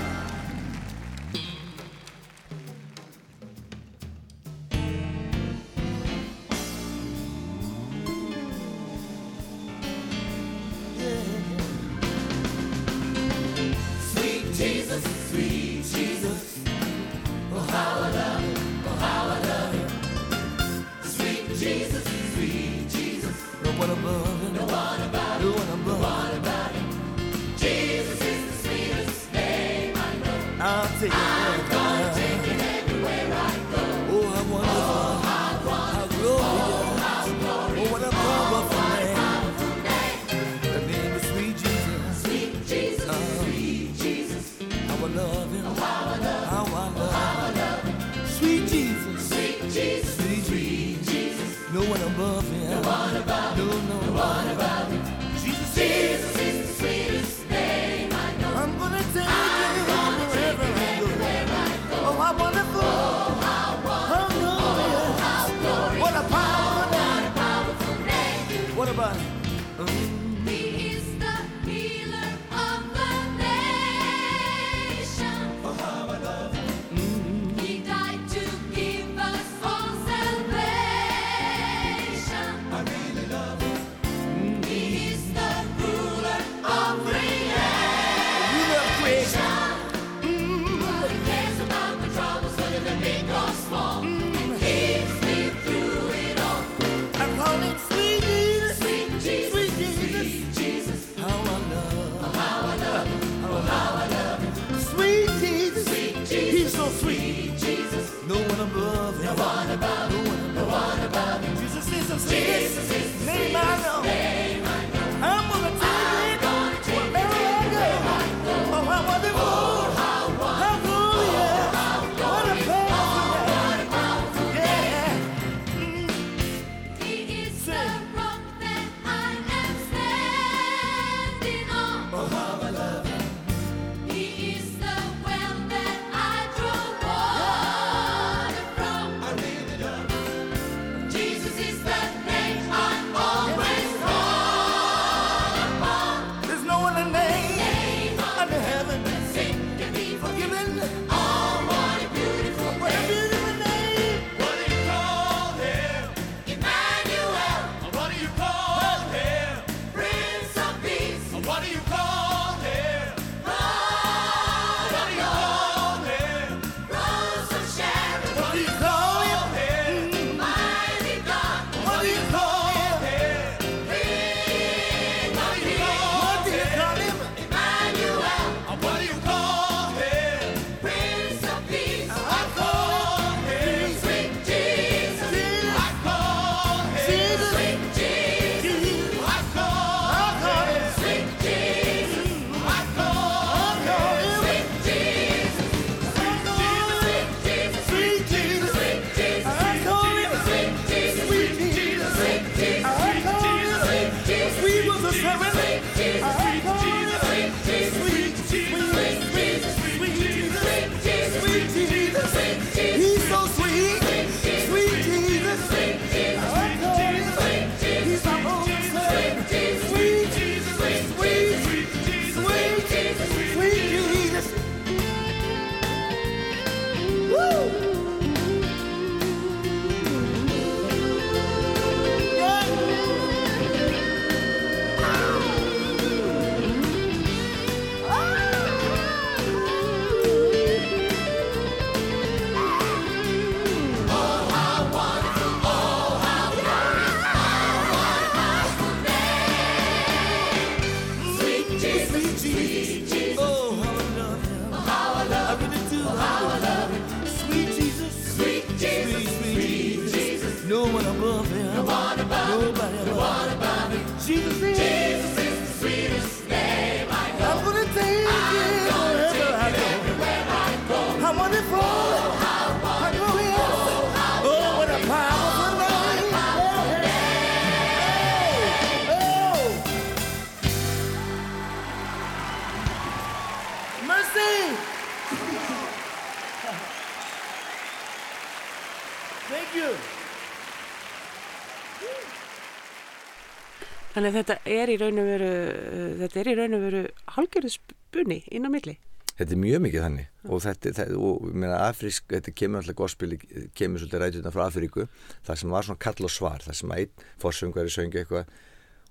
Þannig 294.25 294.39
að 294.39 294.47
þetta 294.49 294.73
er 294.73 294.89
í 294.89 294.93
raun 294.97 295.21
og 295.21 295.27
veru, 295.29 295.47
uh, 295.69 296.13
þetta 296.23 296.39
er 296.41 296.47
í 296.49 296.53
raun 296.57 296.73
og 296.73 296.79
veru 296.81 297.01
hálgjörðu 297.35 297.69
spunni 297.75 298.37
inn 298.49 298.65
á 298.65 298.69
milli. 298.73 298.95
Þetta 299.35 299.53
er 299.53 299.59
mjög 299.61 299.83
mikið 299.83 300.01
þannig. 300.01 300.31
Og 300.47 300.61
þetta, 300.63 300.93
þetta 300.97 301.17
og 301.27 301.43
meina 301.51 301.81
afrísk, 301.85 302.25
þetta 302.31 302.53
kemur 302.57 302.81
alltaf 302.81 302.97
gospel, 302.97 303.35
kemur 303.77 304.01
svolítið 304.01 304.23
rætuna 304.23 304.53
frá 304.55 304.63
Afríku 304.65 305.05
það 305.45 305.61
sem 305.61 305.75
var 305.75 305.85
svona 305.85 306.01
kall 306.07 306.25
og 306.25 306.33
svar, 306.33 306.65
það 306.65 306.79
sem 306.79 306.95
einn 306.97 307.23
fórsöngari 307.43 307.93
söngi 307.93 308.21
eitthvað 308.23 308.49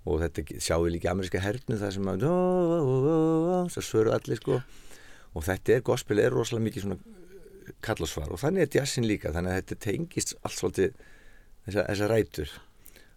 og 0.03 0.19
þetta 0.25 0.59
sjáum 0.67 0.83
við 0.89 0.95
líka 0.97 1.13
ameríska 1.13 1.45
hernu 1.45 1.79
það 1.79 1.95
sem 1.95 2.11
að 2.11 2.27
það 3.71 3.87
svöru 3.87 4.15
allir 4.17 4.43
sko. 4.43 4.61
Og 5.31 5.47
þetta 5.47 5.77
er 5.77 5.87
gospel 5.93 6.25
er 6.25 6.35
rosalega 6.35 6.67
mikið 6.67 6.89
svona 6.89 6.99
kall 7.85 8.03
og 8.03 8.11
svar. 8.11 8.27
Og 8.35 8.43
þannig 8.43 8.67
er 8.67 8.79
jazzin 8.81 9.07
líka 9.07 9.31
þannig 9.31 9.53
að 9.55 9.61
þetta 9.61 9.83
tengist 9.87 10.35
allt 10.41 10.59
svolítið 10.59 11.05
þessar 11.69 11.93
þessa 11.93 12.11
rætur 12.11 12.57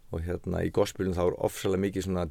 og 0.08 0.24
hérna 0.24 0.62
í 0.64 0.72
gospelum 0.74 1.14
þá 1.16 1.24
er 1.26 1.38
ofsalega 1.44 1.84
mikið 1.84 2.06
svona 2.06 2.24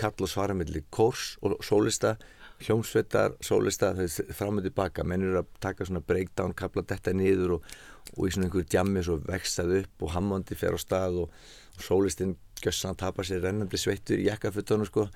kall 0.00 0.24
og 0.24 0.30
svara 0.30 0.56
mellir 0.56 0.84
kórs 0.92 1.36
og 1.40 1.56
sólista 1.64 2.16
hljómsveitar, 2.62 3.36
sólista 3.42 3.92
þau 3.96 4.34
fram 4.36 4.60
og 4.60 4.66
tilbaka, 4.66 5.04
menn 5.06 5.24
eru 5.26 5.40
að 5.40 5.48
taka 5.64 5.86
svona 5.88 6.02
breakdown, 6.06 6.54
kapla 6.54 6.84
detta 6.86 7.14
niður 7.16 7.56
og, 7.56 7.70
og 8.14 8.28
í 8.28 8.34
svona 8.34 8.48
einhverju 8.48 8.68
djammi 8.70 9.02
svo 9.02 9.18
vextað 9.26 9.74
upp 9.80 10.04
og 10.06 10.12
Hammondið 10.14 10.60
fer 10.60 10.76
á 10.76 10.80
stað 10.80 11.22
og, 11.24 11.40
og 11.76 11.86
sólistinn 11.86 12.36
gjössan 12.62 12.94
að 12.94 13.00
tapa 13.02 13.26
sér 13.26 13.42
rennandi 13.46 13.80
sveittur 13.80 14.20
í 14.20 14.28
jakkafötunum 14.28 14.86
sko 14.86 15.08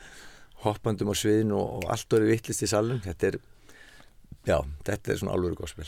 hoppandum 0.64 1.12
á 1.12 1.14
sviðinu 1.14 1.58
og, 1.58 1.78
og 1.78 1.88
allt 1.94 2.18
orðið 2.18 2.32
vittlist 2.34 2.64
í 2.64 2.70
salum 2.70 3.02
þetta 3.04 3.30
er, 3.30 3.40
já, 4.48 4.58
þetta 4.88 5.12
er 5.12 5.20
svona 5.20 5.36
alvöru 5.36 5.60
gospel. 5.60 5.86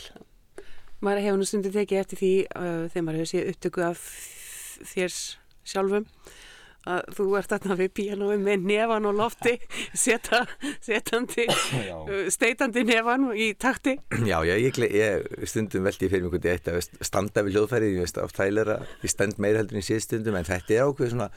Maður 1.03 1.25
hefur 1.25 1.39
nú 1.39 1.47
stundin 1.47 1.75
tekið 1.75 2.01
eftir 2.03 2.19
því 2.19 2.33
uh, 2.53 2.85
þegar 2.91 3.05
maður 3.07 3.21
hefur 3.21 3.31
séð 3.33 3.51
upptöku 3.53 3.85
af 3.87 4.07
þér 4.93 5.15
sjálfum 5.67 6.07
að 6.87 7.09
þú 7.17 7.25
ert 7.37 7.51
þarna 7.51 7.75
við 7.79 7.91
píanói 7.99 8.37
með 8.39 8.65
nefan 8.69 9.07
og 9.09 9.17
lofti 9.19 9.55
seta, 10.05 10.41
setandi 10.85 11.45
uh, 11.49 12.25
steitandi 12.31 12.85
nefan 12.87 13.29
í 13.35 13.51
takti. 13.59 13.97
Já, 14.23 14.39
já, 14.47 14.55
ég, 14.55 14.79
ég 14.95 15.47
stundum 15.49 15.87
veldi 15.87 16.09
fyrir 16.09 16.25
mig 16.25 16.35
hvernig 16.35 16.49
ég 16.49 16.61
ætti 16.61 16.75
að 16.75 17.05
standa 17.05 17.45
við 17.45 17.57
hljóðfærið, 17.59 17.95
ég 17.97 18.05
veist, 18.07 18.21
oft 18.23 18.39
þælera, 18.39 18.79
ég 19.03 19.13
stend 19.13 19.41
meira 19.43 19.61
heldur 19.61 19.79
en 19.81 19.89
síðstundum, 19.89 20.39
en 20.39 20.47
þetta 20.47 20.77
er 20.77 20.87
ákveð 20.87 21.13
svona, 21.13 21.29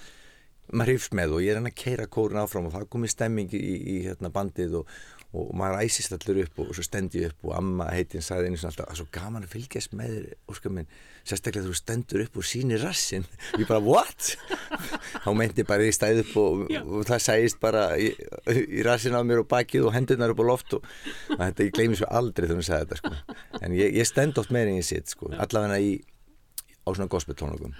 maður 0.72 0.94
hrifst 0.94 1.16
með 1.18 1.36
og 1.36 1.42
ég 1.44 1.52
er 1.52 1.60
hann 1.60 1.72
að 1.72 1.80
keira 1.82 2.08
kórin 2.08 2.42
áfram 2.42 2.68
og 2.68 2.76
það 2.76 2.88
komið 2.94 3.14
stemming 3.16 3.56
í, 3.58 3.62
í 3.62 3.96
hérna 4.06 4.30
bandið 4.32 4.78
og, 4.80 4.96
og 5.33 5.53
maður 5.57 5.87
æsist 5.87 6.12
allur 6.12 6.43
upp 6.43 6.59
og, 6.61 6.66
og 6.68 6.76
svo 6.76 6.85
stendi 6.85 7.22
ég 7.22 7.33
upp 7.33 7.47
og 7.49 7.55
amma 7.57 7.87
heitin 7.95 8.24
sagði 8.24 8.51
einu 8.51 8.59
svona 8.61 8.72
alltaf, 8.72 8.89
það 8.89 8.93
er 8.93 8.99
svo 9.01 9.07
gaman 9.16 9.47
að 9.47 9.55
fylgjast 9.55 9.95
með 9.97 10.11
þér, 10.12 10.26
óskar 10.53 10.74
minn, 10.76 10.91
sérstaklega 11.28 11.68
þú 11.68 11.76
stendur 11.78 12.24
upp 12.26 12.37
og 12.37 12.47
sýnir 12.51 12.83
rassin, 12.85 13.24
ég 13.61 13.70
bara, 13.70 13.80
what? 13.87 14.35
þá 15.24 15.30
meinti 15.39 15.64
bara 15.68 15.87
ég 15.89 15.97
stæði 15.97 16.26
upp 16.26 16.35
og, 16.43 16.64
og 16.83 17.07
það 17.09 17.24
sæðist 17.26 17.61
bara 17.62 17.87
í, 17.97 18.11
í 18.53 18.85
rassin 18.85 19.16
á 19.16 19.24
mér 19.24 19.45
og 19.45 19.49
bakið 19.53 19.89
og 19.89 19.97
hendurnar 19.97 20.35
upp 20.35 20.45
á 20.45 20.47
loft 20.51 20.76
og, 20.76 20.91
og 21.30 21.41
þetta, 21.41 21.68
ég 21.68 21.76
gleymi 21.78 22.01
svo 22.01 22.11
aldrei 22.12 22.49
þegar 22.49 22.61
hún 22.61 22.68
sagði 22.68 22.91
þetta 22.91 23.01
sko. 23.01 23.39
en 23.62 23.78
ég, 23.78 23.97
ég 24.03 24.09
stend 24.09 24.43
oft 24.43 24.53
meira 24.53 24.68
en 24.68 24.83
ég 24.83 24.89
sitt 24.89 25.14
sko. 25.14 25.33
allavega 25.33 25.80
í, 25.80 25.97
á 26.85 26.89
svona 26.93 27.09
gospel 27.09 27.39
tónleikum 27.41 27.72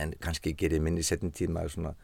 en 0.00 0.16
kannski 0.22 0.54
gerir 0.56 0.80
minni 0.80 1.04
tíð 1.04 1.52
maður 1.52 1.76
svona 1.76 1.94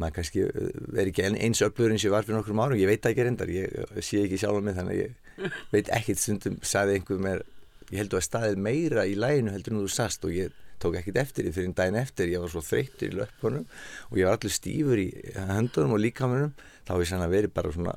maður 0.00 0.16
kannski 0.18 0.42
uh, 0.48 0.70
er 0.96 1.10
ekki 1.10 1.24
ein- 1.26 1.38
eins 1.44 1.60
öflugur 1.66 1.92
eins 1.94 2.04
og 2.08 2.14
var 2.16 2.24
fyrir 2.26 2.38
nokkrum 2.40 2.62
árum, 2.64 2.80
ég 2.80 2.88
veit 2.90 3.02
það 3.04 3.12
ekki 3.14 3.26
reyndar 3.28 3.52
ég 3.54 3.76
uh, 3.84 4.00
sé 4.04 4.22
ekki 4.24 4.38
sjálf 4.40 4.62
mig 4.64 4.76
þannig 4.78 4.96
að 4.96 5.02
ég 5.04 5.52
veit 5.74 5.92
ekkit 6.00 6.22
stundum, 6.24 6.58
sagði 6.66 6.98
einhver 6.98 7.22
mér 7.26 7.44
ég 7.90 7.98
held 8.04 8.16
að 8.18 8.24
staðið 8.26 8.60
meira 8.64 9.06
í 9.10 9.14
læginu 9.18 9.52
heldur 9.54 9.74
en 9.76 9.80
þú 9.84 9.92
sast 9.92 10.24
og 10.28 10.34
ég 10.36 10.56
tók 10.80 10.94
ekkit 11.00 11.18
eftir 11.20 11.44
því 11.44 11.50
fyrir 11.56 11.72
daginn 11.76 11.98
eftir, 12.00 12.30
ég 12.32 12.40
var 12.40 12.48
svo 12.52 12.62
þreyttur 12.64 13.10
í 13.10 13.16
löpunum 13.18 13.64
og 14.08 14.14
ég 14.20 14.28
var 14.30 14.38
allur 14.38 14.54
stífur 14.54 15.00
í 15.02 15.08
höndunum 15.36 15.96
og 15.96 16.00
líkamunum, 16.00 16.54
þá 16.86 16.92
hef 16.94 17.02
ég 17.04 17.10
sann 17.10 17.24
að 17.26 17.34
verið 17.34 17.52
bara 17.58 17.72
svona 17.74 17.96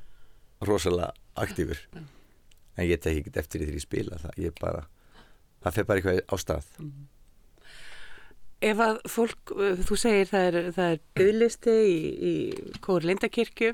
rosalega 0.67 1.13
aktífur. 1.39 1.79
En 2.75 2.87
ég 2.89 2.99
tek 2.99 3.21
ekkit 3.21 3.39
eftir 3.39 3.63
því 3.63 3.77
ég 3.77 3.85
spila 3.85 4.19
það, 4.19 4.35
ég 4.49 4.57
bara 4.59 4.83
það 5.63 5.77
fer 5.77 5.87
bara 5.87 6.01
eitthvað 6.01 6.19
á 6.27 6.35
stað 6.43 6.67
Ef 8.63 8.83
að 8.83 8.99
fólk, 9.11 9.53
uh, 9.57 9.79
þú 9.83 9.97
segir 9.99 10.29
það 10.29 10.45
er, 10.49 10.59
það 10.75 10.91
er 10.93 11.01
bygglisti 11.19 11.77
í, 11.83 11.97
í 12.31 12.33
Kór 12.83 13.07
Lindakirkju. 13.07 13.73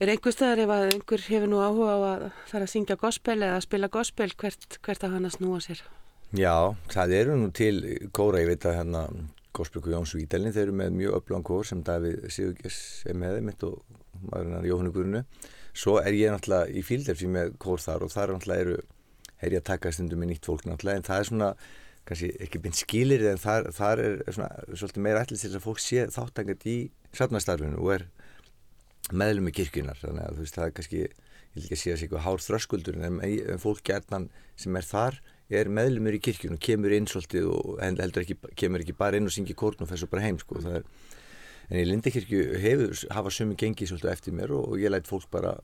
Er 0.00 0.12
einhver 0.14 0.32
staðar 0.32 0.62
ef 0.64 0.70
að 0.72 0.86
einhver 0.94 1.24
hefur 1.26 1.50
nú 1.52 1.60
áhuga 1.60 1.92
á 1.92 2.00
að 2.00 2.22
fara 2.48 2.64
að 2.64 2.72
syngja 2.72 2.96
gospel 3.00 3.36
eða 3.36 3.58
að 3.58 3.66
spila 3.66 3.90
gospel 3.92 4.30
hvert, 4.40 4.78
hvert 4.80 5.04
að 5.04 5.18
hann 5.18 5.28
að 5.28 5.36
snúa 5.36 5.60
sér? 5.60 5.82
Já, 6.32 6.72
það 6.88 7.16
eru 7.18 7.36
nú 7.36 7.50
til 7.52 7.74
kóra, 8.16 8.40
ég 8.40 8.54
veit 8.54 8.64
að 8.64 8.78
hérna 8.78 9.04
Gósbyrgu 9.56 9.90
Jóns 9.92 10.14
Vítalinn, 10.14 10.54
þeir 10.54 10.68
eru 10.68 10.76
með 10.78 10.92
mjög 10.94 11.16
öflán 11.18 11.44
kór 11.44 11.66
sem 11.66 11.80
Davíð 11.84 12.28
Sigurgess 12.30 13.02
er 13.10 13.18
með 13.18 13.36
þeim 13.36 13.50
og 13.66 13.80
maðurinn 14.30 14.56
hann 14.56 14.68
Jóhannu 14.68 14.92
Gurnu 14.94 15.22
svo 15.76 15.98
er 16.00 16.16
ég 16.16 16.32
náttúrulega 16.32 16.70
í 16.70 16.82
fíldelfi 16.86 17.28
með 17.30 17.54
kór 17.62 17.82
þar 17.82 18.06
og 18.06 18.12
þar 18.12 18.34
náttúrulega 18.34 18.64
eru 18.66 18.78
er 19.40 19.54
ég 19.54 19.62
að 19.62 19.68
taka 19.70 19.92
stundum 19.94 20.20
með 20.22 20.32
nýtt 20.32 20.48
fólk 20.48 20.66
náttúrulega 20.68 21.00
en 21.00 21.06
það 21.06 21.22
er 21.22 21.28
svona, 21.30 21.50
kannski 22.08 22.30
ekki 22.46 22.62
beint 22.62 22.78
skilir 22.78 23.24
en 23.30 23.40
þar, 23.40 23.70
þar 23.76 24.04
er 24.04 24.14
svona 24.28 24.50
svolítið 24.72 25.04
meira 25.06 25.24
allir 25.24 25.36
til 25.36 25.48
þess 25.48 25.58
að 25.60 25.66
fólk 25.66 25.82
sé 25.82 26.06
þáttangat 26.14 26.68
í 26.70 26.76
safnastarfinu 27.16 27.80
og 27.80 27.92
er 27.98 28.06
meðlum 29.10 29.50
í 29.50 29.56
kirkjunar 29.56 29.98
þannig 30.00 30.26
að 30.26 30.38
þú 30.38 30.46
veist 30.46 30.58
það 30.58 30.66
er 30.66 30.74
kannski 30.78 31.02
ég 31.02 31.18
vil 31.54 31.64
ekki 31.64 31.76
að 31.76 31.82
sé 31.82 31.92
að 31.92 31.98
sé 31.98 32.06
eitthvað 32.06 32.26
hár 32.26 32.44
þröskuldur 32.46 32.98
en 33.00 33.20
en 33.24 33.62
fólk 33.62 33.84
gerðnan 33.86 34.30
sem 34.60 34.76
er 34.78 34.86
þar 34.86 35.20
er 35.50 35.70
meðlumur 35.72 36.14
í 36.14 36.20
kirkjun 36.22 36.54
og 36.54 36.62
kemur 36.62 36.94
inn 36.94 37.08
svolítið 37.10 37.48
og 37.50 37.80
heldur 37.82 38.22
ekki, 38.22 38.36
kemur 38.58 38.84
ekki 38.84 38.94
bara 38.96 39.18
inn 39.18 39.26
og 39.26 39.34
syngi 39.34 39.56
kórn 39.58 39.82
og 39.82 39.90
svo 39.90 40.08
bara 40.10 40.22
heim 40.22 40.38
sko. 40.38 40.60
Það 40.62 40.76
er, 40.78 40.84
en 41.70 41.80
í 41.80 41.86
Lindakirkju 41.88 42.44
hefur, 42.62 42.94
hafa 43.16 43.32
sömu 43.34 43.58
gengið 43.58 43.90
svolítið 43.90 44.12
eftir 44.14 44.36
mér 44.36 44.54
og, 44.54 44.68
og 44.70 44.82
ég 44.82 44.94
læt 44.94 45.10
fólk 45.10 45.26
bara 45.32 45.56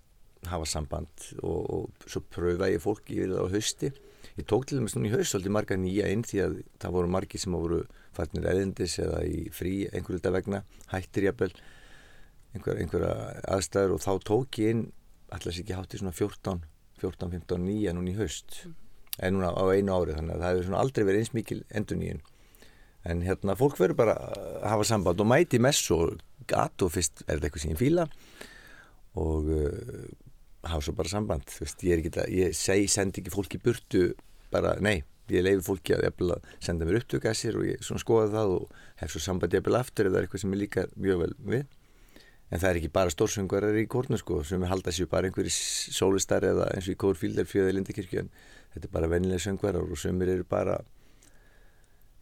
hafa 0.51 0.66
samband 0.68 1.28
og, 1.41 1.62
og 1.70 2.11
svo 2.11 2.22
pröfa 2.34 2.70
ég 2.70 2.82
fólk 2.82 3.07
yfir 3.14 3.32
það 3.34 3.47
á 3.47 3.55
hausti 3.55 3.93
ég 4.37 4.47
tók 4.49 4.66
til 4.66 4.78
dæmis 4.78 4.97
núna 4.97 5.09
í 5.09 5.24
svolítið 5.24 5.55
marga 5.57 5.78
nýja 5.80 6.11
inn 6.12 6.24
því 6.26 6.43
að 6.45 6.59
það 6.82 6.97
voru 6.99 7.12
margi 7.14 7.41
sem 7.41 7.57
voru 7.57 7.82
farnir 8.16 8.49
eðindis 8.53 8.99
eða 9.03 9.22
í 9.24 9.47
frí 9.53 9.74
einhverju 9.91 10.20
þetta 10.20 10.34
vegna, 10.37 10.62
hættir 10.93 11.28
jafnvel 11.28 11.53
einhver, 12.57 12.80
einhverja 12.80 13.12
aðstæður 13.57 13.97
og 13.97 14.05
þá 14.05 14.12
tók 14.30 14.61
ég 14.62 14.74
inn 14.74 14.87
allars 15.34 15.61
ekki 15.61 15.76
hátt 15.76 15.97
í 15.97 16.01
svona 16.01 16.16
14 16.16 16.64
14, 17.01 17.28
15, 17.28 17.61
9 17.61 17.93
núna 17.93 18.12
í 18.12 18.16
haust. 18.16 18.62
En 19.20 19.37
núna 19.37 19.53
á 19.53 19.64
einu 19.68 19.93
ári 19.93 20.16
þannig 20.16 20.37
að 20.37 20.43
það 20.43 20.51
hefur 20.55 20.66
svona 20.68 20.80
aldrei 20.84 21.05
verið 21.05 21.22
eins 21.22 21.34
mikil 21.37 21.61
endur 21.76 22.01
nýjun 22.01 22.24
en 23.07 23.22
hérna 23.22 23.57
fólk 23.59 23.78
verður 23.78 24.01
bara 24.01 24.14
að 24.18 24.68
hafa 24.72 24.87
samband 24.89 25.22
og 25.22 25.28
mæti 25.30 25.61
mess 25.62 25.91
og 25.95 26.18
gat 26.51 26.82
og 26.82 26.93
fyrst 26.95 27.22
er 27.24 27.37
þetta 27.37 27.49
eitthvað 27.49 27.64
sem 27.64 27.74
ég 27.74 27.80
fíla 27.80 28.07
og 29.22 29.51
uh, 29.53 30.07
hafa 30.66 30.82
svo 30.84 30.95
bara 30.99 31.12
samband 31.12 31.47
þú 31.51 31.62
veist, 31.62 31.84
ég 31.87 31.95
er 31.95 32.03
ekki 32.03 32.14
það, 32.16 32.32
ég 32.34 32.57
seg, 32.59 32.87
sendi 32.91 33.22
ekki 33.22 33.34
fólki 33.34 33.61
burtu 33.62 34.09
bara, 34.53 34.76
nei 34.82 35.01
ég 35.32 35.42
leiði 35.42 35.64
fólki 35.66 35.97
að, 35.97 36.05
jafnvel, 36.07 36.36
að 36.36 36.53
senda 36.62 36.86
mér 36.86 37.01
upptökassir 37.01 37.57
og 37.59 37.66
ég 37.66 37.82
svona 37.82 38.03
skoða 38.03 38.28
það 38.34 38.53
og 38.57 38.76
hef 39.01 39.12
svo 39.12 39.22
samband 39.24 39.57
jafnvel 39.57 39.78
aftur 39.80 40.11
er 40.11 40.18
eitthvað 40.20 40.44
sem 40.44 40.55
ég 40.55 40.62
líka 40.62 40.86
mjög 40.94 41.22
vel 41.24 41.32
við. 41.51 41.64
En 42.47 42.62
það 42.62 42.68
er 42.68 42.78
ekki 42.78 42.92
bara 42.94 43.11
stórsöngarar 43.11 43.78
í 43.80 43.88
kórnu 43.90 44.18
sko 44.20 44.44
sem 44.47 44.62
halda 44.70 44.94
sér 44.94 45.09
bara 45.11 45.26
einhverjir 45.26 45.55
sólistar 45.97 46.47
eða 46.47 46.68
eins 46.76 46.86
og 46.86 46.94
í 46.94 47.01
kórfíldar 47.03 47.49
fjöða 47.51 47.72
í 47.72 47.76
Lindakirkju 47.80 48.22
en 48.22 48.30
þetta 48.74 48.86
er 48.86 48.92
bara 48.94 49.11
vennilega 49.11 49.42
söngvarar 49.42 49.82
og 49.82 49.99
sömur 49.99 50.30
eru 50.30 50.47
bara 50.47 50.76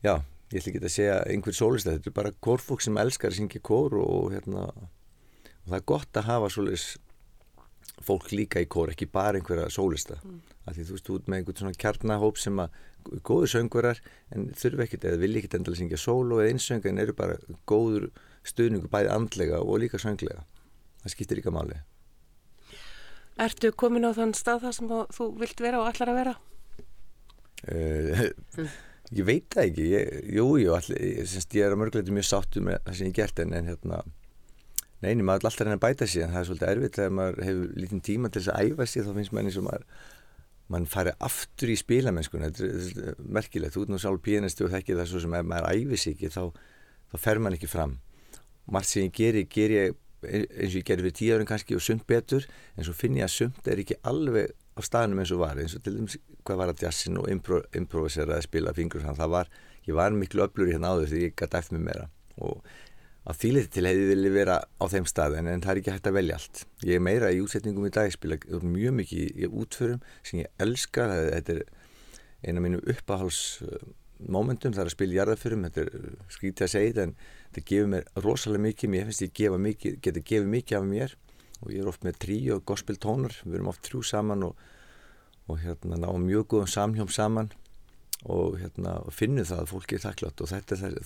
já, 0.01 0.14
ég 0.49 0.62
ætla 0.62 0.72
ekki 0.72 0.81
að 0.81 0.95
segja 0.95 1.18
einhver 1.29 1.57
sólistar, 1.57 1.99
þetta 1.99 2.09
er 2.09 2.16
bara 2.16 2.33
kórfólk 2.41 2.81
sem 2.85 2.97
elskar 3.05 3.35
að 3.35 3.43
syngja 3.43 3.61
kór 3.68 3.99
og 4.01 4.33
hérna 4.33 4.70
og 4.72 5.68
það 5.68 5.77
er 5.77 5.87
gott 5.93 6.20
að 6.20 6.29
hafa 6.31 6.51
svolítið 6.57 7.04
fólk 8.03 8.32
líka 8.34 8.62
í 8.62 8.66
kór, 8.70 8.90
ekki 8.95 9.07
bara 9.12 9.38
einhverja 9.38 9.68
sólista, 9.72 10.18
mm. 10.24 10.40
af 10.66 10.76
því 10.76 10.88
þú 10.88 10.97
veist 10.97 11.11
út 11.14 11.28
með 11.28 11.40
einhvern 11.40 11.61
svona 11.61 11.80
kjarnahóp 11.84 12.40
sem 12.40 12.59
að 12.62 12.78
góður 13.24 13.51
söngvarar 13.53 14.01
en 14.34 14.49
þurfi 14.57 14.86
ekkert 14.86 15.09
eða 15.09 15.20
vilja 15.22 15.42
ekkert 15.42 15.59
endilega 15.59 15.80
syngja 15.82 16.01
sólo 16.01 16.40
eða 16.40 16.55
einsöng 16.55 16.86
en 16.88 17.03
eru 17.03 17.14
bara 17.16 17.36
góður 17.68 18.09
stuðningu 18.49 18.90
bæði 18.92 19.12
andlega 19.12 19.61
og 19.61 19.82
líka 19.82 20.01
sönglega 20.01 20.45
það 21.03 21.14
skiptir 21.14 21.40
líka 21.40 21.53
máli 21.55 21.82
Ertu 23.45 23.72
komin 23.74 24.07
á 24.07 24.14
þann 24.14 24.34
stað 24.36 24.64
þar 24.64 24.76
sem 24.76 24.90
þú 25.16 25.28
vilt 25.40 25.62
vera 25.62 25.80
og 25.82 25.88
allar 25.90 26.12
að 26.12 26.18
vera? 26.20 26.34
uh, 27.74 28.74
ég 29.11 29.26
veit 29.26 29.49
það 29.53 29.64
ekki 29.68 29.88
ég, 29.90 30.12
jú, 30.36 30.47
jú, 30.62 30.74
allir, 30.76 31.01
ég, 31.01 31.30
semst, 31.30 31.57
ég 31.57 31.66
er 31.66 31.74
að 31.74 31.82
mörgleiti 31.82 32.14
mjög 32.14 32.28
sáttu 32.30 32.62
með 32.64 32.80
það 32.86 33.01
sem 33.01 33.11
ég 33.11 33.18
gert 33.18 33.42
en, 33.42 33.57
en 33.59 33.72
hérna 33.72 34.05
neini, 35.03 35.24
maður 35.26 35.45
er 35.45 35.51
alltaf 35.51 35.66
reyna 35.66 35.78
að 35.78 35.84
bæta 35.84 36.07
sig 36.09 36.24
en 36.24 36.34
það 36.34 36.40
er 36.40 36.49
svolítið 36.51 36.72
erfitt 36.72 36.99
þegar 36.99 37.16
maður 37.18 37.40
hefur 37.49 37.72
lítinn 37.82 38.05
tíma 38.05 38.30
til 38.30 38.42
þess 38.42 38.55
að 38.55 38.70
æfa 38.70 38.86
sig 38.86 39.07
þá 39.07 39.11
finnst 39.18 39.34
maður 39.34 39.51
eins 39.51 39.59
og 39.59 39.66
maður 39.68 39.88
mann 40.72 40.86
fari 40.88 41.12
aftur 41.24 41.72
í 41.72 41.76
spílamennskun 41.76 42.47
þetta 42.47 42.68
er 43.11 43.18
merkilegt, 43.36 43.76
út 43.80 43.90
nú 43.92 43.99
sjálf 44.01 44.22
pianisti 44.24 44.64
og 44.64 44.72
þekkir 44.72 45.01
það 45.01 45.11
svo 45.11 45.20
sem 45.24 45.36
ef 45.36 45.45
maður 45.51 45.68
æfi 45.74 46.01
sig 46.01 46.16
ekki 46.16 46.32
þá, 46.32 46.42
þá 47.12 47.16
fer 47.20 47.42
maður 47.42 47.59
ekki 47.59 47.70
fram. 47.70 47.99
Margt 48.72 48.88
sem 48.88 49.05
ég 49.05 49.12
geri, 49.18 49.45
ger 49.51 49.74
ég 49.74 49.99
eins 50.24 50.72
og 50.72 50.78
ég 50.78 50.86
gerði 50.88 51.05
fyrir 51.05 51.16
tíu 51.18 51.34
árum 51.36 51.49
kannski 51.49 51.76
og 51.76 51.84
sumt 51.84 52.07
betur 52.09 52.47
en 52.78 52.86
svo 52.86 52.95
finn 52.97 53.18
ég 53.18 53.26
að 53.26 53.34
sumt 53.34 53.68
er 53.68 53.82
ekki 53.82 53.99
alveg 54.09 54.55
á 54.74 54.80
staðnum 54.84 55.20
eins 55.20 55.34
og 55.34 55.42
var. 55.42 55.61
Eins 55.61 55.76
og 55.76 55.84
til 55.84 55.99
dæmis 55.99 56.16
hvað 56.47 56.61
var 56.61 56.72
að 56.72 56.86
jazzin 56.86 57.20
og 57.20 57.28
impro, 57.32 57.61
improvisera 57.76 58.38
að 58.38 58.47
spila 58.49 58.74
fingur 58.76 59.05
það 59.05 59.36
var, 59.36 59.53
ég 59.84 59.99
var 59.99 60.16
miklu 60.16 60.47
öflur 60.47 60.70
í 60.70 60.74
hérna 60.74 60.95
áður 60.95 61.12
því 61.12 61.22
ég 61.26 61.36
gæti 61.36 61.61
eftir 61.61 61.76
mig 61.76 61.86
meira. 61.90 62.09
Og 62.40 62.64
að 63.25 63.39
þýliti 63.41 63.70
til 63.72 63.87
hefði 63.89 64.09
vilja 64.11 64.33
vera 64.35 64.57
á 64.61 64.85
þeim 64.93 65.07
stað 65.09 65.39
en, 65.39 65.49
en 65.49 65.62
það 65.64 65.72
er 65.72 65.81
ekki 65.81 65.93
hægt 65.95 66.09
að 66.11 66.16
velja 66.18 66.37
allt. 66.37 66.62
Ég 66.85 66.99
er 66.99 67.05
meira 67.05 67.31
í 67.33 67.41
útsetningum 67.41 67.89
í 67.89 67.93
dag, 67.95 68.09
ég 68.11 68.16
spila 68.18 68.37
mjög 68.61 68.97
mikið 69.01 69.41
í 69.41 69.49
útförum 69.49 70.03
sem 70.20 70.43
ég 70.43 70.51
elska. 70.61 71.07
Þetta 71.33 71.57
er 71.57 71.62
eina 72.45 72.61
af 72.61 72.66
mínum 72.66 72.85
uppáhalsmomentum 72.93 74.77
það 74.77 74.85
er 74.85 74.91
að 74.91 74.97
spila 74.97 75.18
jarðaförum, 75.20 75.64
þetta 75.70 75.87
er 75.87 76.20
skrítið 76.37 76.66
að 76.66 76.72
segja 76.75 76.93
þetta 76.93 77.07
en 77.09 77.16
þetta 77.49 77.66
gefur 77.72 77.91
mér 77.95 78.12
rosalega 78.27 78.66
mikið. 78.68 78.93
Mér 78.93 79.09
finnst 79.09 79.25
ég 79.25 79.35
gefa 79.41 79.64
mikið, 79.70 79.99
geta 80.05 80.27
gefið 80.33 80.55
mikið 80.59 80.81
af 80.81 80.89
mér. 80.93 81.18
Og 81.64 81.72
ég 81.72 81.81
er 81.81 81.89
oft 81.89 82.05
með 82.05 82.20
trí 82.27 82.39
og 82.53 82.64
gospel 82.68 83.01
tónar 83.01 83.41
við 83.47 83.57
erum 83.57 83.72
oft 83.72 83.87
trjú 83.87 84.05
saman 84.05 84.45
og, 84.51 84.64
og 85.49 85.62
hérna 85.64 85.97
náum 86.03 86.27
mjög 86.29 86.51
góðum 86.53 86.68
samhjóm 86.68 87.09
saman. 87.09 87.55
Og 88.29 88.59
hérna 88.61 88.99
finnum 89.12 89.49
það 89.49 89.64
að 89.64 89.70
fólki 89.72 89.97
er 89.97 90.05
þakklátt 90.05 90.45
og 90.45 90.51
þetta 90.53 90.77
er 90.91 90.99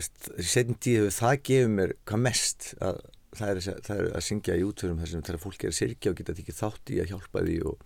setjum 0.00 0.76
tíu 0.82 1.08
það 1.14 1.40
gefið 1.48 1.72
mér 1.76 1.94
hvað 2.08 2.22
mest 2.26 2.74
að 2.80 3.00
það 3.36 3.52
er, 3.52 3.60
það 3.86 3.96
er 4.02 4.10
að 4.18 4.26
syngja 4.26 4.58
í 4.58 4.66
útförum 4.66 5.00
þar 5.00 5.12
sem 5.12 5.24
þegar 5.26 5.42
fólk 5.44 5.64
er 5.64 5.72
að 5.72 5.78
sirkja 5.78 6.12
og 6.12 6.18
geta 6.18 6.34
ekki 6.34 6.56
þátt 6.56 6.92
í 6.94 7.00
að 7.02 7.12
hjálpa 7.12 7.44
því 7.46 7.56
og, 7.70 7.84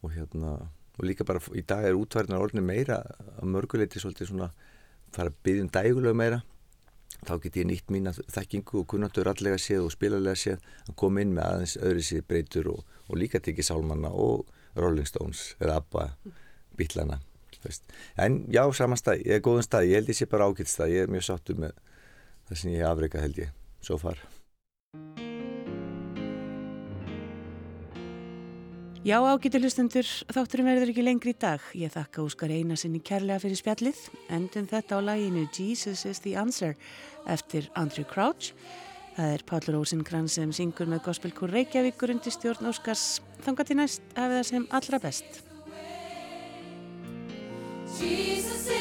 og, 0.00 0.08
hérna, 0.14 0.54
og 0.98 1.06
líka 1.08 1.26
bara 1.26 1.42
í 1.54 1.64
dag 1.66 1.86
er 1.88 1.98
útvarnar 1.98 2.44
orðinu 2.44 2.64
meira 2.66 3.00
að 3.34 3.50
mörguleiti 3.50 4.02
svolítið 4.02 4.30
svona 4.30 4.50
fara 5.14 5.32
að 5.32 5.38
byggja 5.46 5.66
um 5.66 5.72
dægulega 5.74 6.18
meira. 6.18 6.40
Þá 7.24 7.34
get 7.40 7.56
ég 7.56 7.68
nýtt 7.68 7.92
mína 7.94 8.12
þekkingu 8.12 8.82
og 8.82 8.88
kunnandur 8.90 9.30
allega 9.30 9.58
séð 9.60 9.86
og 9.86 9.94
spilalega 9.94 10.36
séð 10.36 10.64
að 10.88 10.96
koma 11.00 11.22
inn 11.24 11.34
með 11.36 11.46
aðeins 11.50 11.76
öðru 11.80 12.02
séð 12.04 12.26
breytur 12.28 12.72
og, 12.74 12.96
og 13.08 13.20
líka 13.20 13.40
tekið 13.40 13.70
Sálmanna 13.70 14.10
og 14.12 14.50
Rolling 14.76 15.08
Stones 15.08 15.54
eða 15.62 15.78
Abba 15.80 16.10
bílana 17.64 18.28
en 18.28 18.38
já, 18.52 18.62
saman 18.76 19.00
stað, 19.00 19.24
ég 19.24 19.40
er 19.40 19.44
góðan 19.44 19.66
stað 19.66 19.90
ég 19.90 20.00
held 20.00 20.14
ég 20.14 20.20
sé 20.20 20.30
bara 20.30 20.48
ágætt 20.48 20.70
stað, 20.70 20.94
ég 20.94 21.04
er 21.04 21.12
mjög 21.12 21.28
sáttur 21.30 21.60
með 21.66 21.76
það 22.48 22.62
sem 22.62 22.74
ég 22.74 22.84
hef 22.84 22.92
afreikað 22.92 23.28
held 23.28 23.44
ég 23.46 23.54
svo 23.84 24.00
far 24.00 24.24
Já, 29.04 29.18
ágættu 29.20 29.60
hlustendur, 29.60 30.08
þátturum 30.32 30.64
verður 30.70 30.88
ekki 30.94 31.02
lengri 31.04 31.34
í 31.34 31.36
dag. 31.36 31.60
Ég 31.76 31.92
þakka 31.92 32.22
Óskar 32.24 32.54
Einarsinni 32.56 33.02
kærlega 33.04 33.42
fyrir 33.42 33.60
spjallið. 33.60 34.00
Endum 34.32 34.64
þetta 34.70 34.96
á 34.96 35.00
læginu 35.04 35.44
Jesus 35.52 36.06
is 36.08 36.22
the 36.24 36.32
answer 36.40 36.72
eftir 37.28 37.68
Andrew 37.76 38.08
Crouch. 38.08 38.54
Það 39.18 39.36
er 39.36 39.44
Pállur 39.44 39.82
Ósinkrann 39.82 40.32
sem 40.32 40.56
syngur 40.56 40.88
með 40.88 41.04
gospelkór 41.10 41.52
Reykjavíkur 41.52 42.16
undir 42.16 42.32
stjórn 42.32 42.72
Óskars. 42.72 43.20
Þangar 43.44 43.68
til 43.68 43.82
næst 43.82 44.14
af 44.16 44.38
það 44.38 44.46
sem 44.54 44.70
allra 44.72 45.04
best. 45.04 45.43
Jesus 47.98 48.73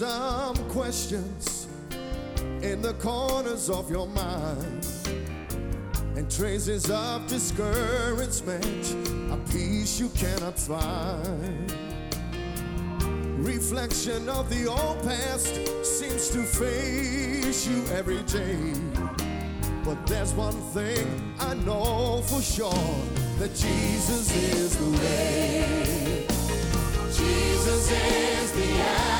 some 0.00 0.56
questions 0.70 1.68
in 2.62 2.80
the 2.80 2.94
corners 2.94 3.68
of 3.68 3.90
your 3.90 4.06
mind 4.06 4.86
and 6.16 6.30
traces 6.30 6.88
of 6.90 7.26
discouragement, 7.26 8.96
a 9.30 9.36
peace 9.52 10.00
you 10.00 10.08
cannot 10.16 10.58
find 10.58 11.70
reflection 13.44 14.26
of 14.30 14.48
the 14.48 14.66
old 14.66 15.02
past 15.02 15.54
seems 15.84 16.30
to 16.30 16.44
face 16.44 17.68
you 17.68 17.84
every 17.92 18.22
day. 18.22 18.72
But 19.84 20.06
there's 20.06 20.32
one 20.32 20.58
thing 20.72 21.34
I 21.40 21.52
know 21.52 22.22
for 22.22 22.40
sure 22.40 22.94
that 23.38 23.54
Jesus 23.54 24.34
is 24.34 24.76
the 24.78 24.90
way. 24.98 26.26
Jesus 27.12 27.90
is 27.90 28.52
the 28.52 28.62
answer 28.62 29.19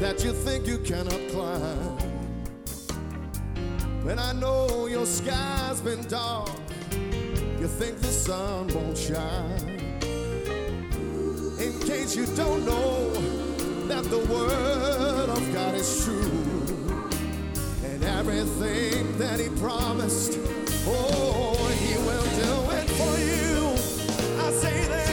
that 0.00 0.22
you 0.24 0.32
think 0.32 0.66
you 0.66 0.78
cannot 0.78 1.20
climb. 1.30 1.98
And 4.08 4.20
I 4.20 4.32
know 4.32 4.86
your 4.86 5.06
sky's 5.06 5.80
been 5.80 6.02
dark. 6.08 6.50
You 7.58 7.66
think 7.66 7.98
the 7.98 8.06
sun 8.06 8.68
won't 8.68 8.96
shine 8.96 9.76
in 11.58 11.80
case 11.80 12.14
you 12.14 12.26
don't 12.36 12.64
know 12.66 13.10
that 13.88 14.04
the 14.04 14.18
word 14.32 15.28
of 15.30 15.52
God 15.54 15.74
is 15.74 16.04
true 16.04 17.08
and 17.82 18.04
everything 18.04 19.16
that 19.18 19.40
he 19.40 19.48
promised 19.58 20.38
oh 20.86 21.56
he 21.80 21.96
will 22.06 22.28
do 22.44 22.52
it 22.76 22.88
for 22.90 23.18
you 23.18 23.72
I 24.44 24.50
say 24.52 24.86
that 24.88 25.05